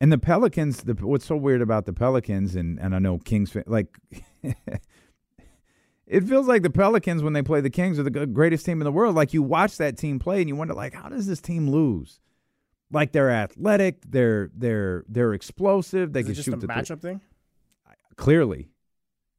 And 0.00 0.12
the 0.12 0.18
Pelicans, 0.18 0.82
the, 0.82 0.92
what's 0.94 1.24
so 1.24 1.36
weird 1.36 1.62
about 1.62 1.86
the 1.86 1.92
Pelicans, 1.94 2.54
and, 2.54 2.78
and 2.78 2.94
I 2.94 2.98
know 2.98 3.16
Kings, 3.18 3.56
like, 3.66 3.96
it 6.06 6.22
feels 6.24 6.46
like 6.46 6.62
the 6.62 6.70
Pelicans 6.70 7.22
when 7.22 7.32
they 7.32 7.42
play 7.42 7.60
the 7.60 7.70
Kings 7.70 7.98
are 7.98 8.04
the 8.04 8.26
greatest 8.26 8.64
team 8.64 8.80
in 8.80 8.84
the 8.84 8.92
world. 8.92 9.14
Like 9.14 9.34
you 9.34 9.42
watch 9.42 9.76
that 9.78 9.96
team 9.96 10.18
play 10.18 10.40
and 10.40 10.48
you 10.48 10.56
wonder, 10.56 10.74
like, 10.74 10.94
how 10.94 11.08
does 11.08 11.26
this 11.26 11.40
team 11.40 11.68
lose? 11.68 12.20
Like 12.92 13.12
they're 13.12 13.30
athletic, 13.30 14.02
they're 14.08 14.50
they're 14.54 15.04
they're 15.08 15.34
explosive, 15.34 16.12
they 16.12 16.20
Is 16.20 16.26
can 16.26 16.34
just 16.34 16.44
shoot 16.46 16.54
a 16.54 16.58
the 16.58 16.68
matchup 16.68 17.00
thing? 17.00 17.20
clearly, 18.16 18.68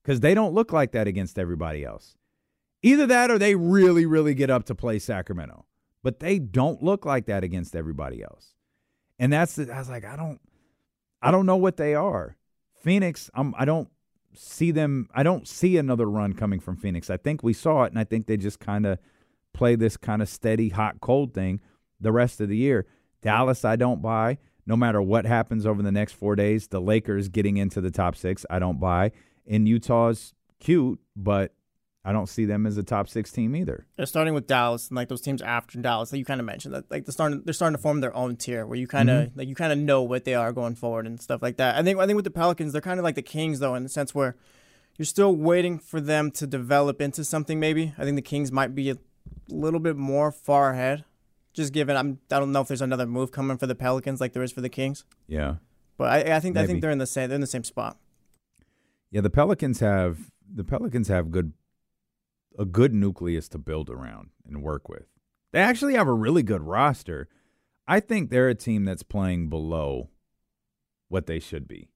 because 0.04 0.20
they 0.20 0.34
don't 0.34 0.54
look 0.54 0.74
like 0.74 0.92
that 0.92 1.08
against 1.08 1.40
everybody 1.40 1.84
else. 1.86 2.18
Either 2.84 3.08
that 3.08 3.32
or 3.32 3.40
they 3.40 3.56
really 3.56 4.06
really 4.06 4.34
get 4.34 4.50
up 4.50 4.66
to 4.66 4.76
play 4.76 5.00
Sacramento, 5.00 5.66
but 6.04 6.20
they 6.20 6.40
don't 6.40 6.84
look 6.84 7.06
like 7.06 7.26
that 7.28 7.44
against 7.44 7.76
everybody 7.76 8.22
else. 8.22 8.54
And 9.18 9.32
that's 9.32 9.56
the, 9.56 9.74
I 9.74 9.80
was 9.80 9.90
like, 9.90 10.06
I 10.06 10.16
don't, 10.16 10.40
I 11.22 11.32
don't 11.32 11.46
know 11.46 11.56
what 11.56 11.78
they 11.78 11.96
are. 11.96 12.36
Phoenix, 12.84 13.32
I'm, 13.34 13.56
I 13.58 13.66
don't 13.66 13.90
see 14.38 14.72
them. 14.72 15.10
I 15.14 15.24
don't 15.24 15.48
see 15.48 15.78
another 15.78 16.10
run 16.10 16.34
coming 16.34 16.60
from 16.60 16.78
Phoenix. 16.78 17.10
I 17.10 17.18
think 17.18 17.44
we 17.44 17.54
saw 17.54 17.84
it, 17.84 17.92
and 17.92 18.00
I 18.00 18.04
think 18.04 18.28
they 18.28 18.38
just 18.38 18.60
kind 18.60 18.86
of 18.86 19.00
play 19.54 19.76
this 19.76 19.98
kind 19.98 20.22
of 20.22 20.30
steady 20.30 20.70
hot 20.70 21.02
cold 21.02 21.34
thing 21.34 21.60
the 22.00 22.12
rest 22.12 22.40
of 22.42 22.50
the 22.50 22.58
year. 22.58 22.86
Dallas, 23.22 23.66
I 23.66 23.76
don't 23.76 24.02
buy. 24.02 24.38
No 24.66 24.76
matter 24.76 25.02
what 25.02 25.26
happens 25.26 25.66
over 25.66 25.82
the 25.82 25.92
next 25.92 26.14
four 26.14 26.36
days, 26.36 26.68
the 26.68 26.82
Lakers 26.82 27.30
getting 27.30 27.58
into 27.58 27.82
the 27.82 27.92
top 27.92 28.16
six, 28.16 28.46
I 28.50 28.60
don't 28.60 28.80
buy. 28.80 29.12
And 29.48 29.68
Utah's 29.68 30.34
cute, 30.60 31.00
but 31.16 31.54
I 32.08 32.14
don't 32.14 32.30
see 32.30 32.46
them 32.46 32.66
as 32.66 32.78
a 32.78 32.84
top 32.84 33.10
six 33.10 33.34
team 33.34 33.54
either. 33.54 33.86
They're 33.98 34.06
starting 34.06 34.34
with 34.34 34.48
Dallas 34.48 34.88
and 34.88 34.96
like 34.96 35.10
those 35.10 35.20
teams 35.20 35.42
after 35.42 35.78
Dallas, 35.82 36.14
like 36.14 36.20
you 36.20 36.24
kind 36.24 36.40
of 36.40 36.46
mentioned 36.46 36.74
that, 36.74 36.90
like 36.90 37.04
they're 37.04 37.12
starting, 37.12 37.42
they're 37.44 37.54
starting 37.54 37.76
to 37.76 37.82
form 37.82 38.00
their 38.00 38.16
own 38.16 38.38
tier 38.38 38.66
where 38.66 38.78
you 38.78 38.88
kind 38.88 39.10
of 39.10 39.28
mm-hmm. 39.28 39.40
like 39.40 39.50
you 39.50 39.56
kind 39.56 39.74
of 39.74 39.78
know 39.78 40.02
what 40.02 40.24
they 40.24 40.34
are 40.34 40.54
going 40.54 40.76
forward 40.76 41.06
and 41.06 41.22
stuff 41.22 41.42
like 41.42 41.58
that. 41.58 41.76
I 41.76 41.84
think 41.84 42.00
I 42.00 42.06
think 42.06 42.16
with 42.16 42.24
the 42.24 42.32
Pelicans, 42.32 42.72
they're 42.72 42.82
kind 42.82 42.98
of 42.98 43.04
like 43.04 43.16
the 43.16 43.22
Kings 43.22 43.60
though, 43.60 43.76
in 43.76 43.84
the 43.84 43.90
sense 43.90 44.16
where 44.16 44.38
you're 44.98 45.06
still 45.06 45.36
waiting 45.36 45.80
for 45.80 46.00
them 46.00 46.32
to 46.32 46.48
develop 46.48 47.02
into 47.02 47.26
something. 47.26 47.60
Maybe 47.60 47.94
I 47.98 48.06
think 48.06 48.16
the 48.16 48.22
Kings 48.22 48.54
might 48.54 48.74
be 48.74 48.90
a 48.90 48.98
little 49.50 49.82
bit 49.82 49.98
more 49.98 50.32
far 50.32 50.72
ahead, 50.72 51.04
just 51.52 51.74
given 51.74 51.98
I'm 51.98 52.20
I 52.32 52.40
don't 52.40 52.54
know 52.54 52.62
if 52.62 52.70
there's 52.70 52.82
another 52.82 53.06
move 53.06 53.34
coming 53.34 53.58
for 53.58 53.68
the 53.68 53.76
Pelicans 53.76 54.22
like 54.22 54.32
there 54.32 54.44
is 54.44 54.54
for 54.54 54.62
the 54.62 54.70
Kings, 54.70 55.04
Yeah. 55.28 55.56
but 55.98 56.10
I, 56.10 56.38
I 56.38 56.40
think 56.40 56.56
I 56.56 56.66
think 56.66 56.80
they're 56.80 56.90
in 56.90 57.00
the 57.00 57.06
same 57.06 57.28
they're 57.28 57.36
in 57.36 57.42
the 57.42 57.48
same 57.48 57.66
spot. 57.66 57.98
Yeah, 59.12 59.20
the 59.20 59.30
Pelicans 59.30 59.82
have 59.82 60.32
the 60.50 60.64
Pelicans 60.64 61.10
have 61.10 61.32
good 61.32 61.52
a 62.58 62.66
good 62.66 62.94
nucleus 62.94 63.48
to 63.50 63.58
build 63.58 63.90
around 63.90 64.30
and 64.46 64.64
work 64.64 64.90
with. 64.90 65.06
They 65.54 65.60
actually 65.60 65.94
have 65.96 66.08
a 66.08 66.14
really 66.14 66.44
good 66.44 66.62
roster. 66.62 67.30
I 67.88 68.00
think 68.00 68.30
they're 68.30 68.50
a 68.50 68.56
team 68.56 68.84
that's 68.86 69.04
playing 69.04 69.50
below 69.50 70.10
what 71.10 71.26
they 71.26 71.40
should 71.40 71.68
be. 71.68 71.90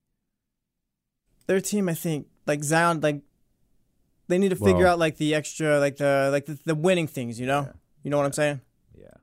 their 1.48 1.60
team, 1.60 1.88
I 1.88 1.94
think, 1.94 2.28
like 2.46 2.62
Zion, 2.62 3.00
like 3.00 3.20
they 4.28 4.38
need 4.38 4.50
to 4.50 4.56
figure 4.56 4.84
Well- 4.84 4.92
out 4.92 4.98
like 4.98 5.16
the 5.16 5.34
extra, 5.34 5.78
like 5.80 5.96
the 5.96 6.28
like 6.32 6.46
the, 6.46 6.58
the 6.64 6.74
winning 6.74 7.06
things. 7.08 7.38
You 7.40 7.46
know, 7.46 7.62
Yeah. 7.62 7.72
you 8.04 8.10
know 8.10 8.16
what 8.16 8.26
I'm 8.26 8.32
saying. 8.32 8.60
Yeah. 8.96 9.14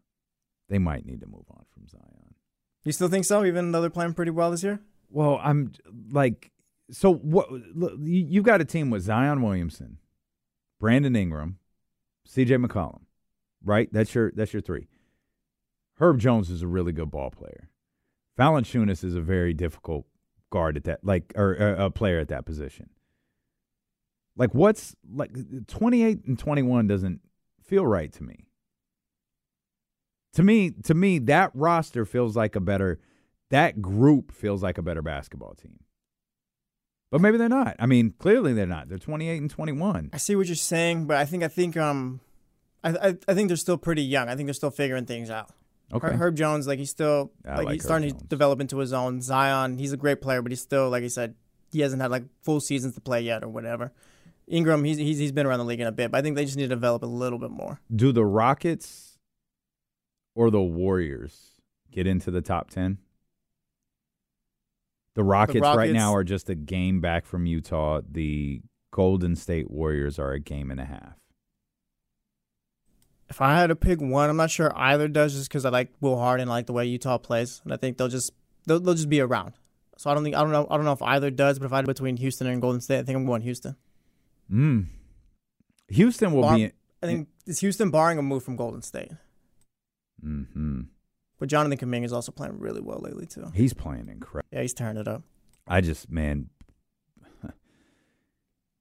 They 0.67 0.77
might 0.77 1.05
need 1.05 1.21
to 1.21 1.27
move 1.27 1.45
on 1.49 1.63
from 1.73 1.87
Zion. 1.87 2.35
You 2.83 2.91
still 2.91 3.07
think 3.07 3.25
so, 3.25 3.45
even 3.45 3.71
though 3.71 3.81
they're 3.81 3.89
playing 3.89 4.13
pretty 4.13 4.31
well 4.31 4.51
this 4.51 4.63
year? 4.63 4.79
Well, 5.09 5.39
I'm 5.41 5.71
like 6.11 6.51
so 6.91 7.13
what 7.13 7.49
look, 7.51 7.93
you've 8.03 8.43
got 8.45 8.61
a 8.61 8.65
team 8.65 8.89
with 8.89 9.03
Zion 9.03 9.41
Williamson, 9.41 9.97
Brandon 10.79 11.15
Ingram, 11.15 11.59
CJ 12.27 12.65
McCollum, 12.65 13.01
right? 13.63 13.89
That's 13.91 14.13
your 14.15 14.31
that's 14.31 14.53
your 14.53 14.61
3. 14.61 14.87
Herb 15.95 16.19
Jones 16.19 16.49
is 16.49 16.61
a 16.61 16.67
really 16.67 16.93
good 16.93 17.11
ball 17.11 17.29
player. 17.29 17.69
Valanciunas 18.39 19.03
is 19.03 19.15
a 19.15 19.21
very 19.21 19.53
difficult 19.53 20.05
guard 20.49 20.77
at 20.77 20.85
that 20.85 21.03
like 21.03 21.33
or 21.35 21.61
uh, 21.61 21.85
a 21.85 21.91
player 21.91 22.19
at 22.19 22.29
that 22.29 22.45
position. 22.45 22.89
Like 24.37 24.55
what's 24.55 24.95
like 25.13 25.31
28 25.67 26.25
and 26.25 26.39
21 26.39 26.87
doesn't 26.87 27.19
feel 27.61 27.85
right 27.85 28.11
to 28.13 28.23
me. 28.23 28.45
To 30.33 30.43
me, 30.43 30.71
to 30.83 30.93
me 30.93 31.19
that 31.19 31.51
roster 31.53 32.05
feels 32.05 32.37
like 32.37 32.55
a 32.55 32.61
better 32.61 32.99
that 33.49 33.81
group 33.81 34.31
feels 34.31 34.63
like 34.63 34.77
a 34.77 34.81
better 34.81 35.01
basketball 35.01 35.55
team. 35.55 35.79
But 37.11 37.21
maybe 37.21 37.37
they're 37.37 37.49
not. 37.49 37.75
I 37.79 37.85
mean, 37.87 38.11
clearly 38.19 38.53
they're 38.53 38.67
not. 38.67 38.87
They're 38.89 38.99
28 38.99 39.41
and 39.41 39.49
21. 39.49 40.11
I 40.13 40.17
see 40.17 40.35
what 40.35 40.45
you're 40.47 40.55
saying, 40.55 41.05
but 41.07 41.17
I 41.17 41.25
think 41.25 41.43
I 41.43 41.47
think 41.47 41.75
um, 41.75 42.19
I 42.83 42.89
I, 42.89 43.17
I 43.27 43.33
think 43.33 43.47
they're 43.47 43.57
still 43.57 43.77
pretty 43.77 44.03
young. 44.03 44.29
I 44.29 44.35
think 44.35 44.45
they're 44.47 44.53
still 44.53 44.69
figuring 44.71 45.05
things 45.05 45.29
out. 45.29 45.49
Okay. 45.91 46.07
Her- 46.07 46.17
Herb 46.17 46.35
Jones, 46.35 46.67
like 46.67 46.77
he's 46.77 46.91
still 46.91 47.31
I 47.43 47.57
like, 47.57 47.65
like 47.65 47.73
he's 47.73 47.81
Herb 47.83 47.87
starting 47.87 48.09
Jones. 48.11 48.21
to 48.21 48.27
develop 48.27 48.61
into 48.61 48.77
his 48.77 48.93
own. 48.93 49.21
Zion, 49.21 49.79
he's 49.79 49.91
a 49.91 49.97
great 49.97 50.21
player, 50.21 50.41
but 50.43 50.51
he's 50.51 50.61
still 50.61 50.89
like 50.89 51.03
I 51.03 51.07
said, 51.07 51.33
he 51.71 51.79
hasn't 51.81 52.01
had 52.01 52.11
like 52.11 52.25
full 52.43 52.59
seasons 52.59 52.93
to 52.95 53.01
play 53.01 53.21
yet 53.21 53.43
or 53.43 53.49
whatever. 53.49 53.91
Ingram, 54.47 54.83
he's 54.83 54.97
he's 54.97 55.17
he's 55.17 55.31
been 55.31 55.47
around 55.47 55.59
the 55.59 55.65
league 55.65 55.79
in 55.79 55.87
a 55.87 55.91
bit, 55.91 56.11
but 56.11 56.17
I 56.19 56.21
think 56.21 56.35
they 56.35 56.45
just 56.45 56.57
need 56.57 56.63
to 56.63 56.69
develop 56.75 57.01
a 57.01 57.07
little 57.07 57.39
bit 57.39 57.51
more. 57.51 57.79
Do 57.95 58.11
the 58.11 58.25
Rockets 58.25 59.17
or 60.35 60.51
the 60.51 60.61
Warriors 60.61 61.59
get 61.91 62.05
into 62.07 62.29
the 62.31 62.41
top 62.41 62.69
10? 62.69 62.97
The 65.15 65.23
Rockets, 65.23 65.61
right 65.61 65.75
Rockets- 65.75 65.93
now 65.93 66.13
are 66.13 66.23
just 66.23 66.49
a 66.49 66.55
game 66.55 67.01
back 67.01 67.25
from 67.25 67.45
Utah. 67.45 68.01
The 68.09 68.61
Golden 68.91 69.35
State 69.35 69.69
Warriors 69.69 70.17
are 70.19 70.31
a 70.31 70.39
game 70.39 70.71
and 70.71 70.79
a 70.79 70.85
half. 70.85 71.17
If 73.29 73.41
I 73.41 73.55
had 73.55 73.67
to 73.67 73.75
pick 73.75 74.01
one, 74.01 74.29
I'm 74.29 74.37
not 74.37 74.49
sure 74.49 74.71
either 74.75 75.07
does, 75.07 75.35
just 75.35 75.49
because 75.49 75.63
I 75.63 75.69
like 75.69 75.93
Will 76.01 76.17
Hardy, 76.17 76.43
I 76.43 76.45
like 76.47 76.65
the 76.65 76.73
way 76.73 76.85
Utah 76.85 77.17
plays, 77.19 77.61
and 77.63 77.71
I 77.71 77.77
think 77.77 77.97
they'll 77.97 78.07
just 78.07 78.31
they'll, 78.65 78.79
they'll 78.79 78.95
just 78.95 79.09
be 79.09 79.19
around. 79.19 79.53
So 79.97 80.09
I 80.09 80.13
don't 80.15 80.23
think 80.23 80.35
I 80.35 80.41
don't 80.41 80.51
know 80.51 80.65
I 80.71 80.77
don't 80.77 80.85
know 80.85 80.93
if 80.93 81.01
either 81.03 81.29
does, 81.29 81.59
but 81.59 81.65
if 81.65 81.73
I 81.73 81.77
had 81.77 81.85
between 81.85 82.17
Houston 82.17 82.47
and 82.47 82.61
Golden 82.61 82.81
State, 82.81 82.99
I 82.99 83.03
think 83.03 83.15
I'm 83.17 83.25
going 83.25 83.41
Houston. 83.43 83.75
Mm. 84.51 84.87
Houston 85.89 86.31
will 86.31 86.41
Bar- 86.41 86.55
be. 86.55 86.71
I 87.03 87.05
think 87.05 87.27
it's 87.45 87.59
Houston 87.59 87.91
barring 87.91 88.17
a 88.17 88.21
move 88.23 88.43
from 88.43 88.55
Golden 88.55 88.81
State. 88.81 89.11
hmm 90.21 90.81
But 91.39 91.47
Jonathan 91.47 91.77
Kuminga 91.77 92.05
is 92.05 92.13
also 92.13 92.31
playing 92.31 92.59
really 92.59 92.81
well 92.81 92.99
lately 92.99 93.25
too. 93.25 93.49
He's 93.53 93.73
playing 93.73 94.09
incredible. 94.09 94.49
Yeah, 94.51 94.61
he's 94.61 94.73
tearing 94.73 94.97
it 94.97 95.07
up. 95.07 95.23
I 95.65 95.81
just, 95.81 96.11
man, 96.11 96.49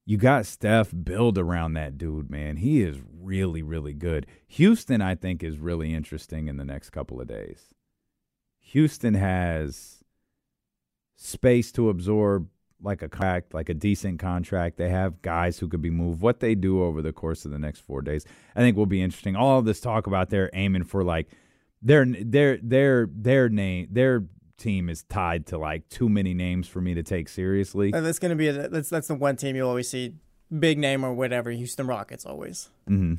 you 0.05 0.17
got 0.17 0.45
Steph 0.45 0.93
build 1.05 1.39
around 1.39 1.75
that 1.75 1.97
dude, 1.97 2.31
man. 2.31 2.57
He 2.57 2.83
is 2.83 2.99
really, 3.21 3.63
really 3.63 3.95
good. 3.95 4.27
Houston, 4.49 5.01
I 5.01 5.15
think, 5.15 5.45
is 5.45 5.59
really 5.59 5.95
interesting 5.95 6.49
in 6.49 6.57
the 6.57 6.65
next 6.65 6.91
couple 6.91 7.21
of 7.21 7.29
days. 7.29 7.69
Houston 8.59 9.15
has 9.15 10.03
space 11.17 11.71
to 11.73 11.91
absorb 11.91 12.49
like 12.81 13.03
a 13.03 13.09
contract, 13.09 13.55
like 13.55 13.69
a 13.69 13.75
decent 13.75 14.19
contract. 14.19 14.77
They 14.77 14.89
have 14.89 15.23
guys 15.23 15.59
who 15.59 15.69
could 15.69 15.83
be 15.83 15.91
moved. 15.91 16.21
What 16.21 16.41
they 16.41 16.55
do 16.55 16.83
over 16.83 17.03
the 17.03 17.13
course 17.13 17.45
of 17.45 17.51
the 17.51 17.59
next 17.59 17.81
four 17.81 18.03
days, 18.03 18.25
I 18.55 18.61
think 18.61 18.77
will 18.77 18.87
be 18.87 19.03
interesting. 19.03 19.37
All 19.37 19.63
this 19.63 19.81
talk 19.81 20.07
about 20.07 20.31
they're 20.31 20.51
aiming 20.53 20.85
for 20.85 21.03
like 21.03 21.29
their 21.83 22.05
their 22.07 22.59
their 22.63 23.09
their 23.13 23.49
name 23.49 23.89
their 23.91 24.25
team 24.57 24.89
is 24.89 25.05
tied 25.05 25.47
to 25.47 25.59
like 25.59 25.89
too 25.89 26.09
many 26.09 26.35
names 26.35 26.67
for 26.67 26.81
me 26.81 26.95
to 26.95 27.03
take 27.03 27.29
seriously. 27.29 27.93
And 27.95 28.05
that's 28.05 28.19
gonna 28.19 28.35
be 28.37 28.49
a, 28.49 28.69
that's 28.69 28.89
that's 28.91 29.09
the 29.09 29.15
one 29.15 29.37
team 29.37 29.55
you'll 29.57 29.69
always 29.69 29.89
see 29.89 30.15
big 30.59 30.79
name 30.79 31.05
or 31.05 31.13
whatever. 31.15 31.51
Houston 31.51 31.87
Rockets 31.87 32.25
always 32.27 32.69
Mm-hmm. 32.89 33.15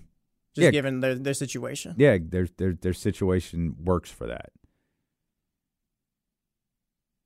just 0.56 0.66
Yeah. 0.66 0.72
given 0.72 1.00
their 1.00 1.16
their 1.16 1.34
situation. 1.34 1.96
Yeah, 1.98 2.18
their 2.22 2.48
their 2.58 2.74
their 2.74 2.94
situation 2.94 3.76
works 3.84 4.12
for 4.12 4.28
that. 4.28 4.52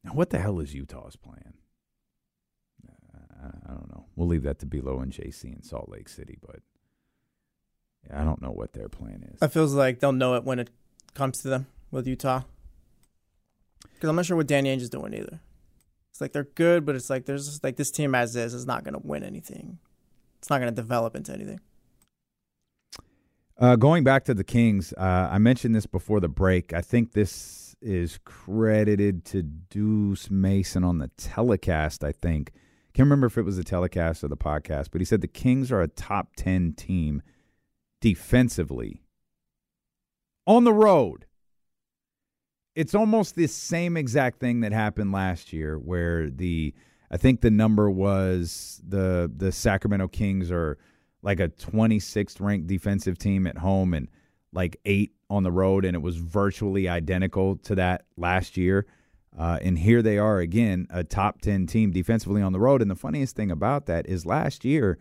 Now, 0.03 0.11
what 0.13 0.29
the 0.29 0.39
hell 0.39 0.59
is 0.59 0.73
Utah's 0.73 1.15
plan? 1.15 1.53
Uh, 2.87 3.45
I, 3.45 3.71
I 3.71 3.73
don't 3.75 3.89
know. 3.89 4.05
We'll 4.15 4.27
leave 4.27 4.43
that 4.43 4.59
to 4.59 4.65
Below 4.65 4.99
and 4.99 5.11
JC 5.11 5.45
in 5.55 5.63
Salt 5.63 5.89
Lake 5.89 6.09
City, 6.09 6.37
but 6.41 6.59
I 8.13 8.23
don't 8.23 8.41
know 8.41 8.51
what 8.51 8.73
their 8.73 8.89
plan 8.89 9.23
is. 9.33 9.41
It 9.41 9.51
feels 9.53 9.73
like 9.73 9.99
they'll 10.01 10.11
know 10.11 10.35
it 10.35 10.43
when 10.43 10.59
it 10.59 10.69
comes 11.13 11.41
to 11.41 11.49
them 11.49 11.67
with 11.91 12.07
Utah. 12.07 12.43
Because 13.93 14.09
I'm 14.09 14.15
not 14.15 14.25
sure 14.25 14.37
what 14.37 14.47
Danny 14.47 14.75
Ainge 14.75 14.81
is 14.81 14.89
doing 14.89 15.13
either. 15.13 15.39
It's 16.11 16.21
like 16.21 16.33
they're 16.33 16.43
good, 16.43 16.85
but 16.85 16.95
it's 16.95 17.09
like 17.09 17.25
there's 17.25 17.63
like 17.63 17.75
this 17.75 17.91
team 17.91 18.13
as 18.13 18.35
is 18.35 18.53
is 18.53 18.65
not 18.65 18.83
going 18.83 18.93
to 18.93 19.01
win 19.03 19.23
anything. 19.23 19.79
It's 20.37 20.49
not 20.49 20.59
going 20.59 20.73
to 20.73 20.75
develop 20.75 21.15
into 21.15 21.33
anything. 21.33 21.59
Uh, 23.57 23.75
going 23.75 24.03
back 24.03 24.25
to 24.25 24.33
the 24.33 24.43
Kings, 24.43 24.93
uh, 24.97 25.29
I 25.31 25.37
mentioned 25.37 25.73
this 25.73 25.85
before 25.85 26.19
the 26.19 26.27
break. 26.27 26.73
I 26.73 26.81
think 26.81 27.13
this 27.13 27.75
is 27.81 28.19
credited 28.25 29.25
to 29.25 29.43
Deuce 29.43 30.29
Mason 30.29 30.83
on 30.83 30.97
the 30.97 31.09
telecast. 31.17 32.03
I 32.03 32.11
think 32.11 32.51
can't 32.93 33.07
remember 33.07 33.25
if 33.27 33.37
it 33.37 33.41
was 33.41 33.57
the 33.57 33.63
telecast 33.63 34.23
or 34.23 34.27
the 34.27 34.37
podcast, 34.37 34.89
but 34.91 35.01
he 35.01 35.05
said 35.05 35.21
the 35.21 35.27
Kings 35.27 35.71
are 35.71 35.81
a 35.81 35.87
top 35.87 36.35
ten 36.35 36.73
team 36.73 37.23
defensively 38.01 39.02
on 40.45 40.63
the 40.63 40.73
road. 40.73 41.25
It's 42.75 42.95
almost 42.95 43.35
the 43.35 43.47
same 43.47 43.97
exact 43.97 44.39
thing 44.39 44.61
that 44.61 44.71
happened 44.71 45.11
last 45.11 45.53
year, 45.53 45.77
where 45.77 46.29
the 46.29 46.73
I 47.11 47.17
think 47.17 47.41
the 47.41 47.51
number 47.51 47.89
was 47.89 48.81
the 48.87 49.31
the 49.35 49.51
Sacramento 49.51 50.07
Kings 50.07 50.51
are 50.51 50.77
like 51.21 51.39
a 51.39 51.49
26th 51.49 52.41
ranked 52.41 52.67
defensive 52.67 53.17
team 53.17 53.45
at 53.45 53.59
home 53.59 53.93
and 53.93 54.09
like 54.51 54.77
eight 54.85 55.13
on 55.29 55.43
the 55.43 55.51
road, 55.51 55.85
and 55.85 55.95
it 55.95 56.01
was 56.01 56.17
virtually 56.17 56.89
identical 56.89 57.57
to 57.57 57.75
that 57.75 58.05
last 58.17 58.57
year. 58.57 58.85
Uh, 59.37 59.57
and 59.61 59.79
here 59.79 60.01
they 60.01 60.17
are 60.17 60.39
again, 60.39 60.85
a 60.91 61.03
top 61.03 61.41
10 61.41 61.65
team 61.65 61.91
defensively 61.91 62.41
on 62.41 62.53
the 62.53 62.59
road. 62.59 62.83
And 62.83 62.91
the 62.91 62.95
funniest 62.95 63.35
thing 63.35 63.49
about 63.49 63.87
that 63.87 64.07
is 64.07 64.27
last 64.27 64.63
year, 64.63 64.99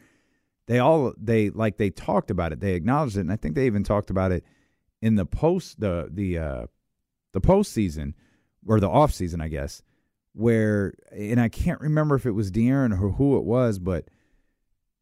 they 0.66 0.78
all 0.78 1.12
they 1.18 1.50
like 1.50 1.76
they 1.76 1.90
talked 1.90 2.30
about 2.30 2.52
it, 2.52 2.60
they 2.60 2.74
acknowledged 2.74 3.16
it, 3.16 3.20
and 3.20 3.32
I 3.32 3.36
think 3.36 3.54
they 3.54 3.66
even 3.66 3.84
talked 3.84 4.10
about 4.10 4.32
it 4.32 4.44
in 5.02 5.16
the 5.16 5.26
post 5.26 5.80
the 5.80 6.08
the 6.10 6.38
uh, 6.38 6.66
the 7.32 7.40
postseason 7.40 8.14
or 8.66 8.80
the 8.80 8.88
off 8.88 9.12
season, 9.12 9.40
I 9.40 9.48
guess, 9.48 9.82
where 10.32 10.94
and 11.10 11.40
I 11.40 11.48
can't 11.48 11.80
remember 11.80 12.14
if 12.14 12.24
it 12.24 12.30
was 12.30 12.50
De'Aaron 12.50 12.92
or 12.92 13.10
who 13.10 13.36
it 13.36 13.44
was, 13.44 13.78
but 13.78 14.06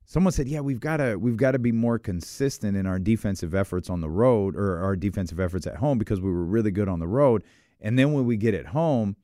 someone 0.06 0.32
said, 0.32 0.48
"Yeah, 0.48 0.60
we've 0.60 0.80
got 0.80 0.96
to 0.96 1.16
we've 1.16 1.36
got 1.36 1.52
to 1.52 1.58
be 1.58 1.70
more 1.70 1.98
consistent 1.98 2.76
in 2.76 2.86
our 2.86 2.98
defensive 2.98 3.54
efforts 3.54 3.90
on 3.90 4.00
the 4.00 4.10
road 4.10 4.56
or 4.56 4.78
our 4.78 4.96
defensive 4.96 5.38
efforts 5.38 5.66
at 5.66 5.76
home 5.76 5.98
because 5.98 6.20
we 6.20 6.32
were 6.32 6.44
really 6.44 6.70
good 6.70 6.88
on 6.88 6.98
the 6.98 7.06
road, 7.08 7.44
and 7.80 7.98
then 7.98 8.12
when 8.12 8.26
we 8.26 8.36
get 8.36 8.54
at 8.54 8.66
home." 8.66 9.16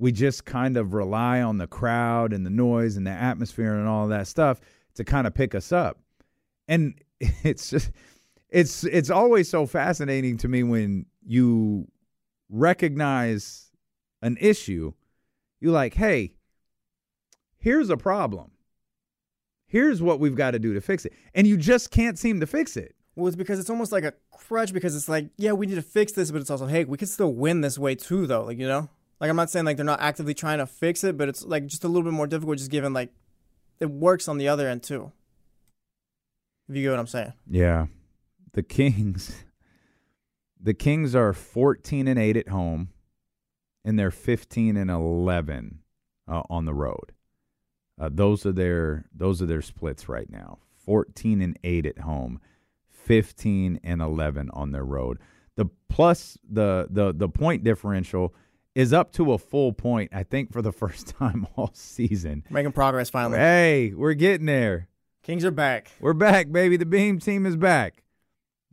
We 0.00 0.12
just 0.12 0.44
kind 0.44 0.76
of 0.76 0.94
rely 0.94 1.42
on 1.42 1.58
the 1.58 1.66
crowd 1.66 2.32
and 2.32 2.46
the 2.46 2.50
noise 2.50 2.96
and 2.96 3.04
the 3.04 3.10
atmosphere 3.10 3.74
and 3.74 3.88
all 3.88 4.06
that 4.06 4.28
stuff 4.28 4.60
to 4.94 5.02
kind 5.02 5.26
of 5.26 5.34
pick 5.34 5.56
us 5.56 5.72
up. 5.72 5.98
And 6.68 6.94
it's 7.20 7.68
just 7.68 7.90
it's 8.50 8.84
it's 8.84 9.10
always 9.10 9.48
so 9.48 9.66
fascinating 9.66 10.36
to 10.38 10.48
me 10.48 10.62
when 10.62 11.06
you 11.26 11.88
recognize 12.48 13.70
an 14.22 14.36
issue, 14.40 14.92
you're 15.60 15.72
like, 15.72 15.94
"Hey, 15.94 16.32
here's 17.58 17.90
a 17.90 17.96
problem. 17.96 18.52
Here's 19.66 20.00
what 20.00 20.18
we've 20.18 20.36
got 20.36 20.52
to 20.52 20.58
do 20.58 20.74
to 20.74 20.80
fix 20.80 21.04
it." 21.04 21.12
And 21.34 21.46
you 21.46 21.56
just 21.56 21.90
can't 21.90 22.18
seem 22.18 22.40
to 22.40 22.46
fix 22.46 22.76
it. 22.76 22.94
Well, 23.18 23.26
it's 23.26 23.36
because 23.36 23.58
it's 23.58 23.68
almost 23.70 23.90
like 23.90 24.04
a 24.04 24.14
crutch 24.30 24.72
because 24.72 24.94
it's 24.94 25.08
like, 25.08 25.28
yeah, 25.36 25.50
we 25.50 25.66
need 25.66 25.74
to 25.74 25.82
fix 25.82 26.12
this, 26.12 26.30
but 26.30 26.40
it's 26.40 26.50
also, 26.50 26.66
hey, 26.66 26.84
we 26.84 26.96
could 26.96 27.08
still 27.08 27.34
win 27.34 27.62
this 27.62 27.76
way 27.76 27.96
too, 27.96 28.28
though. 28.28 28.44
Like, 28.44 28.58
you 28.58 28.68
know? 28.68 28.88
Like, 29.20 29.28
I'm 29.28 29.34
not 29.34 29.50
saying 29.50 29.64
like 29.64 29.76
they're 29.76 29.84
not 29.84 30.00
actively 30.00 30.34
trying 30.34 30.58
to 30.58 30.66
fix 30.66 31.02
it, 31.02 31.16
but 31.18 31.28
it's 31.28 31.44
like 31.44 31.66
just 31.66 31.82
a 31.82 31.88
little 31.88 32.04
bit 32.04 32.12
more 32.12 32.28
difficult 32.28 32.58
just 32.58 32.70
given 32.70 32.92
like 32.92 33.10
it 33.80 33.90
works 33.90 34.28
on 34.28 34.38
the 34.38 34.46
other 34.46 34.68
end 34.68 34.84
too. 34.84 35.10
If 36.68 36.76
you 36.76 36.82
get 36.82 36.90
what 36.90 37.00
I'm 37.00 37.06
saying. 37.08 37.32
Yeah. 37.50 37.86
The 38.52 38.62
Kings 38.62 39.44
the 40.60 40.74
Kings 40.74 41.14
are 41.14 41.32
14 41.32 42.08
and 42.08 42.18
8 42.18 42.36
at 42.36 42.48
home 42.48 42.90
and 43.84 43.98
they're 43.98 44.10
15 44.10 44.76
and 44.76 44.90
11 44.90 45.78
uh, 46.26 46.42
on 46.50 46.64
the 46.66 46.74
road. 46.74 47.12
Uh, 47.98 48.10
those 48.12 48.46
are 48.46 48.52
their 48.52 49.06
those 49.14 49.42
are 49.42 49.46
their 49.46 49.62
splits 49.62 50.08
right 50.08 50.30
now. 50.30 50.58
14 50.84 51.40
and 51.40 51.58
8 51.64 51.86
at 51.86 51.98
home, 52.00 52.40
15 52.90 53.80
and 53.82 54.00
11 54.00 54.50
on 54.50 54.72
their 54.72 54.84
road. 54.84 55.18
The 55.56 55.66
plus 55.88 56.38
the 56.48 56.86
the 56.90 57.12
the 57.12 57.28
point 57.28 57.64
differential 57.64 58.34
is 58.74 58.92
up 58.92 59.10
to 59.12 59.32
a 59.32 59.38
full 59.38 59.72
point, 59.72 60.10
I 60.14 60.22
think, 60.22 60.52
for 60.52 60.62
the 60.62 60.72
first 60.82 61.08
time 61.08 61.46
all 61.56 61.70
season. 61.72 62.44
Making 62.50 62.72
progress 62.72 63.10
finally. 63.10 63.38
Hey, 63.38 63.92
we're 63.94 64.14
getting 64.14 64.46
there. 64.46 64.88
Kings 65.22 65.44
are 65.44 65.50
back. 65.50 65.90
We're 66.00 66.12
back, 66.12 66.52
baby. 66.52 66.76
The 66.76 66.86
Beam 66.86 67.18
team 67.18 67.44
is 67.44 67.56
back. 67.56 68.04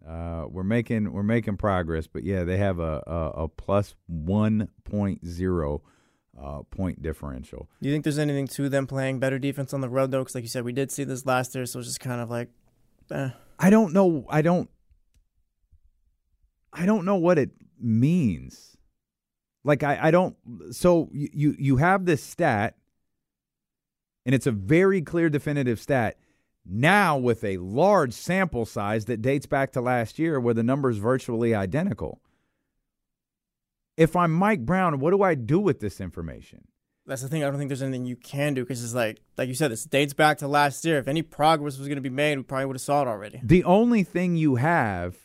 Uh, 0.07 0.45
we're 0.47 0.63
making 0.63 1.11
we're 1.11 1.23
making 1.23 1.57
progress, 1.57 2.05
but 2.05 2.23
yeah, 2.23 2.43
they 2.43 2.57
have 2.57 2.79
a 2.79 3.03
a, 3.07 3.43
a 3.43 3.47
plus 3.47 3.95
one 4.07 4.69
point 4.83 5.25
zero 5.25 5.81
uh, 6.41 6.61
point 6.69 7.01
differential. 7.01 7.69
Do 7.81 7.89
you 7.89 7.95
think 7.95 8.03
there's 8.03 8.19
anything 8.19 8.47
to 8.49 8.69
them 8.69 8.85
playing 8.85 9.19
better 9.19 9.39
defense 9.39 9.73
on 9.73 9.81
the 9.81 9.89
road 9.89 10.11
though? 10.11 10.19
Because 10.19 10.35
like 10.35 10.43
you 10.43 10.49
said, 10.49 10.63
we 10.63 10.73
did 10.73 10.91
see 10.91 11.05
this 11.05 11.25
last 11.25 11.55
year, 11.55 11.65
so 11.65 11.79
it's 11.79 11.87
just 11.87 11.99
kind 11.99 12.21
of 12.21 12.29
like, 12.29 12.49
eh. 13.11 13.29
I 13.57 13.69
don't 13.69 13.93
know. 13.93 14.25
I 14.29 14.41
don't. 14.41 14.69
I 16.71 16.85
don't 16.85 17.05
know 17.05 17.15
what 17.15 17.39
it 17.39 17.51
means. 17.79 18.75
Like 19.63 19.81
I, 19.81 19.97
I 20.03 20.11
don't. 20.11 20.35
So 20.71 21.09
you 21.13 21.55
you 21.57 21.77
have 21.77 22.05
this 22.05 22.21
stat, 22.21 22.75
and 24.25 24.35
it's 24.35 24.45
a 24.45 24.51
very 24.51 25.01
clear, 25.01 25.29
definitive 25.29 25.79
stat. 25.79 26.17
Now 26.65 27.17
with 27.17 27.43
a 27.43 27.57
large 27.57 28.13
sample 28.13 28.65
size 28.65 29.05
that 29.05 29.21
dates 29.21 29.45
back 29.45 29.71
to 29.73 29.81
last 29.81 30.17
year, 30.17 30.39
where 30.39 30.53
the 30.53 30.63
numbers 30.63 30.97
virtually 30.97 31.53
identical. 31.53 32.21
If 33.97 34.15
I'm 34.15 34.33
Mike 34.33 34.65
Brown, 34.65 34.99
what 34.99 35.11
do 35.11 35.21
I 35.21 35.35
do 35.35 35.59
with 35.59 35.79
this 35.79 36.01
information? 36.01 36.67
That's 37.05 37.21
the 37.21 37.29
thing. 37.29 37.43
I 37.43 37.47
don't 37.47 37.59
think 37.59 37.69
there's 37.69 37.83
anything 37.83 38.05
you 38.05 38.15
can 38.15 38.55
do 38.55 38.63
because 38.63 38.83
it's 38.83 38.95
like, 38.95 39.21
like 39.37 39.47
you 39.47 39.53
said, 39.53 39.69
this 39.69 39.85
dates 39.85 40.13
back 40.13 40.39
to 40.39 40.47
last 40.47 40.83
year. 40.83 40.97
If 40.97 41.07
any 41.07 41.21
progress 41.21 41.77
was 41.77 41.87
going 41.87 41.97
to 41.97 42.01
be 42.01 42.09
made, 42.09 42.37
we 42.37 42.43
probably 42.43 42.65
would 42.65 42.75
have 42.75 42.81
saw 42.81 43.03
it 43.03 43.07
already. 43.07 43.39
The 43.43 43.63
only 43.63 44.03
thing 44.03 44.35
you 44.35 44.55
have, 44.55 45.15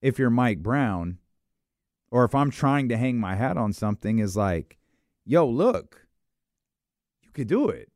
if 0.00 0.18
you're 0.18 0.30
Mike 0.30 0.62
Brown, 0.62 1.18
or 2.10 2.24
if 2.24 2.34
I'm 2.34 2.50
trying 2.50 2.88
to 2.88 2.96
hang 2.96 3.20
my 3.20 3.34
hat 3.34 3.58
on 3.58 3.74
something, 3.74 4.18
is 4.18 4.34
like, 4.34 4.78
yo, 5.26 5.46
look, 5.46 6.06
you 7.22 7.30
could 7.32 7.48
do 7.48 7.68
it. 7.68 7.92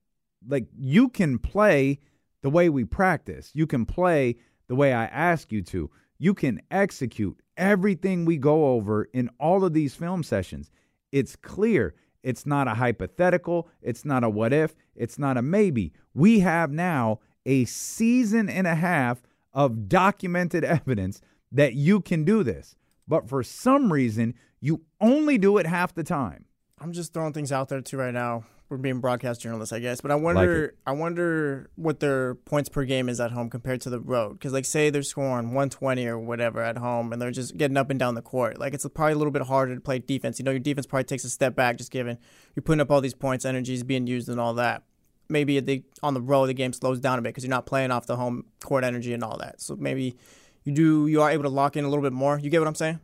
Like, 0.46 0.66
you 0.76 1.08
can 1.08 1.38
play 1.38 2.00
the 2.44 2.50
way 2.50 2.68
we 2.68 2.84
practice, 2.84 3.50
you 3.54 3.66
can 3.66 3.86
play 3.86 4.36
the 4.68 4.74
way 4.74 4.92
I 4.92 5.06
ask 5.06 5.50
you 5.50 5.62
to, 5.62 5.90
you 6.18 6.34
can 6.34 6.60
execute 6.70 7.40
everything 7.56 8.26
we 8.26 8.36
go 8.36 8.66
over 8.74 9.04
in 9.14 9.30
all 9.40 9.64
of 9.64 9.72
these 9.72 9.94
film 9.94 10.22
sessions. 10.22 10.70
It's 11.10 11.36
clear. 11.36 11.94
It's 12.22 12.44
not 12.44 12.68
a 12.68 12.74
hypothetical. 12.74 13.70
It's 13.80 14.04
not 14.04 14.24
a 14.24 14.28
what 14.28 14.52
if. 14.52 14.74
It's 14.94 15.18
not 15.18 15.38
a 15.38 15.42
maybe. 15.42 15.94
We 16.12 16.40
have 16.40 16.70
now 16.70 17.20
a 17.46 17.64
season 17.64 18.50
and 18.50 18.66
a 18.66 18.74
half 18.74 19.22
of 19.54 19.88
documented 19.88 20.64
evidence 20.64 21.22
that 21.50 21.72
you 21.72 22.02
can 22.02 22.24
do 22.24 22.42
this. 22.42 22.76
But 23.08 23.26
for 23.26 23.42
some 23.42 23.90
reason, 23.90 24.34
you 24.60 24.82
only 25.00 25.38
do 25.38 25.56
it 25.56 25.64
half 25.64 25.94
the 25.94 26.04
time. 26.04 26.44
I'm 26.78 26.92
just 26.92 27.14
throwing 27.14 27.32
things 27.32 27.52
out 27.52 27.70
there 27.70 27.80
too 27.80 27.96
right 27.96 28.12
now. 28.12 28.44
We're 28.74 28.78
being 28.78 28.98
broadcast 28.98 29.40
journalists, 29.40 29.72
I 29.72 29.78
guess. 29.78 30.00
But 30.00 30.10
I 30.10 30.16
wonder, 30.16 30.74
I 30.84 30.90
wonder 30.90 31.70
what 31.76 32.00
their 32.00 32.34
points 32.34 32.68
per 32.68 32.84
game 32.84 33.08
is 33.08 33.20
at 33.20 33.30
home 33.30 33.48
compared 33.48 33.80
to 33.82 33.90
the 33.90 34.00
road. 34.00 34.32
Because, 34.32 34.52
like, 34.52 34.64
say 34.64 34.90
they're 34.90 35.04
scoring 35.04 35.46
120 35.54 36.04
or 36.08 36.18
whatever 36.18 36.60
at 36.60 36.76
home, 36.76 37.12
and 37.12 37.22
they're 37.22 37.30
just 37.30 37.56
getting 37.56 37.76
up 37.76 37.90
and 37.90 38.00
down 38.00 38.16
the 38.16 38.20
court. 38.22 38.58
Like, 38.58 38.74
it's 38.74 38.84
probably 38.88 39.12
a 39.12 39.16
little 39.16 39.30
bit 39.30 39.42
harder 39.42 39.76
to 39.76 39.80
play 39.80 40.00
defense. 40.00 40.40
You 40.40 40.44
know, 40.44 40.50
your 40.50 40.58
defense 40.58 40.86
probably 40.86 41.04
takes 41.04 41.22
a 41.22 41.30
step 41.30 41.54
back, 41.54 41.76
just 41.78 41.92
given 41.92 42.18
you're 42.56 42.64
putting 42.64 42.80
up 42.80 42.90
all 42.90 43.00
these 43.00 43.14
points, 43.14 43.44
energies 43.44 43.84
being 43.84 44.08
used, 44.08 44.28
and 44.28 44.40
all 44.40 44.54
that. 44.54 44.82
Maybe 45.28 45.60
the, 45.60 45.84
on 46.02 46.14
the 46.14 46.20
road, 46.20 46.46
the 46.46 46.54
game 46.54 46.72
slows 46.72 46.98
down 46.98 47.20
a 47.20 47.22
bit 47.22 47.28
because 47.28 47.44
you're 47.44 47.50
not 47.50 47.66
playing 47.66 47.92
off 47.92 48.06
the 48.06 48.16
home 48.16 48.46
court 48.60 48.82
energy 48.82 49.12
and 49.14 49.22
all 49.22 49.38
that. 49.38 49.60
So 49.60 49.76
maybe 49.76 50.16
you 50.64 50.72
do, 50.72 51.06
you 51.06 51.22
are 51.22 51.30
able 51.30 51.44
to 51.44 51.48
lock 51.48 51.76
in 51.76 51.84
a 51.84 51.88
little 51.88 52.02
bit 52.02 52.12
more. 52.12 52.40
You 52.40 52.50
get 52.50 52.58
what 52.58 52.66
I'm 52.66 52.74
saying? 52.74 52.98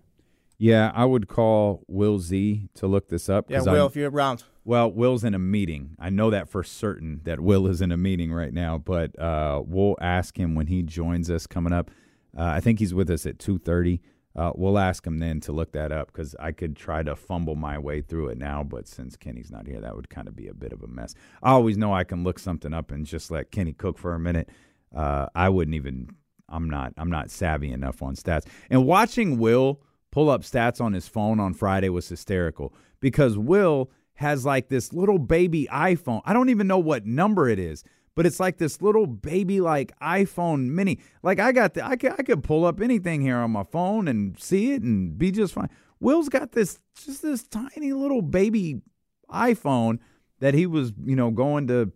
Yeah, 0.59 0.93
I 0.95 1.07
would 1.07 1.29
call 1.29 1.85
Will 1.87 2.19
Z 2.19 2.69
to 2.75 2.87
look 2.87 3.09
this 3.09 3.31
up. 3.31 3.51
Yeah, 3.51 3.63
Will, 3.63 3.69
I'm- 3.71 3.87
if 3.87 3.95
you're 3.97 4.11
around. 4.11 4.43
Well, 4.65 4.93
Will's 4.93 5.25
in 5.25 5.35
a 5.35 5.39
meeting. 5.39 5.97
I 5.99 6.11
know 6.11 6.31
that 6.31 6.49
for 6.49 6.63
certain 6.63 7.23
that 7.25 7.41
Will 7.41 7.67
is 7.67 7.81
in 7.81 7.93
a 7.93 7.97
meeting 7.97 8.33
right 8.33 8.53
now, 8.53 8.79
but 8.79 9.19
uh, 9.19 9.63
we'll 9.65 9.97
ask 10.01 10.39
him 10.39 10.55
when 10.55 10.67
he 10.67 10.83
joins 10.83 11.31
us 11.31 11.47
coming 11.47 11.73
up. 11.73 11.91
Uh, 12.37 12.45
I 12.45 12.61
think 12.61 12.79
he's 12.79 12.95
with 12.95 13.11
us 13.11 13.27
at 13.27 13.39
two 13.39 13.59
thirty. 13.59 14.03
Uh, 14.37 14.53
we'll 14.55 14.79
ask 14.79 15.05
him 15.05 15.19
then 15.19 15.41
to 15.41 15.51
look 15.51 15.73
that 15.73 15.91
up 15.91 16.07
because 16.07 16.37
I 16.39 16.53
could 16.53 16.77
try 16.77 17.03
to 17.03 17.17
fumble 17.17 17.57
my 17.57 17.79
way 17.79 18.01
through 18.01 18.29
it 18.29 18.39
now, 18.39 18.63
but 18.63 18.87
since 18.87 19.17
Kenny's 19.17 19.51
not 19.51 19.67
here, 19.67 19.81
that 19.81 19.97
would 19.97 20.09
kind 20.09 20.29
of 20.29 20.37
be 20.37 20.47
a 20.47 20.55
bit 20.55 20.73
of 20.73 20.85
a 20.85 20.87
mess. 20.87 21.15
I 21.43 21.51
always 21.51 21.77
know 21.77 21.93
I 21.93 22.05
can 22.05 22.23
look 22.23 22.39
something 22.39 22.73
up 22.73 22.93
and 22.93 23.05
just 23.05 23.31
let 23.33 23.51
Kenny 23.51 23.73
cook 23.73 23.99
for 23.99 24.15
a 24.15 24.21
minute. 24.21 24.49
Uh, 24.95 25.27
I 25.35 25.49
wouldn't 25.49 25.75
even. 25.75 26.11
I'm 26.49 26.69
not. 26.69 26.93
I'm 26.97 27.11
not 27.11 27.31
savvy 27.31 27.73
enough 27.73 28.03
on 28.03 28.15
stats. 28.15 28.47
And 28.69 28.87
watching 28.87 29.39
Will 29.39 29.81
pull 30.11 30.29
up 30.29 30.43
stats 30.43 30.81
on 30.81 30.93
his 30.93 31.09
phone 31.09 31.41
on 31.41 31.55
Friday 31.55 31.89
was 31.89 32.09
hysterical 32.09 32.75
because 33.01 33.39
Will 33.39 33.91
has 34.21 34.45
like 34.45 34.69
this 34.69 34.93
little 34.93 35.19
baby 35.19 35.67
iPhone. 35.73 36.21
I 36.27 36.35
don't 36.35 36.51
even 36.51 36.67
know 36.67 36.79
what 36.79 37.07
number 37.07 37.49
it 37.49 37.59
is, 37.59 37.83
but 38.15 38.27
it's 38.27 38.39
like 38.39 38.59
this 38.59 38.83
little 38.83 39.07
baby 39.07 39.63
like 39.63 39.99
iPhone 39.99 40.67
mini. 40.67 41.01
Like 41.23 41.41
I 41.41 41.53
got 41.53 41.73
the 41.73 41.87
I 41.87 41.97
could, 41.97 42.13
I 42.13 42.23
could 42.23 42.45
pull 42.45 42.67
up 42.67 42.83
anything 42.83 43.23
here 43.23 43.39
on 43.39 43.51
my 43.51 43.65
phone 43.65 44.09
and 44.09 44.39
see 44.39 44.73
it 44.73 44.83
and 44.83 45.17
be 45.17 45.31
just 45.31 45.55
fine. 45.55 45.71
Will's 46.01 46.29
got 46.29 46.53
this 46.53 46.79
just 47.03 47.23
this 47.23 47.45
tiny 47.45 47.95
little 47.95 48.21
baby 48.21 48.83
iPhone 49.31 50.01
that 50.41 50.53
he 50.53 50.67
was, 50.67 50.93
you 51.03 51.17
know, 51.17 51.31
going 51.31 51.67
to 51.69 51.91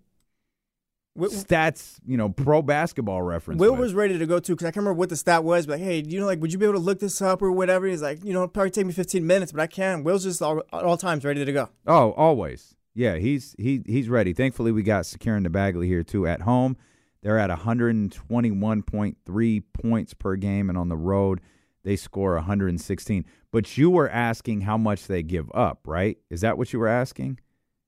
stats, 1.18 1.98
you 2.04 2.16
know, 2.16 2.28
pro 2.28 2.62
basketball 2.62 3.22
reference. 3.22 3.60
Will 3.60 3.72
with. 3.72 3.80
was 3.80 3.94
ready 3.94 4.18
to 4.18 4.26
go 4.26 4.38
too 4.40 4.54
because 4.54 4.66
I 4.66 4.70
can't 4.70 4.78
remember 4.84 4.98
what 4.98 5.08
the 5.08 5.16
stat 5.16 5.44
was. 5.44 5.66
But 5.66 5.78
like, 5.78 5.86
hey, 5.86 6.02
you 6.06 6.20
know, 6.20 6.26
like, 6.26 6.40
would 6.40 6.52
you 6.52 6.58
be 6.58 6.64
able 6.64 6.74
to 6.74 6.80
look 6.80 7.00
this 7.00 7.20
up 7.22 7.42
or 7.42 7.50
whatever? 7.52 7.86
He's 7.86 8.02
like, 8.02 8.24
you 8.24 8.32
know, 8.32 8.40
it'll 8.40 8.48
probably 8.48 8.70
take 8.70 8.86
me 8.86 8.92
15 8.92 9.26
minutes, 9.26 9.52
but 9.52 9.60
I 9.60 9.66
can. 9.66 10.04
Will's 10.04 10.24
just 10.24 10.42
all, 10.42 10.58
at 10.72 10.84
all 10.84 10.96
times 10.96 11.24
ready 11.24 11.44
to 11.44 11.52
go. 11.52 11.68
Oh, 11.86 12.12
always. 12.12 12.74
Yeah, 12.94 13.16
he's 13.16 13.54
he 13.58 13.82
he's 13.86 14.08
ready. 14.08 14.32
Thankfully, 14.32 14.70
we 14.72 14.82
got 14.82 15.06
Secure 15.06 15.36
and 15.36 15.50
Bagley 15.50 15.88
here 15.88 16.02
too 16.04 16.26
at 16.26 16.42
home. 16.42 16.76
They're 17.22 17.38
at 17.38 17.50
121.3 17.50 19.62
points 19.72 20.14
per 20.14 20.36
game, 20.36 20.68
and 20.68 20.78
on 20.78 20.88
the 20.88 20.96
road 20.96 21.40
they 21.82 21.96
score 21.96 22.34
116. 22.34 23.24
But 23.52 23.76
you 23.76 23.90
were 23.90 24.08
asking 24.08 24.62
how 24.62 24.78
much 24.78 25.06
they 25.06 25.22
give 25.22 25.50
up, 25.54 25.80
right? 25.86 26.16
Is 26.30 26.40
that 26.40 26.56
what 26.56 26.72
you 26.72 26.78
were 26.78 26.88
asking? 26.88 27.40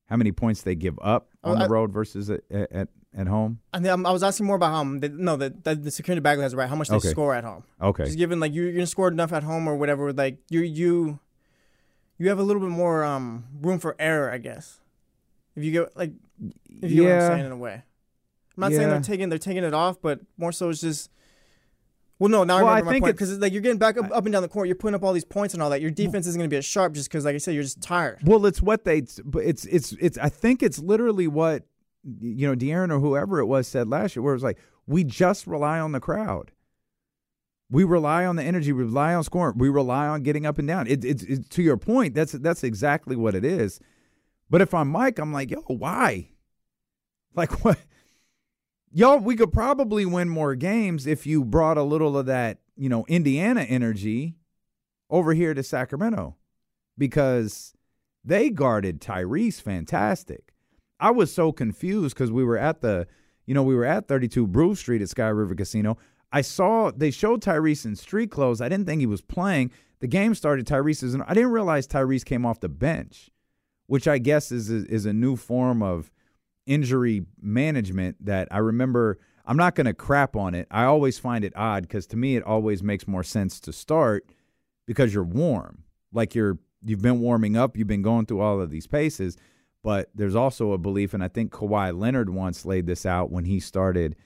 How 0.06 0.16
many 0.16 0.32
points 0.32 0.62
they 0.62 0.74
give 0.74 0.98
up 1.02 1.30
Oh, 1.42 1.52
on 1.52 1.62
I- 1.62 1.64
the 1.64 1.70
road 1.70 1.92
versus 1.92 2.28
at 2.30 2.42
at, 2.50 2.88
at 3.16 3.26
home? 3.26 3.58
Um, 3.72 4.04
I 4.06 4.10
was 4.12 4.22
asking 4.22 4.46
more 4.46 4.56
about 4.56 4.70
how 4.70 4.80
um, 4.82 5.00
the, 5.00 5.08
no, 5.08 5.36
the, 5.36 5.54
the 5.62 5.74
the 5.74 5.90
security 5.90 6.20
Bagley 6.20 6.42
has 6.42 6.54
right. 6.54 6.68
How 6.68 6.76
much 6.76 6.88
they 6.88 6.96
Okay. 6.96 7.08
score 7.08 7.34
at 7.34 7.44
home? 7.44 7.64
Okay. 7.80 8.04
Just 8.04 8.18
given 8.18 8.38
like 8.40 8.52
you 8.52 8.64
you're 8.64 8.72
gonna 8.74 8.86
score 8.86 9.08
enough 9.08 9.32
at 9.32 9.42
home 9.42 9.66
or 9.66 9.74
whatever. 9.76 10.12
Like 10.12 10.38
you 10.50 10.60
you 10.60 11.18
you 12.18 12.28
have 12.28 12.38
a 12.38 12.42
little 12.42 12.60
bit 12.62 12.70
more 12.70 13.04
um 13.04 13.44
room 13.60 13.78
for 13.78 13.96
error, 13.98 14.30
I 14.30 14.38
guess. 14.38 14.80
If 15.56 15.64
you 15.64 15.72
get 15.72 15.96
like 15.96 16.12
if 16.82 16.90
you 16.90 17.02
get 17.02 17.02
what 17.02 17.08
Yeah. 17.08 17.24
I'm 17.26 17.32
saying 17.32 17.46
in 17.46 17.52
a 17.52 17.56
way. 17.56 17.82
I'm 18.56 18.60
not 18.60 18.72
saying 18.72 18.88
they're 18.88 19.00
taking 19.00 19.28
they're 19.30 19.38
taking 19.38 19.64
it 19.64 19.74
off, 19.74 20.00
but 20.00 20.20
more 20.36 20.52
so 20.52 20.68
it's 20.68 20.80
just. 20.80 21.10
Well, 22.18 22.30
no, 22.30 22.44
now 22.44 22.56
Well, 22.64 22.68
I 22.68 22.68
I 22.68 22.78
remember 22.78 22.92
think 22.92 23.02
my 23.02 23.06
point 23.08 23.14
it's- 23.16 23.28
because 23.28 23.38
like 23.40 23.52
you're 23.52 23.60
getting 23.60 23.76
back 23.78 23.98
up, 23.98 24.10
up 24.10 24.24
and 24.24 24.32
down 24.32 24.40
the 24.40 24.48
court, 24.48 24.68
you're 24.68 24.74
putting 24.76 24.94
up 24.94 25.04
all 25.04 25.12
these 25.12 25.26
points 25.26 25.52
and 25.52 25.62
all 25.62 25.68
that. 25.68 25.82
Your 25.82 25.90
defense 25.90 26.26
isn't 26.26 26.38
going 26.38 26.48
to 26.48 26.54
be 26.54 26.56
as 26.56 26.64
sharp 26.64 26.94
just 26.94 27.10
because, 27.10 27.26
like 27.26 27.34
I 27.34 27.38
said, 27.38 27.52
you're 27.52 27.62
just 27.62 27.82
tired. 27.82 28.20
Well, 28.24 28.46
it's 28.46 28.62
what 28.62 28.84
they. 28.84 29.02
But 29.22 29.44
it's 29.44 29.66
it's 29.66 29.92
it's. 30.00 30.16
I 30.16 30.30
think 30.30 30.62
it's 30.62 30.78
literally 30.78 31.28
what 31.28 31.64
you 32.20 32.46
know, 32.46 32.54
De'Aaron 32.54 32.90
or 32.90 33.00
whoever 33.00 33.38
it 33.38 33.46
was 33.46 33.66
said 33.66 33.88
last 33.88 34.16
year, 34.16 34.22
where 34.22 34.32
it 34.32 34.36
was 34.36 34.42
like 34.42 34.58
we 34.86 35.04
just 35.04 35.46
rely 35.46 35.78
on 35.80 35.92
the 35.92 36.00
crowd. 36.00 36.52
We 37.68 37.82
rely 37.82 38.24
on 38.24 38.36
the 38.36 38.44
energy. 38.44 38.72
We 38.72 38.84
rely 38.84 39.14
on 39.14 39.24
scoring. 39.24 39.58
We 39.58 39.68
rely 39.68 40.06
on 40.06 40.22
getting 40.22 40.46
up 40.46 40.58
and 40.58 40.68
down. 40.68 40.86
It, 40.86 41.04
it's 41.04 41.24
it's 41.24 41.48
to 41.48 41.62
your 41.62 41.76
point. 41.76 42.14
That's 42.14 42.32
that's 42.32 42.62
exactly 42.62 43.16
what 43.16 43.34
it 43.34 43.44
is. 43.44 43.80
But 44.48 44.60
if 44.60 44.72
I'm 44.72 44.88
Mike, 44.88 45.18
I'm 45.18 45.32
like, 45.32 45.50
yo, 45.50 45.62
why? 45.66 46.30
Like 47.34 47.62
what? 47.62 47.76
Y'all, 48.90 49.18
we 49.18 49.36
could 49.36 49.52
probably 49.52 50.06
win 50.06 50.26
more 50.26 50.54
games 50.54 51.06
if 51.06 51.26
you 51.26 51.44
brought 51.44 51.76
a 51.76 51.82
little 51.82 52.16
of 52.16 52.24
that, 52.24 52.60
you 52.78 52.88
know, 52.88 53.04
Indiana 53.08 53.60
energy 53.60 54.36
over 55.10 55.34
here 55.34 55.52
to 55.52 55.62
Sacramento 55.62 56.34
because 56.96 57.74
they 58.24 58.48
guarded 58.48 59.02
Tyrese 59.02 59.60
fantastic. 59.60 60.54
I 60.98 61.10
was 61.10 61.32
so 61.32 61.52
confused 61.52 62.14
because 62.14 62.30
we 62.30 62.44
were 62.44 62.58
at 62.58 62.80
the, 62.80 63.06
you 63.44 63.54
know, 63.54 63.62
we 63.62 63.74
were 63.74 63.84
at 63.84 64.08
32 64.08 64.46
Brew 64.46 64.74
Street 64.74 65.02
at 65.02 65.08
Sky 65.08 65.28
River 65.28 65.54
Casino. 65.54 65.98
I 66.32 66.40
saw 66.40 66.90
they 66.90 67.10
showed 67.10 67.42
Tyrese 67.42 67.84
in 67.84 67.96
street 67.96 68.30
clothes. 68.30 68.60
I 68.60 68.68
didn't 68.68 68.86
think 68.86 69.00
he 69.00 69.06
was 69.06 69.20
playing. 69.20 69.70
The 70.00 70.06
game 70.06 70.34
started. 70.34 70.66
Tyrese 70.66 71.02
is. 71.02 71.16
I 71.26 71.34
didn't 71.34 71.52
realize 71.52 71.86
Tyrese 71.86 72.24
came 72.24 72.44
off 72.44 72.60
the 72.60 72.68
bench, 72.68 73.30
which 73.86 74.08
I 74.08 74.18
guess 74.18 74.50
is 74.52 74.70
a, 74.70 74.86
is 74.86 75.06
a 75.06 75.12
new 75.12 75.36
form 75.36 75.82
of 75.82 76.10
injury 76.66 77.24
management 77.40 78.24
that 78.24 78.48
I 78.50 78.58
remember. 78.58 79.18
I'm 79.48 79.56
not 79.56 79.76
going 79.76 79.86
to 79.86 79.94
crap 79.94 80.34
on 80.34 80.54
it. 80.54 80.66
I 80.72 80.84
always 80.84 81.20
find 81.20 81.44
it 81.44 81.52
odd 81.54 81.84
because 81.84 82.06
to 82.08 82.16
me 82.16 82.36
it 82.36 82.42
always 82.42 82.82
makes 82.82 83.06
more 83.06 83.22
sense 83.22 83.60
to 83.60 83.72
start 83.72 84.28
because 84.86 85.14
you're 85.14 85.22
warm, 85.22 85.84
like 86.12 86.34
you're 86.34 86.58
you've 86.84 87.02
been 87.02 87.20
warming 87.20 87.56
up, 87.56 87.76
you've 87.76 87.86
been 87.86 88.02
going 88.02 88.26
through 88.26 88.40
all 88.40 88.60
of 88.60 88.70
these 88.70 88.86
paces. 88.86 89.36
But 89.86 90.10
there's 90.16 90.34
also 90.34 90.72
a 90.72 90.78
belief, 90.78 91.14
and 91.14 91.22
I 91.22 91.28
think 91.28 91.52
Kawhi 91.52 91.96
Leonard 91.96 92.28
once 92.28 92.66
laid 92.66 92.88
this 92.88 93.06
out 93.06 93.30
when 93.30 93.44
he 93.44 93.60
started. 93.60 94.16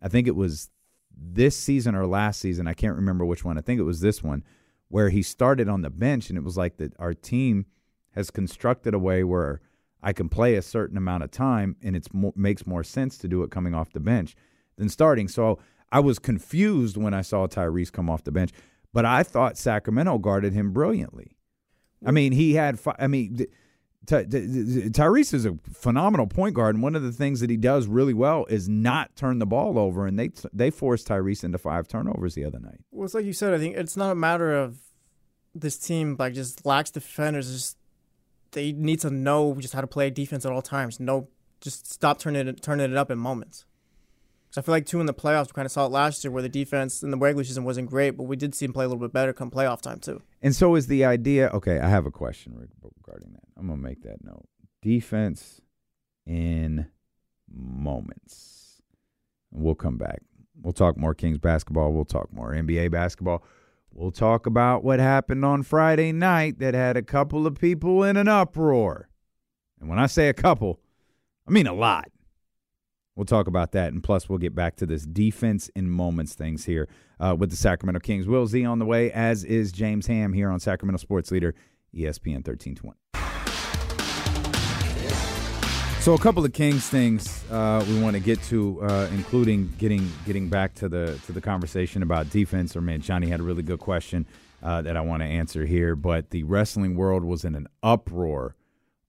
I 0.00 0.08
think 0.08 0.26
it 0.26 0.34
was 0.34 0.70
this 1.14 1.54
season 1.54 1.94
or 1.94 2.06
last 2.06 2.40
season. 2.40 2.66
I 2.66 2.72
can't 2.72 2.96
remember 2.96 3.26
which 3.26 3.44
one. 3.44 3.58
I 3.58 3.60
think 3.60 3.78
it 3.78 3.84
was 3.84 4.00
this 4.00 4.22
one 4.22 4.42
where 4.88 5.10
he 5.10 5.20
started 5.20 5.68
on 5.68 5.82
the 5.82 5.90
bench, 5.90 6.30
and 6.30 6.38
it 6.38 6.42
was 6.42 6.56
like 6.56 6.78
that 6.78 6.94
our 6.98 7.12
team 7.12 7.66
has 8.12 8.30
constructed 8.30 8.94
a 8.94 8.98
way 8.98 9.22
where 9.22 9.60
I 10.02 10.14
can 10.14 10.30
play 10.30 10.54
a 10.54 10.62
certain 10.62 10.96
amount 10.96 11.22
of 11.22 11.30
time, 11.30 11.76
and 11.82 11.94
it 11.94 12.08
mo- 12.14 12.32
makes 12.34 12.66
more 12.66 12.82
sense 12.82 13.18
to 13.18 13.28
do 13.28 13.42
it 13.42 13.50
coming 13.50 13.74
off 13.74 13.92
the 13.92 14.00
bench 14.00 14.34
than 14.78 14.88
starting. 14.88 15.28
So 15.28 15.58
I 15.92 16.00
was 16.00 16.18
confused 16.18 16.96
when 16.96 17.12
I 17.12 17.20
saw 17.20 17.46
Tyrese 17.46 17.92
come 17.92 18.08
off 18.08 18.24
the 18.24 18.32
bench, 18.32 18.52
but 18.94 19.04
I 19.04 19.22
thought 19.22 19.58
Sacramento 19.58 20.16
guarded 20.16 20.54
him 20.54 20.72
brilliantly. 20.72 21.36
I 22.06 22.10
mean, 22.10 22.32
he 22.32 22.54
had. 22.54 22.80
Fi- 22.80 22.96
I 22.98 23.06
mean, 23.06 23.36
th- 23.36 23.50
Ty- 24.06 24.24
Ty- 24.24 24.28
Tyrese 24.30 25.34
is 25.34 25.44
a 25.44 25.58
phenomenal 25.72 26.26
point 26.26 26.54
guard, 26.54 26.74
and 26.74 26.82
one 26.82 26.96
of 26.96 27.02
the 27.02 27.12
things 27.12 27.40
that 27.40 27.50
he 27.50 27.56
does 27.56 27.86
really 27.86 28.14
well 28.14 28.46
is 28.46 28.68
not 28.68 29.14
turn 29.14 29.38
the 29.38 29.46
ball 29.46 29.78
over. 29.78 30.06
And 30.06 30.18
they 30.18 30.30
they 30.52 30.70
forced 30.70 31.08
Tyrese 31.08 31.44
into 31.44 31.58
five 31.58 31.86
turnovers 31.86 32.34
the 32.34 32.44
other 32.44 32.58
night. 32.58 32.80
Well, 32.90 33.04
it's 33.04 33.14
like 33.14 33.24
you 33.24 33.32
said. 33.32 33.54
I 33.54 33.58
think 33.58 33.76
it's 33.76 33.96
not 33.96 34.10
a 34.10 34.14
matter 34.14 34.54
of 34.54 34.78
this 35.54 35.76
team 35.78 36.16
like 36.18 36.34
just 36.34 36.64
lacks 36.64 36.90
defenders. 36.90 37.50
It's 37.50 37.58
just 37.62 37.76
they 38.52 38.72
need 38.72 39.00
to 39.00 39.10
know 39.10 39.54
just 39.58 39.74
how 39.74 39.80
to 39.80 39.86
play 39.86 40.10
defense 40.10 40.46
at 40.46 40.52
all 40.52 40.62
times. 40.62 40.98
No, 40.98 41.28
just 41.60 41.92
stop 41.92 42.18
turning 42.18 42.48
it 42.48 42.62
turning 42.62 42.90
it 42.90 42.96
up 42.96 43.10
in 43.10 43.18
moments. 43.18 43.66
I 44.56 44.62
feel 44.62 44.72
like 44.72 44.86
too 44.86 45.00
in 45.00 45.06
the 45.06 45.14
playoffs, 45.14 45.46
we 45.46 45.52
kind 45.52 45.66
of 45.66 45.72
saw 45.72 45.86
it 45.86 45.92
last 45.92 46.24
year 46.24 46.30
where 46.32 46.42
the 46.42 46.48
defense 46.48 47.02
in 47.02 47.10
the 47.10 47.16
regular 47.16 47.44
season 47.44 47.64
wasn't 47.64 47.88
great, 47.88 48.10
but 48.10 48.24
we 48.24 48.36
did 48.36 48.54
see 48.54 48.64
him 48.64 48.72
play 48.72 48.84
a 48.84 48.88
little 48.88 49.00
bit 49.00 49.12
better 49.12 49.32
come 49.32 49.50
playoff 49.50 49.80
time 49.80 50.00
too. 50.00 50.22
And 50.42 50.54
so 50.54 50.74
is 50.74 50.88
the 50.88 51.04
idea. 51.04 51.48
Okay, 51.48 51.78
I 51.78 51.88
have 51.88 52.06
a 52.06 52.10
question 52.10 52.54
regarding 52.56 53.32
that. 53.32 53.44
I'm 53.56 53.68
gonna 53.68 53.80
make 53.80 54.02
that 54.02 54.24
note. 54.24 54.48
Defense 54.82 55.60
in 56.26 56.86
moments. 57.48 58.82
We'll 59.52 59.74
come 59.74 59.98
back. 59.98 60.22
We'll 60.60 60.72
talk 60.72 60.96
more 60.96 61.14
Kings 61.14 61.38
basketball. 61.38 61.92
We'll 61.92 62.04
talk 62.04 62.32
more 62.32 62.52
NBA 62.52 62.90
basketball. 62.90 63.44
We'll 63.92 64.12
talk 64.12 64.46
about 64.46 64.84
what 64.84 65.00
happened 65.00 65.44
on 65.44 65.62
Friday 65.62 66.12
night 66.12 66.58
that 66.60 66.74
had 66.74 66.96
a 66.96 67.02
couple 67.02 67.46
of 67.46 67.56
people 67.56 68.04
in 68.04 68.16
an 68.16 68.28
uproar. 68.28 69.08
And 69.80 69.88
when 69.88 69.98
I 69.98 70.06
say 70.06 70.28
a 70.28 70.34
couple, 70.34 70.80
I 71.46 71.50
mean 71.50 71.66
a 71.66 71.74
lot. 71.74 72.10
We'll 73.20 73.26
talk 73.26 73.48
about 73.48 73.72
that. 73.72 73.92
And 73.92 74.02
plus, 74.02 74.30
we'll 74.30 74.38
get 74.38 74.54
back 74.54 74.76
to 74.76 74.86
this 74.86 75.04
defense 75.04 75.68
in 75.76 75.90
moments 75.90 76.32
things 76.32 76.64
here 76.64 76.88
uh, 77.20 77.36
with 77.38 77.50
the 77.50 77.56
Sacramento 77.56 78.00
Kings. 78.00 78.26
Will 78.26 78.46
Z 78.46 78.64
on 78.64 78.78
the 78.78 78.86
way, 78.86 79.12
as 79.12 79.44
is 79.44 79.72
James 79.72 80.06
Ham 80.06 80.32
here 80.32 80.48
on 80.48 80.58
Sacramento 80.58 80.96
Sports 80.96 81.30
Leader, 81.30 81.54
ESPN 81.94 82.36
1320. 82.36 82.96
So 86.00 86.14
a 86.14 86.18
couple 86.18 86.46
of 86.46 86.54
Kings 86.54 86.88
things 86.88 87.44
uh, 87.50 87.84
we 87.86 88.00
want 88.00 88.16
to 88.16 88.20
get 88.20 88.42
to, 88.44 88.80
uh, 88.80 89.10
including 89.12 89.70
getting 89.76 90.10
getting 90.24 90.48
back 90.48 90.74
to 90.76 90.88
the 90.88 91.20
to 91.26 91.32
the 91.32 91.42
conversation 91.42 92.02
about 92.02 92.30
defense. 92.30 92.74
Or 92.74 92.80
man, 92.80 93.02
Johnny 93.02 93.26
had 93.28 93.40
a 93.40 93.42
really 93.42 93.62
good 93.62 93.80
question 93.80 94.26
uh, 94.62 94.80
that 94.80 94.96
I 94.96 95.02
want 95.02 95.22
to 95.22 95.26
answer 95.26 95.66
here. 95.66 95.94
But 95.94 96.30
the 96.30 96.44
wrestling 96.44 96.96
world 96.96 97.26
was 97.26 97.44
in 97.44 97.54
an 97.54 97.66
uproar. 97.82 98.56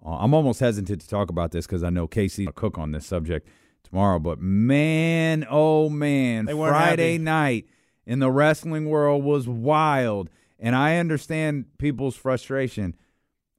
Uh, 0.06 0.18
I'm 0.18 0.34
almost 0.34 0.60
hesitant 0.60 1.00
to 1.00 1.08
talk 1.08 1.30
about 1.30 1.52
this 1.52 1.66
because 1.66 1.82
I 1.82 1.90
know 1.90 2.08
Casey 2.08 2.50
cook 2.54 2.78
on 2.78 2.92
this 2.92 3.06
subject 3.06 3.48
tomorrow. 3.92 4.20
But 4.20 4.40
man, 4.40 5.46
oh 5.50 5.90
man, 5.90 6.46
Friday 6.48 7.14
happy. 7.14 7.24
night 7.24 7.66
in 8.06 8.20
the 8.20 8.32
wrestling 8.32 8.90
world 8.90 9.24
was 9.24 9.48
wild, 9.48 10.30
and 10.60 10.76
I 10.76 10.98
understand 10.98 11.66
people's 11.78 12.16
frustration. 12.16 12.96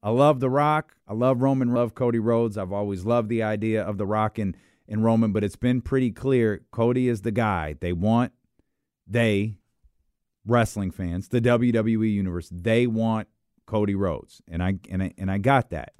I 0.02 0.10
love 0.10 0.40
The 0.40 0.50
Rock. 0.50 0.96
I 1.06 1.14
love 1.14 1.42
Roman. 1.42 1.72
Love 1.72 1.94
Cody 1.94 2.18
Rhodes. 2.18 2.58
I've 2.58 2.72
always 2.72 3.04
loved 3.04 3.28
the 3.28 3.42
idea 3.42 3.82
of 3.82 3.98
The 3.98 4.06
Rock 4.06 4.38
and, 4.38 4.56
and 4.88 5.04
Roman, 5.04 5.32
but 5.32 5.44
it's 5.44 5.56
been 5.56 5.80
pretty 5.80 6.10
clear 6.10 6.62
Cody 6.72 7.08
is 7.08 7.22
the 7.22 7.30
guy. 7.30 7.76
They 7.78 7.92
want, 7.92 8.32
they, 9.06 9.58
wrestling 10.44 10.90
fans, 10.90 11.28
the 11.28 11.40
WWE 11.40 12.12
universe, 12.12 12.48
they 12.50 12.88
want 12.88 13.28
Cody 13.66 13.94
Rhodes, 13.94 14.42
and 14.48 14.62
I 14.62 14.74
and 14.90 15.04
I, 15.04 15.12
and 15.16 15.30
I 15.30 15.38
got 15.38 15.70
that. 15.70 15.94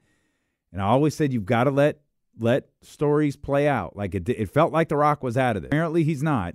And 0.72 0.83
I 0.83 0.87
always 0.87 1.14
said 1.14 1.33
you've 1.33 1.47
got 1.47 1.64
to 1.64 1.70
let 1.70 2.01
let 2.39 2.68
stories 2.80 3.37
play 3.37 3.68
out. 3.68 3.97
Like 3.97 4.14
it, 4.14 4.28
it 4.28 4.51
felt 4.51 4.72
like 4.72 4.89
The 4.89 4.97
Rock 4.97 5.22
was 5.22 5.37
out 5.37 5.57
of 5.57 5.64
it. 5.64 5.68
Apparently, 5.68 6.05
he's 6.05 6.22
not, 6.22 6.55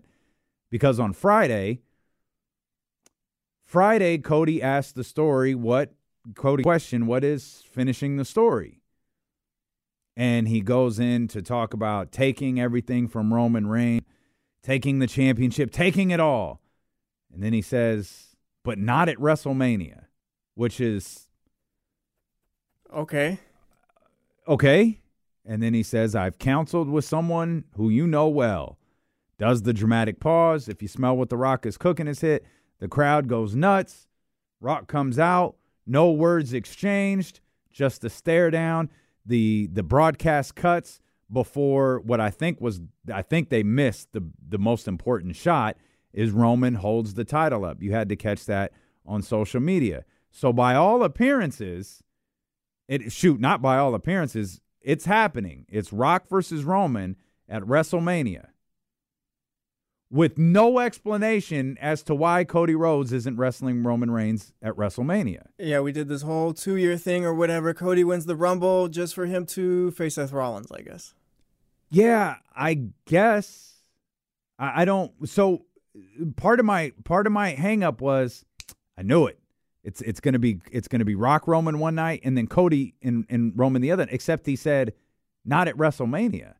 because 0.69 0.99
on 0.99 1.13
Friday, 1.13 1.81
Friday, 3.63 4.17
Cody 4.17 4.61
asked 4.61 4.95
the 4.95 5.03
story 5.03 5.53
what 5.53 5.93
Cody 6.35 6.63
question 6.63 7.05
what 7.05 7.23
is 7.23 7.63
finishing 7.69 8.17
the 8.17 8.25
story? 8.25 8.81
And 10.15 10.47
he 10.47 10.61
goes 10.61 10.97
in 10.99 11.27
to 11.29 11.41
talk 11.41 11.73
about 11.73 12.11
taking 12.11 12.59
everything 12.59 13.07
from 13.07 13.33
Roman 13.33 13.67
Reigns, 13.67 14.03
taking 14.63 14.99
the 14.99 15.05
championship, 15.07 15.71
taking 15.71 16.09
it 16.11 16.19
all. 16.19 16.59
And 17.31 17.43
then 17.43 17.53
he 17.53 17.61
says, 17.61 18.35
but 18.63 18.79
not 18.79 19.09
at 19.09 19.17
WrestleMania, 19.17 20.05
which 20.55 20.81
is 20.81 21.27
Okay. 22.91 23.37
okay. 24.47 24.99
And 25.47 25.63
then 25.63 25.73
he 25.73 25.81
says, 25.81 26.13
I've 26.13 26.37
counseled 26.37 26.89
with 26.89 27.05
someone 27.05 27.63
who 27.77 27.89
you 27.89 28.05
know 28.05 28.27
well. 28.27 28.77
Does 29.39 29.61
the 29.61 29.73
dramatic 29.73 30.19
pause. 30.19 30.67
If 30.67 30.81
you 30.81 30.87
smell 30.87 31.15
what 31.15 31.29
The 31.29 31.37
Rock 31.37 31.65
is 31.65 31.77
cooking 31.77 32.07
is 32.07 32.19
hit, 32.19 32.45
the 32.79 32.89
crowd 32.89 33.27
goes 33.27 33.55
nuts. 33.55 34.07
Rock 34.59 34.87
comes 34.87 35.17
out, 35.17 35.55
no 35.85 36.11
words 36.11 36.53
exchanged, 36.53 37.39
just 37.71 38.03
a 38.03 38.09
stare 38.09 38.51
down. 38.51 38.89
The 39.25 39.69
the 39.71 39.83
broadcast 39.83 40.55
cuts 40.55 40.99
before 41.31 41.99
what 41.99 42.19
I 42.19 42.29
think 42.29 42.59
was 42.59 42.81
I 43.13 43.21
think 43.21 43.49
they 43.49 43.63
missed 43.63 44.13
the 44.13 44.23
the 44.47 44.57
most 44.57 44.87
important 44.87 45.35
shot 45.35 45.77
is 46.13 46.31
Roman 46.31 46.75
holds 46.75 47.13
the 47.13 47.25
title 47.25 47.63
up. 47.63 47.81
You 47.81 47.91
had 47.91 48.09
to 48.09 48.15
catch 48.15 48.45
that 48.45 48.71
on 49.05 49.21
social 49.21 49.61
media. 49.61 50.03
So 50.31 50.51
by 50.51 50.75
all 50.75 51.03
appearances, 51.03 52.03
it 52.87 53.11
shoot 53.11 53.39
not 53.39 53.61
by 53.61 53.77
all 53.77 53.93
appearances, 53.93 54.61
it's 54.81 55.05
happening. 55.05 55.65
It's 55.69 55.91
Rock 55.91 56.27
versus 56.29 56.63
Roman 56.63 57.15
at 57.49 57.63
WrestleMania. 57.63 58.47
With 60.09 60.37
no 60.37 60.79
explanation 60.79 61.77
as 61.81 62.01
to 62.03 62.15
why 62.15 62.45
Cody 62.45 62.75
Rhodes 62.75 63.11
isn't 63.11 63.35
wrestling 63.35 63.83
Roman 63.83 64.09
Reigns 64.09 64.53
at 64.61 64.73
WrestleMania. 64.75 65.47
Yeah, 65.57 65.81
we 65.81 65.91
did 65.91 66.07
this 66.07 66.21
whole 66.21 66.53
two 66.53 66.77
year 66.77 66.97
thing 66.97 67.25
or 67.25 67.33
whatever. 67.33 67.73
Cody 67.73 68.05
wins 68.05 68.25
the 68.25 68.37
Rumble 68.37 68.87
just 68.87 69.13
for 69.13 69.25
him 69.25 69.45
to 69.47 69.91
face 69.91 70.15
Seth 70.15 70.31
Rollins, 70.31 70.71
I 70.71 70.81
guess. 70.81 71.13
Yeah, 71.89 72.35
I 72.55 72.85
guess. 73.05 73.81
I, 74.57 74.83
I 74.83 74.85
don't. 74.85 75.11
So 75.27 75.65
part 76.37 76.59
of 76.61 76.65
my 76.65 76.93
part 77.03 77.27
of 77.27 77.33
my 77.33 77.53
hangup 77.55 77.99
was 77.99 78.45
I 78.97 79.01
knew 79.01 79.27
it. 79.27 79.39
It's 79.87 80.01
it's 80.01 80.19
gonna 80.19 80.37
be 80.37 80.59
it's 80.69 80.89
gonna 80.89 81.05
be 81.05 81.15
Rock 81.15 81.47
Roman 81.47 81.79
one 81.79 81.95
night 81.95 82.19
and 82.25 82.37
then 82.37 82.47
Cody 82.47 82.93
and, 83.01 83.25
and 83.29 83.53
Roman 83.55 83.81
the 83.81 83.89
other. 83.93 84.05
Except 84.11 84.45
he 84.45 84.57
said 84.57 84.93
not 85.45 85.69
at 85.69 85.77
WrestleMania, 85.77 86.55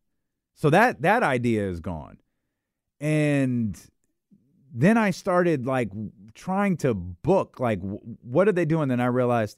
so 0.56 0.70
that 0.70 1.02
that 1.02 1.24
idea 1.24 1.68
is 1.68 1.82
gone. 1.82 2.20
And 3.02 3.78
then 4.74 4.98
I 4.98 5.12
started 5.12 5.66
like 5.66 5.90
trying 6.36 6.78
to 6.78 6.94
book 6.94 7.60
like 7.60 7.82
what 8.22 8.48
are 8.48 8.54
they 8.54 8.64
doing? 8.64 8.88
Then 8.88 9.02
I 9.02 9.08
realized 9.08 9.58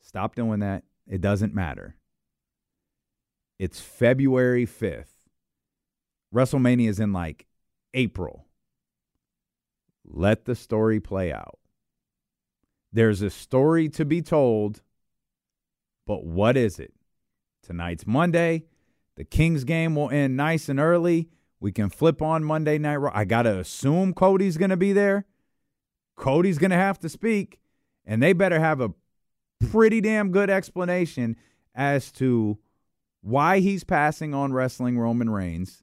stop 0.00 0.34
doing 0.34 0.60
that. 0.60 0.84
It 1.06 1.20
doesn't 1.20 1.54
matter. 1.54 1.96
It's 3.58 3.80
February 3.80 4.64
fifth. 4.64 5.28
WrestleMania 6.34 6.88
is 6.88 6.98
in 6.98 7.12
like 7.12 7.44
April. 7.92 8.46
Let 10.06 10.46
the 10.46 10.54
story 10.54 11.00
play 11.00 11.34
out. 11.34 11.59
There's 12.92 13.22
a 13.22 13.30
story 13.30 13.88
to 13.90 14.04
be 14.04 14.20
told, 14.20 14.82
but 16.06 16.24
what 16.24 16.56
is 16.56 16.78
it? 16.78 16.92
Tonight's 17.62 18.06
Monday. 18.06 18.64
The 19.16 19.24
Kings 19.24 19.64
game 19.64 19.94
will 19.94 20.10
end 20.10 20.36
nice 20.36 20.68
and 20.68 20.80
early. 20.80 21.28
We 21.60 21.72
can 21.72 21.90
flip 21.90 22.22
on 22.22 22.42
Monday 22.42 22.78
Night. 22.78 22.98
I 23.12 23.24
got 23.24 23.42
to 23.42 23.58
assume 23.58 24.14
Cody's 24.14 24.56
going 24.56 24.70
to 24.70 24.76
be 24.76 24.92
there. 24.92 25.26
Cody's 26.16 26.58
going 26.58 26.70
to 26.70 26.76
have 26.76 26.98
to 27.00 27.08
speak, 27.08 27.60
and 28.04 28.22
they 28.22 28.32
better 28.32 28.58
have 28.58 28.80
a 28.80 28.92
pretty 29.70 30.00
damn 30.00 30.30
good 30.30 30.50
explanation 30.50 31.36
as 31.74 32.10
to 32.12 32.58
why 33.20 33.60
he's 33.60 33.84
passing 33.84 34.34
on 34.34 34.52
wrestling 34.52 34.98
Roman 34.98 35.30
Reigns 35.30 35.82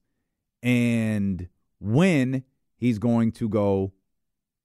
and 0.64 1.48
when 1.80 2.44
he's 2.76 3.00
going 3.00 3.32
to 3.34 3.48
go 3.48 3.94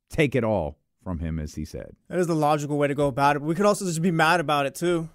take 0.08 0.34
it 0.34 0.44
all 0.44 0.78
from 1.02 1.18
him, 1.18 1.38
as 1.38 1.54
he 1.54 1.64
said. 1.64 1.96
That 2.08 2.18
is 2.18 2.26
the 2.26 2.34
logical 2.34 2.78
way 2.78 2.88
to 2.88 2.94
go 2.94 3.08
about 3.08 3.36
it. 3.36 3.42
We 3.42 3.54
could 3.54 3.66
also 3.66 3.84
just 3.84 4.02
be 4.02 4.10
mad 4.10 4.40
about 4.40 4.66
it 4.66 4.74
too. 4.74 5.08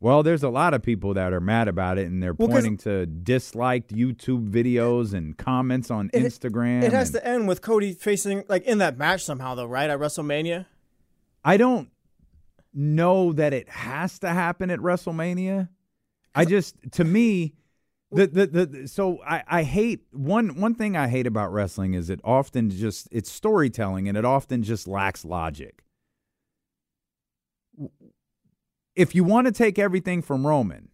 Well, 0.00 0.22
there's 0.22 0.44
a 0.44 0.48
lot 0.48 0.74
of 0.74 0.82
people 0.82 1.14
that 1.14 1.32
are 1.32 1.40
mad 1.40 1.66
about 1.66 1.98
it, 1.98 2.06
and 2.06 2.22
they're 2.22 2.32
well, 2.32 2.48
pointing 2.48 2.76
to 2.78 3.06
disliked 3.06 3.92
YouTube 3.92 4.48
videos 4.48 5.12
and 5.12 5.36
comments 5.36 5.90
on 5.90 6.08
it, 6.12 6.22
Instagram. 6.22 6.84
It 6.84 6.92
has 6.92 7.08
and, 7.08 7.16
to 7.16 7.26
end 7.26 7.48
with 7.48 7.62
Cody 7.62 7.92
facing 7.92 8.44
like 8.48 8.64
in 8.64 8.78
that 8.78 8.96
match 8.96 9.24
somehow, 9.24 9.56
though, 9.56 9.66
right 9.66 9.90
at 9.90 9.98
WrestleMania. 9.98 10.66
I 11.44 11.56
don't 11.56 11.90
know 12.72 13.32
that 13.32 13.52
it 13.52 13.68
has 13.68 14.20
to 14.20 14.28
happen 14.28 14.70
at 14.70 14.78
WrestleMania. 14.78 15.68
I 16.32 16.44
just, 16.44 16.76
to 16.92 17.02
me, 17.02 17.54
the, 18.10 18.26
the, 18.26 18.46
the, 18.46 18.88
so 18.88 19.20
I, 19.22 19.42
I 19.46 19.62
hate 19.64 20.00
one 20.12 20.60
one 20.60 20.74
thing 20.74 20.96
I 20.96 21.08
hate 21.08 21.26
about 21.26 21.52
wrestling 21.52 21.94
is 21.94 22.08
it 22.08 22.20
often 22.24 22.70
just 22.70 23.08
it's 23.12 23.30
storytelling 23.30 24.08
and 24.08 24.16
it 24.16 24.24
often 24.24 24.62
just 24.62 24.88
lacks 24.88 25.24
logic. 25.24 25.82
If 28.96 29.14
you 29.14 29.24
want 29.24 29.46
to 29.46 29.52
take 29.52 29.78
everything 29.78 30.22
from 30.22 30.46
Roman 30.46 30.88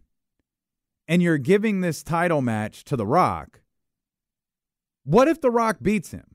and 1.06 1.22
you're 1.22 1.38
giving 1.38 1.80
this 1.80 2.02
title 2.02 2.42
match 2.42 2.84
to 2.84 2.96
The 2.96 3.06
Rock, 3.06 3.60
what 5.04 5.28
if 5.28 5.40
The 5.40 5.50
Rock 5.50 5.78
beats 5.80 6.10
him? 6.10 6.34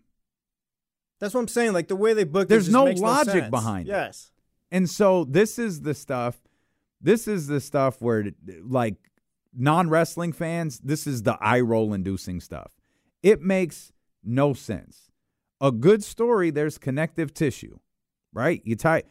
That's 1.19 1.33
what 1.33 1.41
I'm 1.41 1.47
saying. 1.49 1.73
Like 1.73 1.89
the 1.89 1.97
way 1.97 2.13
they 2.13 2.23
booked, 2.23 2.49
there's 2.49 2.69
no 2.69 2.85
logic 2.85 3.43
no 3.43 3.49
behind 3.49 3.87
yes. 3.87 3.95
it. 3.95 3.99
Yes, 3.99 4.31
and 4.71 4.89
so 4.89 5.25
this 5.25 5.59
is 5.59 5.81
the 5.81 5.93
stuff. 5.93 6.37
This 7.01 7.27
is 7.27 7.47
the 7.47 7.59
stuff 7.59 8.01
where 8.01 8.31
like 8.63 8.95
non 9.55 9.89
wrestling 9.89 10.33
fans, 10.33 10.79
this 10.79 11.07
is 11.07 11.23
the 11.23 11.37
eye 11.41 11.61
roll 11.61 11.93
inducing 11.93 12.39
stuff. 12.39 12.73
It 13.23 13.41
makes 13.41 13.91
no 14.23 14.53
sense. 14.53 15.09
A 15.61 15.71
good 15.71 16.03
story, 16.03 16.51
there's 16.51 16.77
connective 16.77 17.33
tissue, 17.33 17.79
right? 18.33 18.61
You 18.63 18.75
tie. 18.75 19.03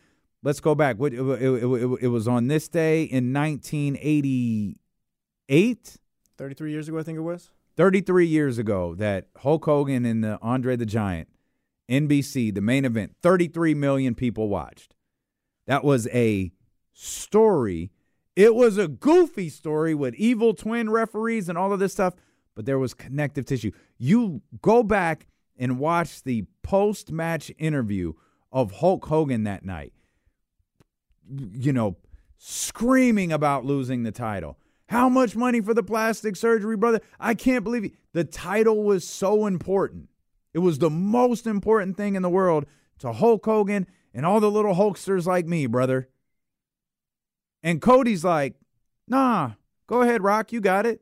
Let's 0.43 0.61
go 0.61 0.74
back. 0.74 0.97
It, 1.01 1.14
it, 1.14 1.20
it, 1.20 1.99
it 2.03 2.09
was 2.09 2.28
on 2.28 2.47
this 2.47 2.68
day 2.68 3.03
in 3.03 3.32
1988. 3.32 5.97
33 6.39 6.70
years 6.70 6.89
ago, 6.89 6.99
I 6.99 7.03
think 7.03 7.18
it 7.18 7.22
was. 7.22 7.51
33 7.76 8.26
years 8.26 8.59
ago, 8.59 8.95
that 8.97 9.28
Hulk 9.39 9.64
Hogan 9.64 10.05
and 10.05 10.22
the 10.22 10.39
Andre 10.41 10.76
the 10.76 10.86
Giant, 10.86 11.28
NBC, 11.89 12.55
the 12.55 12.61
main 12.61 12.84
event, 12.84 13.16
33 13.22 13.74
million 13.74 14.14
people 14.14 14.49
watched. 14.49 14.95
That 15.66 15.84
was 15.84 16.07
a 16.09 16.53
story 16.93 17.91
it 18.39 18.55
was 18.55 18.78
a 18.78 18.86
goofy 18.86 19.49
story 19.49 19.97
with 19.97 20.14
evil 20.14 20.55
twin 20.55 20.89
referees 20.91 21.49
and 21.49 21.59
all 21.59 21.72
of 21.72 21.80
this 21.80 21.93
stuff, 21.93 22.14
but 22.55 22.66
there 22.66 22.78
was 22.78 22.95
connective 22.95 23.45
tissue. 23.45 23.72
You 23.99 24.43
go 24.62 24.84
back 24.84 25.26
and 25.57 25.80
watch 25.80 26.22
the 26.22 26.45
post 26.62 27.11
match 27.11 27.51
interview 27.59 28.12
of 28.53 28.70
Hulk 28.70 29.07
Hogan 29.07 29.43
that 29.43 29.64
night, 29.64 29.93
you 31.28 31.72
know, 31.72 31.97
screaming 32.36 33.32
about 33.32 33.64
losing 33.64 34.05
the 34.05 34.12
title. 34.12 34.57
How 34.86 35.09
much 35.09 35.34
money 35.34 35.61
for 35.61 35.74
the 35.74 35.82
plastic 35.82 36.36
surgery, 36.36 36.76
brother? 36.76 37.01
I 37.18 37.34
can't 37.34 37.64
believe 37.64 37.86
it. 37.86 37.93
The 38.12 38.22
title 38.22 38.84
was 38.84 39.05
so 39.05 39.47
important. 39.47 40.11
It 40.55 40.61
was 40.61 40.78
the 40.78 40.91
most 40.91 41.45
important 41.45 41.97
thing 41.97 42.14
in 42.14 42.22
the 42.22 42.30
world 42.30 42.66
to 43.01 43.14
Hulk 43.14 43.45
Hogan 43.45 43.89
and 44.14 44.24
all 44.24 44.39
the 44.39 44.49
little 44.49 44.76
Hulksters 44.76 45.26
like 45.26 45.47
me, 45.47 45.66
brother. 45.66 46.09
And 47.63 47.83
Cody's 47.83 48.25
like, 48.25 48.55
nah, 49.07 49.53
go 49.87 50.03
ahead, 50.03 50.23
Rock, 50.23 50.53
you 50.53 50.61
got 50.61 50.87
it. 50.87 51.01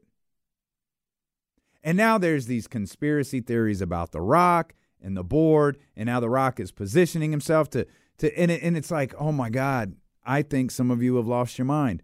And 1.82 1.96
now 1.96 2.18
there's 2.18 2.46
these 2.46 2.66
conspiracy 2.66 3.40
theories 3.40 3.80
about 3.80 4.12
The 4.12 4.20
Rock 4.20 4.74
and 5.00 5.16
the 5.16 5.22
board, 5.22 5.78
and 5.94 6.06
now 6.06 6.18
The 6.18 6.28
Rock 6.30 6.58
is 6.58 6.72
positioning 6.72 7.30
himself 7.30 7.70
to 7.70 7.86
to 8.18 8.38
and, 8.38 8.50
it, 8.50 8.62
and 8.62 8.76
it's 8.76 8.90
like, 8.90 9.14
oh 9.18 9.30
my 9.30 9.50
God, 9.50 9.94
I 10.24 10.42
think 10.42 10.70
some 10.70 10.90
of 10.90 11.02
you 11.02 11.16
have 11.16 11.26
lost 11.26 11.58
your 11.58 11.66
mind. 11.66 12.02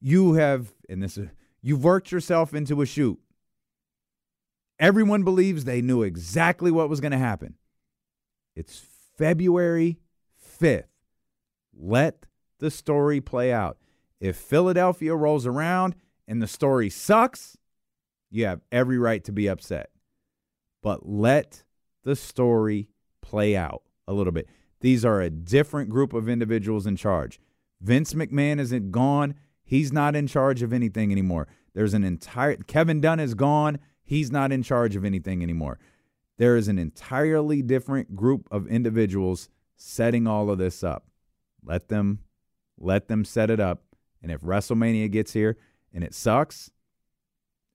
You 0.00 0.34
have, 0.34 0.72
and 0.88 1.02
this 1.02 1.18
is 1.18 1.28
you've 1.62 1.84
worked 1.84 2.12
yourself 2.12 2.54
into 2.54 2.80
a 2.82 2.86
shoot. 2.86 3.18
Everyone 4.78 5.24
believes 5.24 5.64
they 5.64 5.82
knew 5.82 6.02
exactly 6.02 6.70
what 6.70 6.88
was 6.88 7.00
going 7.00 7.12
to 7.12 7.18
happen. 7.18 7.56
It's 8.56 8.82
February 9.18 9.98
5th. 10.60 10.84
Let 11.78 12.26
the 12.60 12.70
story 12.70 13.20
play 13.20 13.52
out. 13.52 13.78
If 14.20 14.36
Philadelphia 14.36 15.14
rolls 15.14 15.46
around 15.46 15.96
and 16.28 16.40
the 16.40 16.46
story 16.46 16.90
sucks, 16.90 17.56
you 18.30 18.44
have 18.44 18.60
every 18.70 18.98
right 18.98 19.24
to 19.24 19.32
be 19.32 19.48
upset. 19.48 19.90
But 20.82 21.08
let 21.08 21.64
the 22.04 22.16
story 22.16 22.88
play 23.20 23.56
out 23.56 23.82
a 24.06 24.12
little 24.12 24.32
bit. 24.32 24.48
These 24.80 25.04
are 25.04 25.20
a 25.20 25.30
different 25.30 25.90
group 25.90 26.12
of 26.12 26.28
individuals 26.28 26.86
in 26.86 26.96
charge. 26.96 27.40
Vince 27.80 28.14
McMahon 28.14 28.58
isn't 28.58 28.90
gone. 28.90 29.34
He's 29.62 29.92
not 29.92 30.16
in 30.16 30.26
charge 30.26 30.62
of 30.62 30.72
anything 30.72 31.12
anymore. 31.12 31.48
There's 31.74 31.94
an 31.94 32.04
entire 32.04 32.56
Kevin 32.56 33.00
Dunn 33.00 33.20
is 33.20 33.34
gone. 33.34 33.78
He's 34.02 34.30
not 34.30 34.52
in 34.52 34.62
charge 34.62 34.96
of 34.96 35.04
anything 35.04 35.42
anymore. 35.42 35.78
There 36.38 36.56
is 36.56 36.68
an 36.68 36.78
entirely 36.78 37.62
different 37.62 38.16
group 38.16 38.48
of 38.50 38.66
individuals 38.66 39.48
setting 39.76 40.26
all 40.26 40.50
of 40.50 40.58
this 40.58 40.82
up. 40.82 41.04
Let 41.62 41.88
them 41.88 42.20
let 42.80 43.08
them 43.08 43.24
set 43.24 43.50
it 43.50 43.60
up. 43.60 43.82
And 44.22 44.30
if 44.32 44.40
WrestleMania 44.40 45.10
gets 45.10 45.32
here 45.32 45.56
and 45.92 46.04
it 46.04 46.14
sucks, 46.14 46.70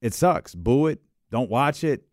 it 0.02 0.14
sucks. 0.14 0.54
Boo 0.56 0.88
it. 0.88 1.02
Don't 1.32 1.50
watch 1.50 1.84
it. 1.84 2.04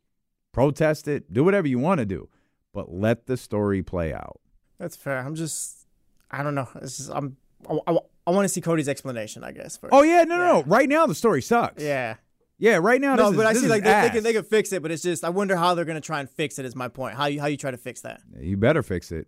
Protest 0.52 1.08
it. 1.08 1.32
Do 1.32 1.44
whatever 1.44 1.68
you 1.68 1.78
want 1.78 1.98
to 1.98 2.06
do. 2.06 2.28
But 2.72 2.92
let 2.92 3.26
the 3.26 3.36
story 3.36 3.82
play 3.82 4.12
out. 4.12 4.40
That's 4.78 4.96
fair. 4.96 5.18
I'm 5.18 5.34
just, 5.34 5.86
I 6.30 6.42
don't 6.42 6.54
know. 6.54 6.68
It's 6.76 6.96
just, 6.98 7.10
I'm, 7.10 7.36
I, 7.68 7.78
I, 7.86 7.98
I 8.26 8.30
want 8.30 8.44
to 8.44 8.48
see 8.48 8.60
Cody's 8.60 8.88
explanation, 8.88 9.44
I 9.44 9.52
guess. 9.52 9.76
First. 9.76 9.92
Oh, 9.92 10.02
yeah. 10.02 10.24
No, 10.24 10.36
yeah. 10.36 10.44
no, 10.44 10.52
no. 10.60 10.62
Right 10.64 10.88
now, 10.88 11.06
the 11.06 11.14
story 11.14 11.42
sucks. 11.42 11.82
Yeah. 11.82 12.16
Yeah, 12.62 12.78
right 12.80 13.00
now. 13.00 13.16
no, 13.16 13.32
but 13.32 13.50
is, 13.50 13.58
I 13.58 13.60
see 13.60 13.66
like 13.66 13.82
they, 13.82 14.02
they 14.02 14.10
can 14.10 14.22
they 14.22 14.32
can 14.32 14.44
fix 14.44 14.72
it, 14.72 14.82
but 14.82 14.92
it's 14.92 15.02
just 15.02 15.24
I 15.24 15.30
wonder 15.30 15.56
how 15.56 15.74
they're 15.74 15.84
gonna 15.84 16.00
try 16.00 16.20
and 16.20 16.30
fix 16.30 16.60
it. 16.60 16.64
Is 16.64 16.76
my 16.76 16.86
point. 16.86 17.16
How 17.16 17.26
you 17.26 17.40
how 17.40 17.48
you 17.48 17.56
try 17.56 17.72
to 17.72 17.76
fix 17.76 18.02
that? 18.02 18.20
You 18.38 18.56
better 18.56 18.84
fix 18.84 19.10
it 19.10 19.26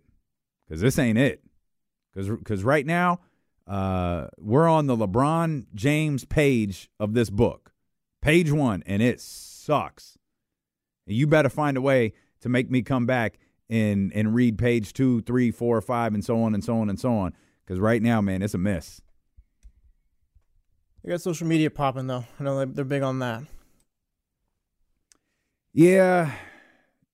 because 0.65 0.79
this 0.79 0.97
ain't 0.97 1.17
it. 1.17 1.43
Because 2.13 2.29
Because 2.29 2.63
right 2.63 2.85
now, 2.85 3.19
uh, 3.67 4.27
we're 4.37 4.67
on 4.67 4.87
the 4.87 4.95
LeBron 4.95 5.65
James 5.73 6.25
page 6.25 6.89
of 6.99 7.13
this 7.13 7.29
book, 7.29 7.71
page 8.21 8.51
one, 8.51 8.83
and 8.85 9.01
it 9.01 9.19
sucks. 9.21 10.17
You 11.07 11.27
better 11.27 11.49
find 11.49 11.77
a 11.77 11.81
way 11.81 12.13
to 12.41 12.49
make 12.49 12.69
me 12.69 12.81
come 12.81 13.05
back 13.05 13.37
and 13.69 14.11
and 14.13 14.35
read 14.35 14.57
page 14.57 14.93
two, 14.93 15.21
three, 15.21 15.49
four, 15.51 15.79
five, 15.81 16.13
and 16.13 16.23
so 16.23 16.41
on 16.41 16.53
and 16.53 16.63
so 16.63 16.77
on 16.77 16.89
and 16.89 16.99
so 16.99 17.13
on. 17.13 17.33
Because 17.65 17.79
right 17.79 18.01
now, 18.01 18.21
man, 18.21 18.41
it's 18.43 18.53
a 18.53 18.59
mess. 18.59 19.01
They 21.03 21.09
got 21.11 21.21
social 21.21 21.47
media 21.47 21.69
popping 21.71 22.07
though. 22.07 22.25
I 22.39 22.43
know 22.43 22.59
they- 22.65 22.71
they're 22.71 22.85
big 22.85 23.01
on 23.03 23.19
that. 23.19 23.43
Yeah, 25.73 26.31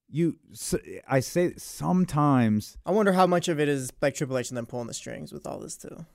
you. 0.10 0.38
s- 0.52 0.76
I 1.08 1.20
say 1.20 1.54
sometimes. 1.58 2.78
I 2.86 2.92
wonder 2.92 3.14
how 3.14 3.26
much 3.28 3.48
of 3.48 3.60
it 3.60 3.68
is 3.68 3.92
like 4.02 4.16
Triple 4.16 4.38
H 4.38 4.50
and 4.50 4.58
them 4.58 4.66
pulling 4.66 4.88
the 4.88 4.94
strings 4.94 5.32
with 5.34 5.48
all 5.48 5.60
this 5.60 5.78
too. 5.78 6.06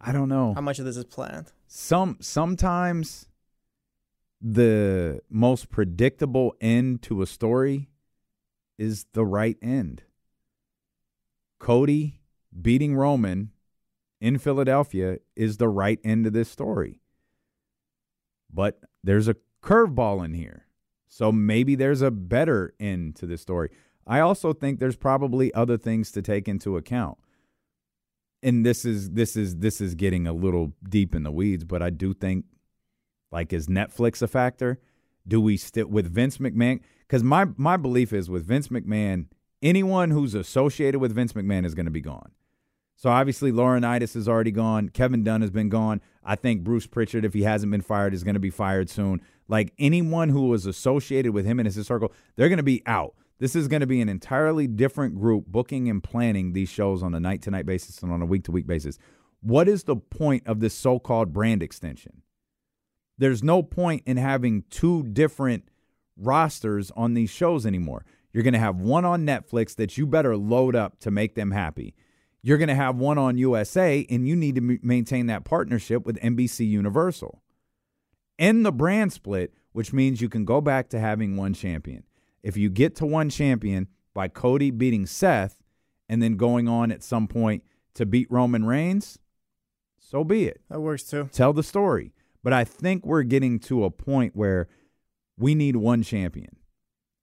I 0.00 0.12
don't 0.12 0.28
know. 0.28 0.54
How 0.54 0.60
much 0.60 0.78
of 0.78 0.84
this 0.84 0.96
is 0.96 1.04
planned? 1.04 1.52
some 1.72 2.16
sometimes 2.20 3.28
the 4.42 5.20
most 5.30 5.70
predictable 5.70 6.54
end 6.60 7.00
to 7.02 7.22
a 7.22 7.26
story 7.26 7.88
is 8.76 9.06
the 9.12 9.24
right 9.24 9.56
end. 9.62 10.02
Cody 11.60 12.20
beating 12.60 12.96
Roman 12.96 13.52
in 14.20 14.38
Philadelphia 14.38 15.18
is 15.36 15.58
the 15.58 15.68
right 15.68 16.00
end 16.02 16.26
of 16.26 16.32
this 16.32 16.50
story. 16.50 17.00
But 18.52 18.80
there's 19.04 19.28
a 19.28 19.36
curveball 19.62 20.24
in 20.24 20.34
here. 20.34 20.66
So 21.06 21.30
maybe 21.30 21.76
there's 21.76 22.02
a 22.02 22.10
better 22.10 22.74
end 22.80 23.14
to 23.16 23.26
this 23.26 23.42
story. 23.42 23.70
I 24.06 24.20
also 24.20 24.52
think 24.52 24.80
there's 24.80 24.96
probably 24.96 25.54
other 25.54 25.76
things 25.76 26.10
to 26.12 26.22
take 26.22 26.48
into 26.48 26.76
account 26.76 27.18
and 28.42 28.64
this 28.64 28.84
is 28.84 29.10
this 29.10 29.36
is 29.36 29.56
this 29.56 29.80
is 29.80 29.94
getting 29.94 30.26
a 30.26 30.32
little 30.32 30.72
deep 30.88 31.14
in 31.14 31.22
the 31.22 31.30
weeds, 31.32 31.64
but 31.64 31.82
I 31.82 31.90
do 31.90 32.14
think 32.14 32.44
like 33.30 33.52
is 33.52 33.66
Netflix 33.66 34.22
a 34.22 34.28
factor? 34.28 34.80
Do 35.26 35.40
we 35.40 35.56
still 35.56 35.86
with 35.86 36.12
Vince 36.12 36.38
McMahon? 36.38 36.80
Because 37.06 37.22
my 37.22 37.46
my 37.56 37.76
belief 37.76 38.12
is 38.12 38.30
with 38.30 38.46
Vince 38.46 38.68
McMahon, 38.68 39.26
anyone 39.62 40.10
who's 40.10 40.34
associated 40.34 41.00
with 41.00 41.14
Vince 41.14 41.32
McMahon 41.32 41.64
is 41.66 41.74
going 41.74 41.86
to 41.86 41.90
be 41.90 42.00
gone. 42.00 42.32
So 42.96 43.08
obviously 43.08 43.50
Laurinaitis 43.50 44.14
is 44.14 44.28
already 44.28 44.50
gone. 44.50 44.90
Kevin 44.90 45.24
Dunn 45.24 45.40
has 45.40 45.50
been 45.50 45.70
gone. 45.70 46.02
I 46.22 46.36
think 46.36 46.62
Bruce 46.62 46.86
Prichard, 46.86 47.24
if 47.24 47.32
he 47.32 47.44
hasn't 47.44 47.72
been 47.72 47.80
fired, 47.80 48.12
is 48.12 48.24
going 48.24 48.34
to 48.34 48.40
be 48.40 48.50
fired 48.50 48.90
soon. 48.90 49.22
Like 49.48 49.72
anyone 49.78 50.28
who 50.28 50.48
was 50.48 50.66
associated 50.66 51.32
with 51.32 51.46
him 51.46 51.58
in 51.58 51.64
his 51.64 51.86
circle, 51.86 52.12
they're 52.36 52.50
going 52.50 52.58
to 52.58 52.62
be 52.62 52.82
out. 52.84 53.14
This 53.40 53.56
is 53.56 53.68
going 53.68 53.80
to 53.80 53.86
be 53.86 54.02
an 54.02 54.10
entirely 54.10 54.66
different 54.66 55.18
group 55.18 55.46
booking 55.46 55.88
and 55.88 56.02
planning 56.02 56.52
these 56.52 56.68
shows 56.68 57.02
on 57.02 57.14
a 57.14 57.20
night 57.20 57.40
to 57.42 57.50
night 57.50 57.64
basis 57.64 58.02
and 58.02 58.12
on 58.12 58.20
a 58.20 58.26
week 58.26 58.44
to 58.44 58.52
week 58.52 58.66
basis. 58.66 58.98
What 59.40 59.66
is 59.66 59.84
the 59.84 59.96
point 59.96 60.46
of 60.46 60.60
this 60.60 60.74
so 60.74 60.98
called 60.98 61.32
brand 61.32 61.62
extension? 61.62 62.22
There's 63.16 63.42
no 63.42 63.62
point 63.62 64.02
in 64.04 64.18
having 64.18 64.64
two 64.68 65.04
different 65.04 65.64
rosters 66.18 66.90
on 66.94 67.14
these 67.14 67.30
shows 67.30 67.64
anymore. 67.64 68.04
You're 68.32 68.44
going 68.44 68.54
to 68.54 68.60
have 68.60 68.76
one 68.76 69.06
on 69.06 69.26
Netflix 69.26 69.74
that 69.76 69.96
you 69.96 70.06
better 70.06 70.36
load 70.36 70.76
up 70.76 71.00
to 71.00 71.10
make 71.10 71.34
them 71.34 71.50
happy. 71.50 71.94
You're 72.42 72.58
going 72.58 72.68
to 72.68 72.74
have 72.74 72.96
one 72.96 73.18
on 73.18 73.38
USA, 73.38 74.06
and 74.08 74.28
you 74.28 74.36
need 74.36 74.54
to 74.56 74.60
m- 74.60 74.80
maintain 74.82 75.26
that 75.26 75.44
partnership 75.44 76.06
with 76.06 76.20
NBC 76.20 76.68
Universal. 76.68 77.42
End 78.38 78.64
the 78.64 78.72
brand 78.72 79.12
split, 79.12 79.52
which 79.72 79.92
means 79.92 80.20
you 80.20 80.28
can 80.28 80.44
go 80.44 80.60
back 80.60 80.88
to 80.90 81.00
having 81.00 81.36
one 81.36 81.52
champion. 81.52 82.04
If 82.42 82.56
you 82.56 82.70
get 82.70 82.96
to 82.96 83.06
one 83.06 83.30
champion 83.30 83.88
by 84.14 84.28
Cody 84.28 84.70
beating 84.70 85.06
Seth 85.06 85.62
and 86.08 86.22
then 86.22 86.36
going 86.36 86.68
on 86.68 86.90
at 86.90 87.02
some 87.02 87.28
point 87.28 87.62
to 87.94 88.06
beat 88.06 88.30
Roman 88.30 88.64
Reigns, 88.64 89.18
so 89.98 90.24
be 90.24 90.46
it. 90.46 90.60
That 90.68 90.80
works 90.80 91.04
too. 91.04 91.28
Tell 91.32 91.52
the 91.52 91.62
story. 91.62 92.12
But 92.42 92.52
I 92.52 92.64
think 92.64 93.04
we're 93.04 93.22
getting 93.22 93.58
to 93.60 93.84
a 93.84 93.90
point 93.90 94.34
where 94.34 94.68
we 95.36 95.54
need 95.54 95.76
one 95.76 96.02
champion. 96.02 96.56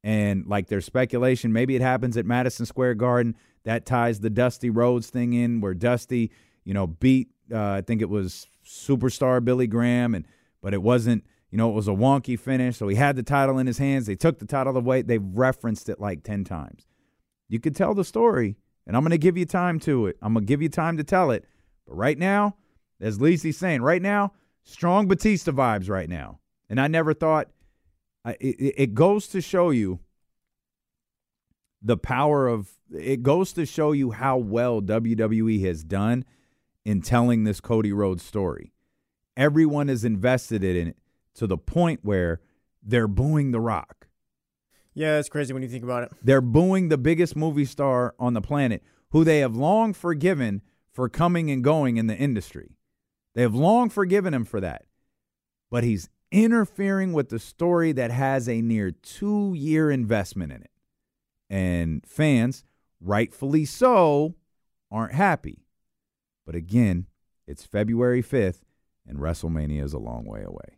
And 0.03 0.45
like 0.45 0.67
there's 0.67 0.85
speculation, 0.85 1.51
maybe 1.51 1.75
it 1.75 1.81
happens 1.81 2.17
at 2.17 2.25
Madison 2.25 2.65
Square 2.65 2.95
Garden. 2.95 3.35
That 3.63 3.85
ties 3.85 4.19
the 4.19 4.29
Dusty 4.29 4.69
Rhodes 4.69 5.09
thing 5.09 5.33
in, 5.33 5.59
where 5.59 5.73
Dusty, 5.73 6.31
you 6.63 6.73
know, 6.73 6.87
beat 6.87 7.29
uh, 7.51 7.71
I 7.71 7.81
think 7.81 8.01
it 8.01 8.09
was 8.09 8.47
superstar 8.65 9.43
Billy 9.43 9.67
Graham, 9.67 10.15
and 10.15 10.25
but 10.61 10.73
it 10.73 10.81
wasn't. 10.81 11.25
You 11.51 11.57
know, 11.57 11.69
it 11.69 11.75
was 11.75 11.87
a 11.87 11.91
wonky 11.91 12.39
finish. 12.39 12.77
So 12.77 12.87
he 12.87 12.95
had 12.95 13.15
the 13.15 13.23
title 13.23 13.57
in 13.57 13.67
his 13.67 13.77
hands. 13.77 14.05
They 14.05 14.15
took 14.15 14.39
the 14.39 14.45
title 14.45 14.75
away. 14.75 15.01
They've 15.01 15.23
referenced 15.23 15.89
it 15.89 15.99
like 15.99 16.23
ten 16.23 16.43
times. 16.43 16.85
You 17.47 17.59
could 17.59 17.75
tell 17.75 17.93
the 17.93 18.03
story, 18.03 18.57
and 18.85 18.97
I'm 18.97 19.03
going 19.03 19.11
to 19.11 19.17
give 19.17 19.37
you 19.37 19.45
time 19.45 19.79
to 19.81 20.07
it. 20.07 20.17
I'm 20.21 20.33
going 20.33 20.45
to 20.45 20.47
give 20.47 20.61
you 20.61 20.69
time 20.69 20.97
to 20.97 21.03
tell 21.03 21.31
it. 21.31 21.45
But 21.85 21.95
right 21.95 22.17
now, 22.17 22.55
as 22.99 23.19
Lisi's 23.19 23.57
saying, 23.57 23.81
right 23.81 24.01
now, 24.01 24.33
strong 24.63 25.07
Batista 25.07 25.51
vibes 25.51 25.89
right 25.89 26.09
now. 26.09 26.39
And 26.69 26.81
I 26.81 26.87
never 26.87 27.13
thought 27.13 27.47
it 28.25 28.93
goes 28.93 29.27
to 29.29 29.39
show 29.39 29.69
you 29.69 29.99
the 31.81 31.95
power 31.95 32.47
of 32.47 32.69
it 32.91 33.23
goes 33.23 33.53
to 33.53 33.65
show 33.65 33.91
you 33.91 34.11
how 34.11 34.37
well 34.37 34.81
WWE 34.81 35.63
has 35.65 35.83
done 35.83 36.25
in 36.83 37.01
telling 37.01 37.43
this 37.43 37.61
Cody 37.61 37.93
Rhodes 37.93 38.23
story. 38.23 38.73
Everyone 39.37 39.89
is 39.89 40.03
invested 40.03 40.63
in 40.63 40.89
it 40.89 40.97
to 41.37 41.47
the 41.47 41.57
point 41.57 42.01
where 42.03 42.41
they're 42.83 43.07
booing 43.07 43.51
The 43.51 43.59
Rock. 43.59 44.07
Yeah, 44.93 45.19
it's 45.19 45.29
crazy 45.29 45.53
when 45.53 45.61
you 45.61 45.69
think 45.69 45.83
about 45.83 46.03
it. 46.03 46.11
They're 46.23 46.41
booing 46.41 46.89
the 46.89 46.97
biggest 46.97 47.35
movie 47.35 47.65
star 47.65 48.15
on 48.19 48.33
the 48.33 48.41
planet, 48.41 48.83
who 49.11 49.23
they 49.23 49.39
have 49.39 49.55
long 49.55 49.93
forgiven 49.93 50.61
for 50.91 51.07
coming 51.07 51.51
and 51.51 51.63
going 51.63 51.97
in 51.97 52.07
the 52.07 52.15
industry. 52.15 52.77
They 53.35 53.43
have 53.43 53.53
long 53.53 53.89
forgiven 53.89 54.33
him 54.33 54.45
for 54.45 54.59
that. 54.59 54.85
But 55.69 55.83
he's 55.83 56.09
interfering 56.31 57.13
with 57.13 57.29
the 57.29 57.39
story 57.39 57.91
that 57.91 58.09
has 58.09 58.49
a 58.49 58.61
near 58.61 58.89
two 58.91 59.53
year 59.53 59.91
investment 59.91 60.51
in 60.51 60.63
it. 60.63 60.71
And 61.49 62.03
fans, 62.05 62.63
rightfully 62.99 63.65
so, 63.65 64.33
aren't 64.91 65.13
happy. 65.13 65.67
But 66.45 66.55
again, 66.55 67.05
it's 67.45 67.65
February 67.65 68.23
5th, 68.23 68.61
and 69.05 69.19
WrestleMania 69.19 69.83
is 69.83 69.93
a 69.93 69.99
long 69.99 70.25
way 70.25 70.43
away. 70.43 70.76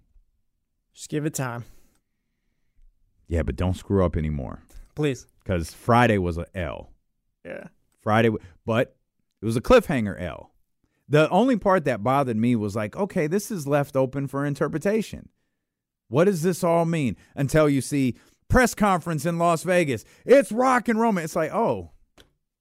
Just 0.93 1.09
give 1.09 1.25
it 1.25 1.33
time, 1.33 1.65
Yeah, 3.27 3.43
but 3.43 3.55
don't 3.55 3.75
screw 3.75 4.03
up 4.03 4.17
anymore 4.17 4.61
please. 4.95 5.27
because 5.43 5.73
Friday 5.73 6.17
was 6.17 6.37
a 6.37 6.45
L. 6.55 6.91
Yeah. 7.45 7.67
Friday, 8.01 8.29
but 8.65 8.95
it 9.41 9.45
was 9.45 9.55
a 9.55 9.61
cliffhanger 9.61 10.19
L. 10.19 10.51
The 11.07 11.29
only 11.29 11.57
part 11.57 11.85
that 11.85 12.03
bothered 12.03 12.37
me 12.37 12.55
was 12.55 12.75
like, 12.75 12.95
okay, 12.95 13.27
this 13.27 13.49
is 13.49 13.65
left 13.65 13.95
open 13.95 14.27
for 14.27 14.45
interpretation. 14.45 15.29
What 16.07 16.25
does 16.25 16.41
this 16.43 16.63
all 16.63 16.85
mean? 16.85 17.15
Until 17.35 17.69
you 17.69 17.81
see 17.81 18.15
press 18.47 18.75
conference 18.75 19.25
in 19.25 19.37
Las 19.37 19.63
Vegas. 19.63 20.03
It's 20.25 20.51
rock 20.51 20.87
and 20.89 20.99
Roman. 20.99 21.23
It's 21.23 21.35
like, 21.35 21.51
oh, 21.53 21.91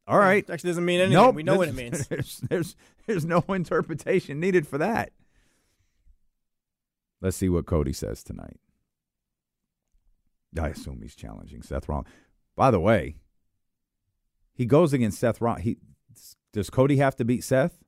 all 0.07 0.19
right. 0.19 0.49
Actually, 0.49 0.71
doesn't 0.71 0.85
mean 0.85 1.01
anything. 1.01 1.15
Nope, 1.23 1.35
we 1.35 1.43
know 1.43 1.57
what 1.57 1.69
it 1.69 1.75
means. 1.75 2.07
There's, 2.09 2.39
there's 2.49 2.77
there's 3.07 3.25
no 3.25 3.41
interpretation 3.49 4.39
needed 4.41 4.67
for 4.67 4.79
that. 4.79 5.11
Let's 7.21 7.37
see 7.37 7.49
what 7.49 7.67
Cody 7.67 7.93
says 7.93 8.23
tonight. 8.23 8.59
I 10.61 10.69
assume 10.69 11.01
he's 11.03 11.15
challenging 11.15 11.63
Seth 11.63 11.89
Rollins. 11.89 12.09
By 12.57 12.71
the 12.71 12.81
way, 12.81 13.17
he 14.55 14.67
goes 14.67 14.93
against 14.93 15.19
Seth 15.21 15.41
Rollins. 15.41 15.65
He 15.65 15.77
does 16.53 16.71
Cody 16.71 16.97
have 16.97 17.17
to 17.17 17.25
beat 17.25 17.45
Seth? 17.45 17.79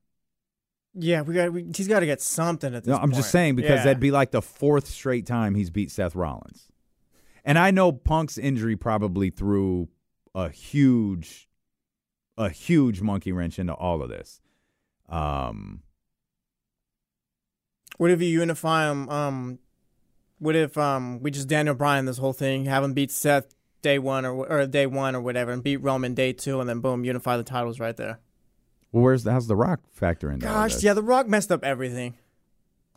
Yeah, 0.94 1.22
we 1.22 1.34
got. 1.34 1.52
We, 1.52 1.64
he's 1.74 1.88
got 1.88 2.00
to 2.00 2.06
get 2.06 2.20
something 2.20 2.74
at 2.74 2.84
this. 2.84 2.90
No, 2.90 2.96
I'm 3.00 3.12
just 3.12 3.30
saying 3.30 3.54
because 3.56 3.78
Yeah. 3.78 3.84
that'd 3.84 4.00
be 4.00 4.10
like 4.10 4.32
the 4.32 4.42
fourth 4.42 4.86
straight 4.88 5.26
time 5.26 5.54
he's 5.54 5.70
beat 5.70 5.90
Seth 5.90 6.14
Rollins. 6.14 6.68
And 7.44 7.58
I 7.58 7.70
know 7.70 7.92
Punk's 7.92 8.36
injury 8.36 8.76
probably 8.76 9.30
threw 9.30 9.88
a 10.34 10.50
huge, 10.50 11.48
a 12.36 12.50
huge 12.50 13.00
monkey 13.00 13.32
wrench 13.32 13.58
into 13.58 13.72
all 13.72 14.02
of 14.02 14.08
this. 14.10 14.40
Um, 15.08 15.82
What 17.98 18.10
if 18.10 18.20
you 18.22 18.28
unify 18.28 18.86
them? 18.86 19.08
Um, 19.08 19.58
what 20.38 20.56
if 20.56 20.78
um 20.78 21.20
we 21.22 21.30
just 21.30 21.48
Daniel 21.48 21.74
Bryan 21.74 22.06
this 22.06 22.18
whole 22.18 22.32
thing, 22.32 22.64
have 22.64 22.82
him 22.82 22.94
beat 22.94 23.10
Seth 23.10 23.54
day 23.82 23.98
one 23.98 24.24
or 24.24 24.46
or 24.46 24.66
day 24.66 24.86
one 24.86 25.14
or 25.14 25.20
whatever, 25.20 25.52
and 25.52 25.62
beat 25.62 25.78
Roman 25.78 26.14
day 26.14 26.32
two, 26.32 26.60
and 26.60 26.68
then 26.68 26.80
boom, 26.80 27.04
unify 27.04 27.36
the 27.36 27.42
titles 27.42 27.78
right 27.80 27.96
there. 27.96 28.18
well, 28.92 29.02
where's 29.04 29.24
the 29.24 29.32
how's 29.32 29.46
the 29.46 29.56
Rock 29.56 29.80
factor 29.92 30.30
in? 30.30 30.38
Gosh, 30.38 30.82
yeah, 30.82 30.94
The 30.94 31.02
Rock 31.02 31.28
messed 31.28 31.52
up 31.52 31.62
everything. 31.64 32.14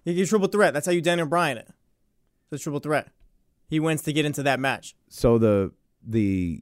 He 0.06 0.14
gets 0.14 0.30
triple 0.30 0.48
threat. 0.48 0.74
That's 0.74 0.86
how 0.86 0.91
you 0.91 1.02
Daniel 1.02 1.28
Bryan 1.28 1.58
it. 1.58 1.68
A 2.52 2.58
triple 2.58 2.80
threat. 2.80 3.08
He 3.68 3.80
wins 3.80 4.04
to 4.04 4.14
get 4.14 4.26
into 4.26 4.44
that 4.44 4.60
match. 4.60 4.96
so 5.10 5.38
the 5.38 5.72
the 6.06 6.62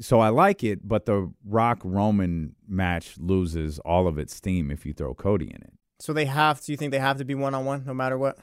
so 0.00 0.18
I 0.18 0.30
like 0.30 0.64
it, 0.64 0.88
but 0.88 1.04
the 1.04 1.30
Rock 1.44 1.80
Roman 1.84 2.54
match 2.66 3.18
loses 3.18 3.78
all 3.80 4.08
of 4.08 4.18
its 4.18 4.34
steam 4.34 4.70
if 4.70 4.86
you 4.86 4.94
throw 4.94 5.12
Cody 5.14 5.46
in 5.46 5.60
it. 5.62 5.74
So 6.00 6.12
they 6.12 6.24
have 6.24 6.60
to. 6.62 6.72
You 6.72 6.76
think 6.76 6.92
they 6.92 6.98
have 6.98 7.18
to 7.18 7.24
be 7.24 7.34
one 7.34 7.54
on 7.54 7.64
one, 7.64 7.84
no 7.86 7.94
matter 7.94 8.18
what? 8.18 8.38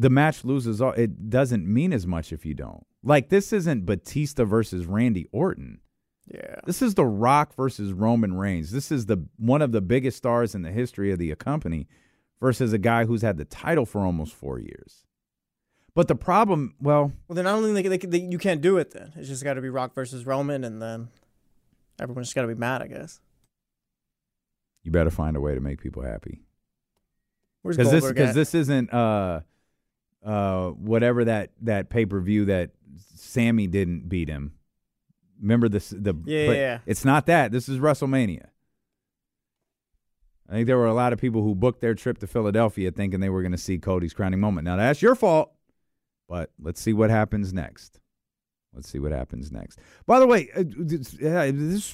the 0.00 0.10
match 0.10 0.44
loses. 0.44 0.80
all 0.80 0.92
It 0.92 1.28
doesn't 1.28 1.66
mean 1.66 1.92
as 1.92 2.06
much 2.06 2.32
if 2.32 2.46
you 2.46 2.54
don't. 2.54 2.86
Like 3.02 3.28
this 3.28 3.52
isn't 3.52 3.86
Batista 3.86 4.44
versus 4.44 4.86
Randy 4.86 5.26
Orton. 5.30 5.80
Yeah. 6.26 6.60
This 6.64 6.80
is 6.80 6.94
The 6.94 7.04
Rock 7.04 7.54
versus 7.54 7.92
Roman 7.92 8.34
Reigns. 8.34 8.70
This 8.70 8.90
is 8.90 9.06
the 9.06 9.26
one 9.36 9.62
of 9.62 9.72
the 9.72 9.80
biggest 9.80 10.16
stars 10.16 10.54
in 10.54 10.62
the 10.62 10.70
history 10.70 11.12
of 11.12 11.18
the 11.18 11.34
company 11.34 11.86
versus 12.40 12.72
a 12.72 12.78
guy 12.78 13.04
who's 13.04 13.22
had 13.22 13.36
the 13.36 13.44
title 13.44 13.84
for 13.84 14.00
almost 14.00 14.32
four 14.32 14.58
years. 14.58 15.04
But 15.94 16.08
the 16.08 16.14
problem, 16.14 16.76
well, 16.80 17.12
Well, 17.26 17.34
then 17.34 17.46
I 17.46 17.50
don't 17.50 17.74
think 17.74 17.88
they, 17.88 17.96
they, 17.96 18.06
they, 18.06 18.24
you 18.24 18.38
can't 18.38 18.60
do 18.62 18.78
it. 18.78 18.92
Then 18.92 19.12
it's 19.16 19.28
just 19.28 19.42
got 19.44 19.54
to 19.54 19.60
be 19.60 19.68
Rock 19.68 19.92
versus 19.94 20.24
Roman, 20.24 20.62
and 20.62 20.80
then 20.80 21.08
everyone's 22.00 22.28
just 22.28 22.36
got 22.36 22.42
to 22.42 22.48
be 22.48 22.54
mad. 22.54 22.80
I 22.80 22.86
guess. 22.86 23.20
you 24.84 24.92
better 24.92 25.10
find 25.10 25.36
a 25.36 25.40
way 25.40 25.54
to 25.54 25.60
make 25.60 25.80
people 25.80 26.02
happy. 26.02 26.42
Where's 27.62 27.76
because 27.76 27.90
this 27.90 28.00
Goldberg 28.02 28.16
because 28.16 28.34
this 28.34 28.54
isn't 28.54 28.92
uh 28.92 29.40
uh 30.24 30.68
whatever 30.70 31.24
that 31.24 31.50
that 31.62 31.90
pay 31.90 32.06
per 32.06 32.20
view 32.20 32.46
that 32.46 32.70
Sammy 33.14 33.66
didn't 33.66 34.08
beat 34.08 34.28
him. 34.28 34.52
Remember 35.40 35.68
this 35.68 35.90
the 35.90 36.14
Yeah, 36.24 36.52
yeah, 36.52 36.78
it's 36.86 37.04
not 37.04 37.26
that. 37.26 37.52
This 37.52 37.68
is 37.68 37.78
WrestleMania. 37.78 38.46
I 40.48 40.54
think 40.54 40.66
there 40.66 40.76
were 40.76 40.86
a 40.86 40.94
lot 40.94 41.12
of 41.12 41.20
people 41.20 41.42
who 41.42 41.54
booked 41.54 41.80
their 41.80 41.94
trip 41.94 42.18
to 42.18 42.26
Philadelphia 42.26 42.90
thinking 42.90 43.20
they 43.20 43.28
were 43.28 43.42
going 43.42 43.52
to 43.52 43.58
see 43.58 43.78
Cody's 43.78 44.12
crowning 44.12 44.40
moment. 44.40 44.64
Now 44.64 44.76
that's 44.76 45.00
your 45.00 45.14
fault, 45.14 45.52
but 46.28 46.50
let's 46.60 46.80
see 46.80 46.92
what 46.92 47.08
happens 47.08 47.52
next. 47.52 48.00
Let's 48.74 48.88
see 48.88 48.98
what 48.98 49.12
happens 49.12 49.50
next. 49.50 49.78
By 50.06 50.20
the 50.20 50.26
way, 50.26 50.48
uh, 50.54 50.62
this, 50.66 51.12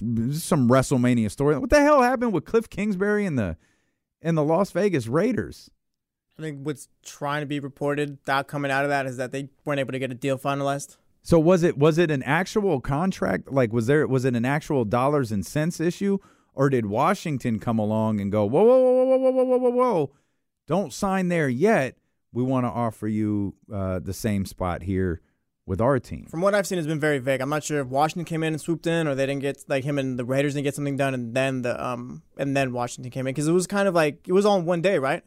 this 0.02 0.36
is 0.36 0.44
some 0.44 0.68
WrestleMania 0.68 1.30
story. 1.30 1.56
What 1.58 1.70
the 1.70 1.80
hell 1.80 2.02
happened 2.02 2.32
with 2.32 2.44
Cliff 2.44 2.68
Kingsbury 2.68 3.24
and 3.24 3.38
the 3.38 3.56
and 4.22 4.36
the 4.36 4.44
Las 4.44 4.70
Vegas 4.70 5.06
Raiders? 5.06 5.70
I 6.38 6.42
think 6.42 6.66
what's 6.66 6.88
trying 7.02 7.40
to 7.40 7.46
be 7.46 7.60
reported 7.60 8.18
that 8.26 8.46
coming 8.46 8.70
out 8.70 8.84
of 8.84 8.90
that 8.90 9.06
is 9.06 9.16
that 9.16 9.32
they 9.32 9.48
weren't 9.64 9.80
able 9.80 9.92
to 9.92 9.98
get 9.98 10.10
a 10.10 10.14
deal 10.14 10.38
finalized. 10.38 10.98
So 11.22 11.38
was 11.40 11.62
it 11.62 11.78
was 11.78 11.98
it 11.98 12.10
an 12.10 12.22
actual 12.22 12.80
contract? 12.80 13.50
Like 13.50 13.72
was 13.72 13.86
there 13.86 14.06
was 14.06 14.24
it 14.24 14.36
an 14.36 14.44
actual 14.44 14.84
dollars 14.84 15.32
and 15.32 15.44
cents 15.44 15.80
issue, 15.80 16.18
or 16.54 16.68
did 16.68 16.86
Washington 16.86 17.58
come 17.58 17.78
along 17.78 18.20
and 18.20 18.30
go 18.30 18.44
whoa 18.44 18.62
whoa 18.62 18.80
whoa 18.80 19.04
whoa 19.04 19.18
whoa 19.18 19.30
whoa 19.30 19.44
whoa 19.44 19.58
whoa 19.58 19.70
whoa, 19.70 20.12
don't 20.66 20.92
sign 20.92 21.28
there 21.28 21.48
yet. 21.48 21.96
We 22.32 22.42
want 22.42 22.64
to 22.64 22.70
offer 22.70 23.08
you 23.08 23.54
uh, 23.72 23.98
the 23.98 24.12
same 24.12 24.44
spot 24.44 24.82
here 24.82 25.22
with 25.66 25.80
our 25.80 25.98
team. 25.98 26.26
From 26.30 26.40
what 26.40 26.54
I've 26.54 26.66
seen, 26.66 26.78
it's 26.78 26.86
been 26.86 27.00
very 27.00 27.18
vague. 27.18 27.40
I'm 27.40 27.48
not 27.48 27.64
sure 27.64 27.80
if 27.80 27.88
Washington 27.88 28.24
came 28.24 28.42
in 28.42 28.54
and 28.54 28.60
swooped 28.60 28.86
in, 28.86 29.08
or 29.08 29.14
they 29.14 29.26
didn't 29.26 29.42
get 29.42 29.64
like 29.68 29.84
him 29.84 29.98
and 29.98 30.18
the 30.18 30.24
Raiders 30.24 30.54
didn't 30.54 30.64
get 30.64 30.74
something 30.74 30.96
done, 30.96 31.12
and 31.12 31.34
then 31.34 31.62
the 31.62 31.84
um 31.84 32.22
and 32.38 32.56
then 32.56 32.72
Washington 32.72 33.10
came 33.10 33.26
in 33.26 33.34
because 33.34 33.48
it 33.48 33.52
was 33.52 33.66
kind 33.66 33.88
of 33.88 33.94
like 33.94 34.26
it 34.26 34.32
was 34.32 34.46
all 34.46 34.58
in 34.58 34.64
one 34.64 34.80
day, 34.80 34.98
right? 34.98 35.22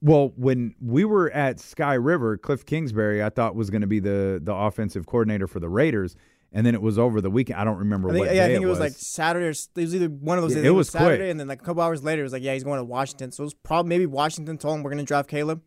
Well, 0.00 0.32
when 0.36 0.74
we 0.80 1.04
were 1.04 1.30
at 1.32 1.58
Sky 1.58 1.94
River, 1.94 2.38
Cliff 2.38 2.64
Kingsbury, 2.64 3.22
I 3.22 3.30
thought 3.30 3.54
was 3.54 3.68
going 3.68 3.80
to 3.82 3.86
be 3.88 4.00
the 4.00 4.40
the 4.42 4.54
offensive 4.54 5.06
coordinator 5.06 5.46
for 5.46 5.60
the 5.60 5.68
Raiders, 5.68 6.16
and 6.52 6.64
then 6.64 6.74
it 6.74 6.80
was 6.80 6.98
over 6.98 7.20
the 7.20 7.30
weekend. 7.30 7.60
I 7.60 7.64
don't 7.64 7.78
remember 7.78 8.08
I 8.08 8.12
think, 8.12 8.26
what 8.26 8.34
yeah, 8.34 8.44
I 8.44 8.48
think 8.48 8.62
it 8.62 8.66
was, 8.66 8.80
like 8.80 8.92
Saturday. 8.92 9.46
Or, 9.46 9.50
it 9.50 9.68
was 9.74 9.94
either 9.94 10.08
one 10.08 10.38
of 10.38 10.42
those. 10.42 10.52
Yeah, 10.52 10.62
days. 10.62 10.68
it 10.68 10.74
was 10.74 10.90
quick. 10.90 11.00
Saturday, 11.00 11.30
and 11.30 11.38
then 11.38 11.48
like 11.48 11.60
a 11.60 11.64
couple 11.64 11.82
hours 11.82 12.02
later, 12.02 12.22
it 12.22 12.24
was 12.24 12.32
like, 12.32 12.44
yeah, 12.44 12.54
he's 12.54 12.64
going 12.64 12.78
to 12.78 12.84
Washington. 12.84 13.32
So 13.32 13.42
it 13.42 13.46
was 13.46 13.54
probably 13.54 13.88
maybe 13.88 14.06
Washington 14.06 14.56
told 14.56 14.76
him 14.76 14.82
we're 14.84 14.90
going 14.90 15.04
to 15.04 15.04
draft 15.04 15.28
Caleb. 15.28 15.62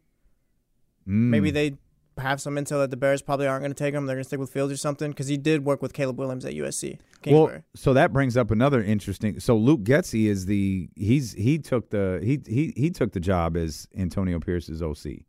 Mm. 1.08 1.30
Maybe 1.30 1.52
they 1.52 1.74
have 2.22 2.42
some 2.42 2.56
intel 2.56 2.80
that 2.80 2.92
the 2.92 2.98
Bears 2.98 3.22
probably 3.22 3.48
aren't 3.48 3.62
going 3.62 3.74
to 3.74 3.78
take 3.84 3.94
him. 3.94 4.06
They're 4.06 4.16
going 4.16 4.24
to 4.24 4.28
stick 4.28 4.40
with 4.40 4.52
Fields 4.52 4.72
or 4.72 4.78
something 4.78 5.12
because 5.12 5.28
he 5.28 5.38
did 5.38 5.66
work 5.66 5.82
with 5.82 5.94
Caleb 5.94 6.18
Williams 6.20 6.46
at 6.46 6.54
USC. 6.54 7.00
Well, 7.28 7.60
so 7.76 7.94
that 7.94 8.14
brings 8.14 8.38
up 8.38 8.52
another 8.52 8.84
interesting. 8.84 9.40
So 9.40 9.56
Luke 9.58 9.82
Getsy 9.82 10.26
is 10.28 10.46
the 10.46 10.90
he's 10.96 11.34
he 11.34 11.60
took 11.60 11.90
the 11.90 12.20
he 12.24 12.42
he 12.48 12.74
he 12.76 12.90
took 12.90 13.12
the 13.12 13.20
job 13.20 13.58
as 13.58 13.88
Antonio 13.96 14.40
Pierce's 14.40 14.82
OC. 14.82 15.24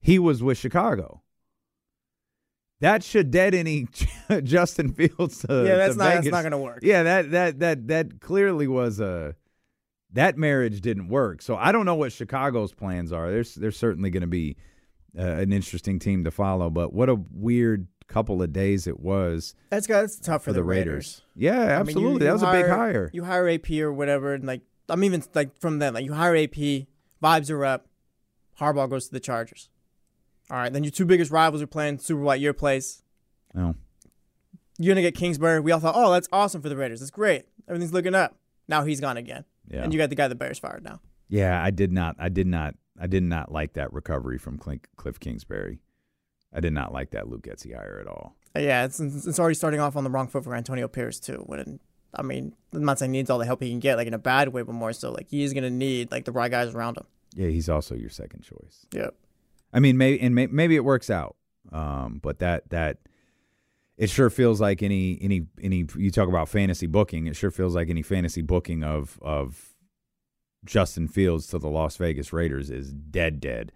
He 0.00 0.18
was 0.18 0.42
with 0.42 0.58
Chicago. 0.58 1.22
That 2.80 3.04
should 3.04 3.30
dead 3.30 3.54
any 3.54 3.86
Justin 4.42 4.92
Fields 4.92 5.40
to 5.40 5.64
yeah, 5.66 5.76
that's 5.76 5.96
not 5.96 6.14
that's 6.14 6.26
not 6.26 6.42
going 6.42 6.52
to 6.52 6.58
work. 6.58 6.80
Yeah, 6.82 7.02
that 7.02 7.30
that 7.30 7.58
that 7.60 7.88
that 7.88 8.20
clearly 8.20 8.66
was 8.66 9.00
a 9.00 9.36
that 10.12 10.36
marriage 10.36 10.80
didn't 10.80 11.08
work. 11.08 11.42
So 11.42 11.56
I 11.56 11.72
don't 11.72 11.86
know 11.86 11.94
what 11.94 12.12
Chicago's 12.12 12.72
plans 12.72 13.12
are. 13.12 13.30
There's 13.30 13.54
there's 13.54 13.76
certainly 13.76 14.10
going 14.10 14.22
to 14.22 14.26
be 14.26 14.56
uh, 15.18 15.22
an 15.22 15.52
interesting 15.52 15.98
team 15.98 16.24
to 16.24 16.30
follow, 16.30 16.70
but 16.70 16.92
what 16.92 17.08
a 17.08 17.16
weird 17.32 17.86
couple 18.06 18.42
of 18.42 18.52
days 18.52 18.86
it 18.88 18.98
was 18.98 19.54
That's 19.70 19.86
got 19.86 20.00
that's 20.00 20.18
tough 20.18 20.42
for, 20.42 20.50
for 20.50 20.52
the 20.54 20.64
Raiders. 20.64 20.86
Raiders. 20.92 21.22
Yeah, 21.36 21.52
I 21.52 21.56
mean, 21.58 21.68
you- 21.68 21.74
absolutely. 21.80 22.12
you 22.12 22.18
that 22.18 22.32
was 22.32 22.42
a 22.42 22.50
big 22.52 22.66
hire. 22.66 23.10
You 23.12 23.24
hire 23.24 23.48
AP 23.48 23.70
or 23.72 23.92
whatever, 23.92 24.34
and 24.34 24.44
like 24.44 24.62
I'm 24.88 25.04
even 25.04 25.22
like 25.34 25.56
from 25.60 25.78
them, 25.78 25.94
like 25.94 26.04
you 26.04 26.12
hire 26.12 26.34
AP, 26.36 26.86
vibes 27.22 27.50
are 27.50 27.64
up. 27.64 27.86
Harbaugh 28.58 28.90
goes 28.90 29.06
to 29.06 29.12
the 29.12 29.20
Chargers. 29.20 29.68
All 30.50 30.56
right, 30.56 30.72
then 30.72 30.82
your 30.84 30.90
two 30.90 31.04
biggest 31.06 31.30
rivals 31.30 31.62
are 31.62 31.66
playing 31.68 31.98
Super 31.98 32.20
Bowl 32.20 32.32
at 32.32 32.40
your 32.40 32.52
place. 32.52 33.02
Oh. 33.56 33.74
You're 34.78 34.94
gonna 34.94 35.02
get 35.02 35.14
Kingsbury. 35.14 35.60
We 35.60 35.72
all 35.72 35.80
thought, 35.80 35.94
oh, 35.96 36.10
that's 36.12 36.28
awesome 36.32 36.62
for 36.62 36.68
the 36.68 36.76
Raiders. 36.76 37.00
That's 37.00 37.10
great. 37.10 37.44
Everything's 37.68 37.92
looking 37.92 38.14
up. 38.14 38.36
Now 38.66 38.82
he's 38.84 39.00
gone 39.00 39.16
again, 39.16 39.44
Yeah. 39.70 39.82
and 39.82 39.92
you 39.92 39.98
got 39.98 40.08
the 40.10 40.16
guy 40.16 40.26
the 40.28 40.34
Bears 40.34 40.58
fired 40.58 40.82
now. 40.82 41.00
Yeah, 41.28 41.62
I 41.62 41.70
did 41.70 41.92
not. 41.92 42.16
I 42.18 42.28
did 42.28 42.46
not. 42.46 42.74
I 43.00 43.06
did 43.06 43.22
not 43.22 43.50
like 43.50 43.72
that 43.72 43.92
recovery 43.92 44.38
from 44.38 44.58
Clint, 44.58 44.86
Cliff 44.96 45.18
Kingsbury. 45.18 45.80
I 46.52 46.60
did 46.60 46.72
not 46.72 46.92
like 46.92 47.10
that 47.12 47.28
Luke 47.28 47.42
Getsy 47.42 47.74
hire 47.74 47.98
at 48.00 48.06
all. 48.06 48.36
Uh, 48.54 48.60
Yeah, 48.60 48.84
it's 48.84 49.00
it's 49.00 49.38
already 49.38 49.54
starting 49.54 49.80
off 49.80 49.96
on 49.96 50.04
the 50.04 50.10
wrong 50.10 50.28
foot 50.28 50.44
for 50.44 50.54
Antonio 50.54 50.86
Pierce 50.88 51.18
too. 51.18 51.42
When 51.46 51.80
I 52.14 52.22
mean, 52.22 52.54
I'm 52.72 52.84
not 52.84 52.98
saying 52.98 53.14
he 53.14 53.20
needs 53.20 53.30
all 53.30 53.38
the 53.38 53.46
help 53.46 53.62
he 53.62 53.70
can 53.70 53.78
get, 53.78 53.96
like 53.96 54.08
in 54.08 54.14
a 54.14 54.18
bad 54.18 54.48
way, 54.48 54.62
but 54.62 54.74
more 54.74 54.92
so 54.92 55.10
like 55.12 55.28
he's 55.30 55.52
gonna 55.54 55.70
need 55.70 56.10
like 56.10 56.24
the 56.24 56.32
right 56.32 56.50
guys 56.50 56.74
around 56.74 56.98
him. 56.98 57.06
Yeah, 57.34 57.48
he's 57.48 57.68
also 57.68 57.94
your 57.94 58.10
second 58.10 58.42
choice. 58.42 58.86
Yep. 58.92 59.14
I 59.72 59.78
mean, 59.80 59.96
maybe 59.96 60.20
and 60.20 60.34
may, 60.34 60.46
maybe 60.48 60.76
it 60.76 60.84
works 60.84 61.08
out. 61.10 61.36
Um, 61.72 62.18
but 62.22 62.40
that 62.40 62.68
that 62.70 62.98
it 63.96 64.10
sure 64.10 64.30
feels 64.30 64.60
like 64.60 64.82
any 64.82 65.18
any 65.22 65.46
any 65.62 65.86
you 65.96 66.10
talk 66.10 66.28
about 66.28 66.48
fantasy 66.48 66.86
booking. 66.86 67.28
It 67.28 67.36
sure 67.36 67.50
feels 67.52 67.74
like 67.74 67.88
any 67.88 68.02
fantasy 68.02 68.42
booking 68.42 68.82
of 68.82 69.18
of 69.22 69.69
Justin 70.64 71.08
Fields 71.08 71.46
to 71.48 71.58
the 71.58 71.68
Las 71.68 71.96
Vegas 71.96 72.32
Raiders 72.32 72.70
is 72.70 72.92
dead 72.92 73.40
dead. 73.40 73.72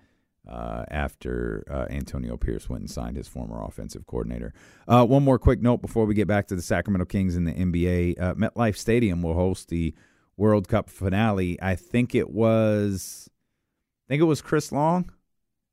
Uh, 0.47 0.85
after 0.91 1.65
uh, 1.71 1.87
Antonio 1.89 2.37
Pierce 2.37 2.69
went 2.69 2.83
and 2.83 2.91
signed 2.91 3.17
his 3.17 3.27
former 3.27 3.65
offensive 3.65 4.07
coordinator. 4.07 4.53
Uh, 4.87 5.03
one 5.03 5.25
more 5.25 5.39
quick 5.39 5.63
note 5.63 5.81
before 5.81 6.05
we 6.05 6.13
get 6.13 6.29
back 6.29 6.47
to 6.49 6.55
the 6.55 6.61
Sacramento 6.61 7.07
Kings 7.07 7.35
and 7.35 7.47
the 7.49 7.53
NBA. 7.53 8.21
Uh, 8.21 8.35
MetLife 8.35 8.77
Stadium 8.77 9.23
will 9.23 9.33
host 9.33 9.71
the 9.71 9.95
World 10.37 10.69
Cup 10.69 10.91
finale. 10.91 11.59
I 11.63 11.77
think 11.77 12.15
it 12.15 12.29
was, 12.29 13.31
I 14.07 14.13
think 14.13 14.21
it 14.21 14.27
was 14.27 14.43
Chris 14.43 14.71
Long. 14.71 15.11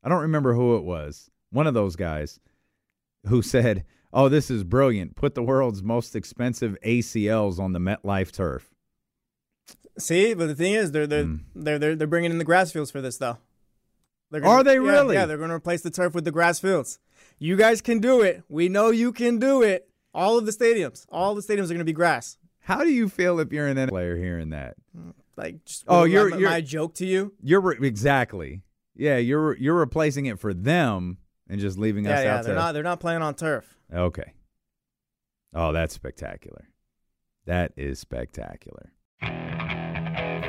I 0.03 0.07
don't 0.07 0.21
remember 0.21 0.53
who 0.53 0.77
it 0.77 0.83
was. 0.83 1.29
One 1.49 1.67
of 1.67 1.73
those 1.73 1.97
guys 1.97 2.39
who 3.27 3.41
said, 3.41 3.83
"Oh, 4.13 4.29
this 4.29 4.49
is 4.49 4.63
brilliant. 4.63 5.17
Put 5.17 5.35
the 5.35 5.43
world's 5.43 5.83
most 5.83 6.15
expensive 6.15 6.77
ACLs 6.85 7.59
on 7.59 7.73
the 7.73 7.79
MetLife 7.79 8.31
turf." 8.31 8.71
See, 9.97 10.33
but 10.33 10.47
the 10.47 10.55
thing 10.55 10.73
is, 10.73 10.91
they're 10.91 11.07
they're 11.07 11.23
Hmm. 11.25 11.35
they're, 11.55 11.79
they're 11.79 11.95
they're 11.95 12.07
bringing 12.07 12.31
in 12.31 12.37
the 12.37 12.43
grass 12.45 12.71
fields 12.71 12.91
for 12.91 13.01
this 13.01 13.17
though. 13.17 13.37
They're 14.31 14.45
Are 14.45 14.63
they 14.63 14.75
yeah, 14.75 14.79
really? 14.79 15.15
Yeah, 15.15 15.25
they're 15.25 15.37
going 15.37 15.49
to 15.49 15.55
replace 15.55 15.81
the 15.81 15.91
turf 15.91 16.13
with 16.15 16.23
the 16.23 16.31
grass 16.31 16.59
fields. 16.59 16.99
You 17.37 17.57
guys 17.57 17.81
can 17.81 17.99
do 17.99 18.21
it. 18.21 18.43
We 18.47 18.69
know 18.69 18.89
you 18.89 19.11
can 19.11 19.39
do 19.39 19.61
it. 19.61 19.89
All 20.13 20.37
of 20.37 20.45
the 20.45 20.51
stadiums, 20.53 21.05
all 21.09 21.35
the 21.35 21.41
stadiums 21.41 21.65
are 21.65 21.67
going 21.73 21.79
to 21.79 21.83
be 21.85 21.91
grass. 21.93 22.37
How 22.59 22.83
do 22.83 22.89
you 22.89 23.09
feel 23.09 23.39
if 23.39 23.51
you're 23.51 23.67
an 23.67 23.75
NFL 23.77 23.89
player 23.89 24.15
hearing 24.15 24.51
that? 24.51 24.75
Like, 25.35 25.65
just, 25.65 25.83
Oh, 25.87 26.03
you're- 26.05 26.31
my, 26.31 26.37
you're- 26.37 26.49
my 26.51 26.61
joke 26.61 26.95
to 26.95 27.05
you. 27.05 27.33
You're 27.41 27.61
re- 27.61 27.77
exactly. 27.81 28.61
Yeah, 28.95 29.17
you're 29.17 29.57
you're 29.57 29.75
replacing 29.75 30.27
it 30.27 30.39
for 30.39 30.53
them 30.53 31.17
and 31.49 31.59
just 31.59 31.77
leaving 31.77 32.05
Yeah, 32.05 32.11
us 32.19 32.23
yeah, 32.23 32.35
out 32.37 32.43
they're 32.45 32.53
to 32.53 32.59
not 32.59 32.71
they're 32.73 32.83
not 32.83 32.99
playing 33.01 33.21
on 33.21 33.35
turf. 33.35 33.75
Okay. 33.93 34.33
Oh, 35.53 35.71
that's 35.73 35.93
spectacular. 35.93 36.69
That 37.45 37.73
is 37.75 37.99
spectacular. 37.99 38.91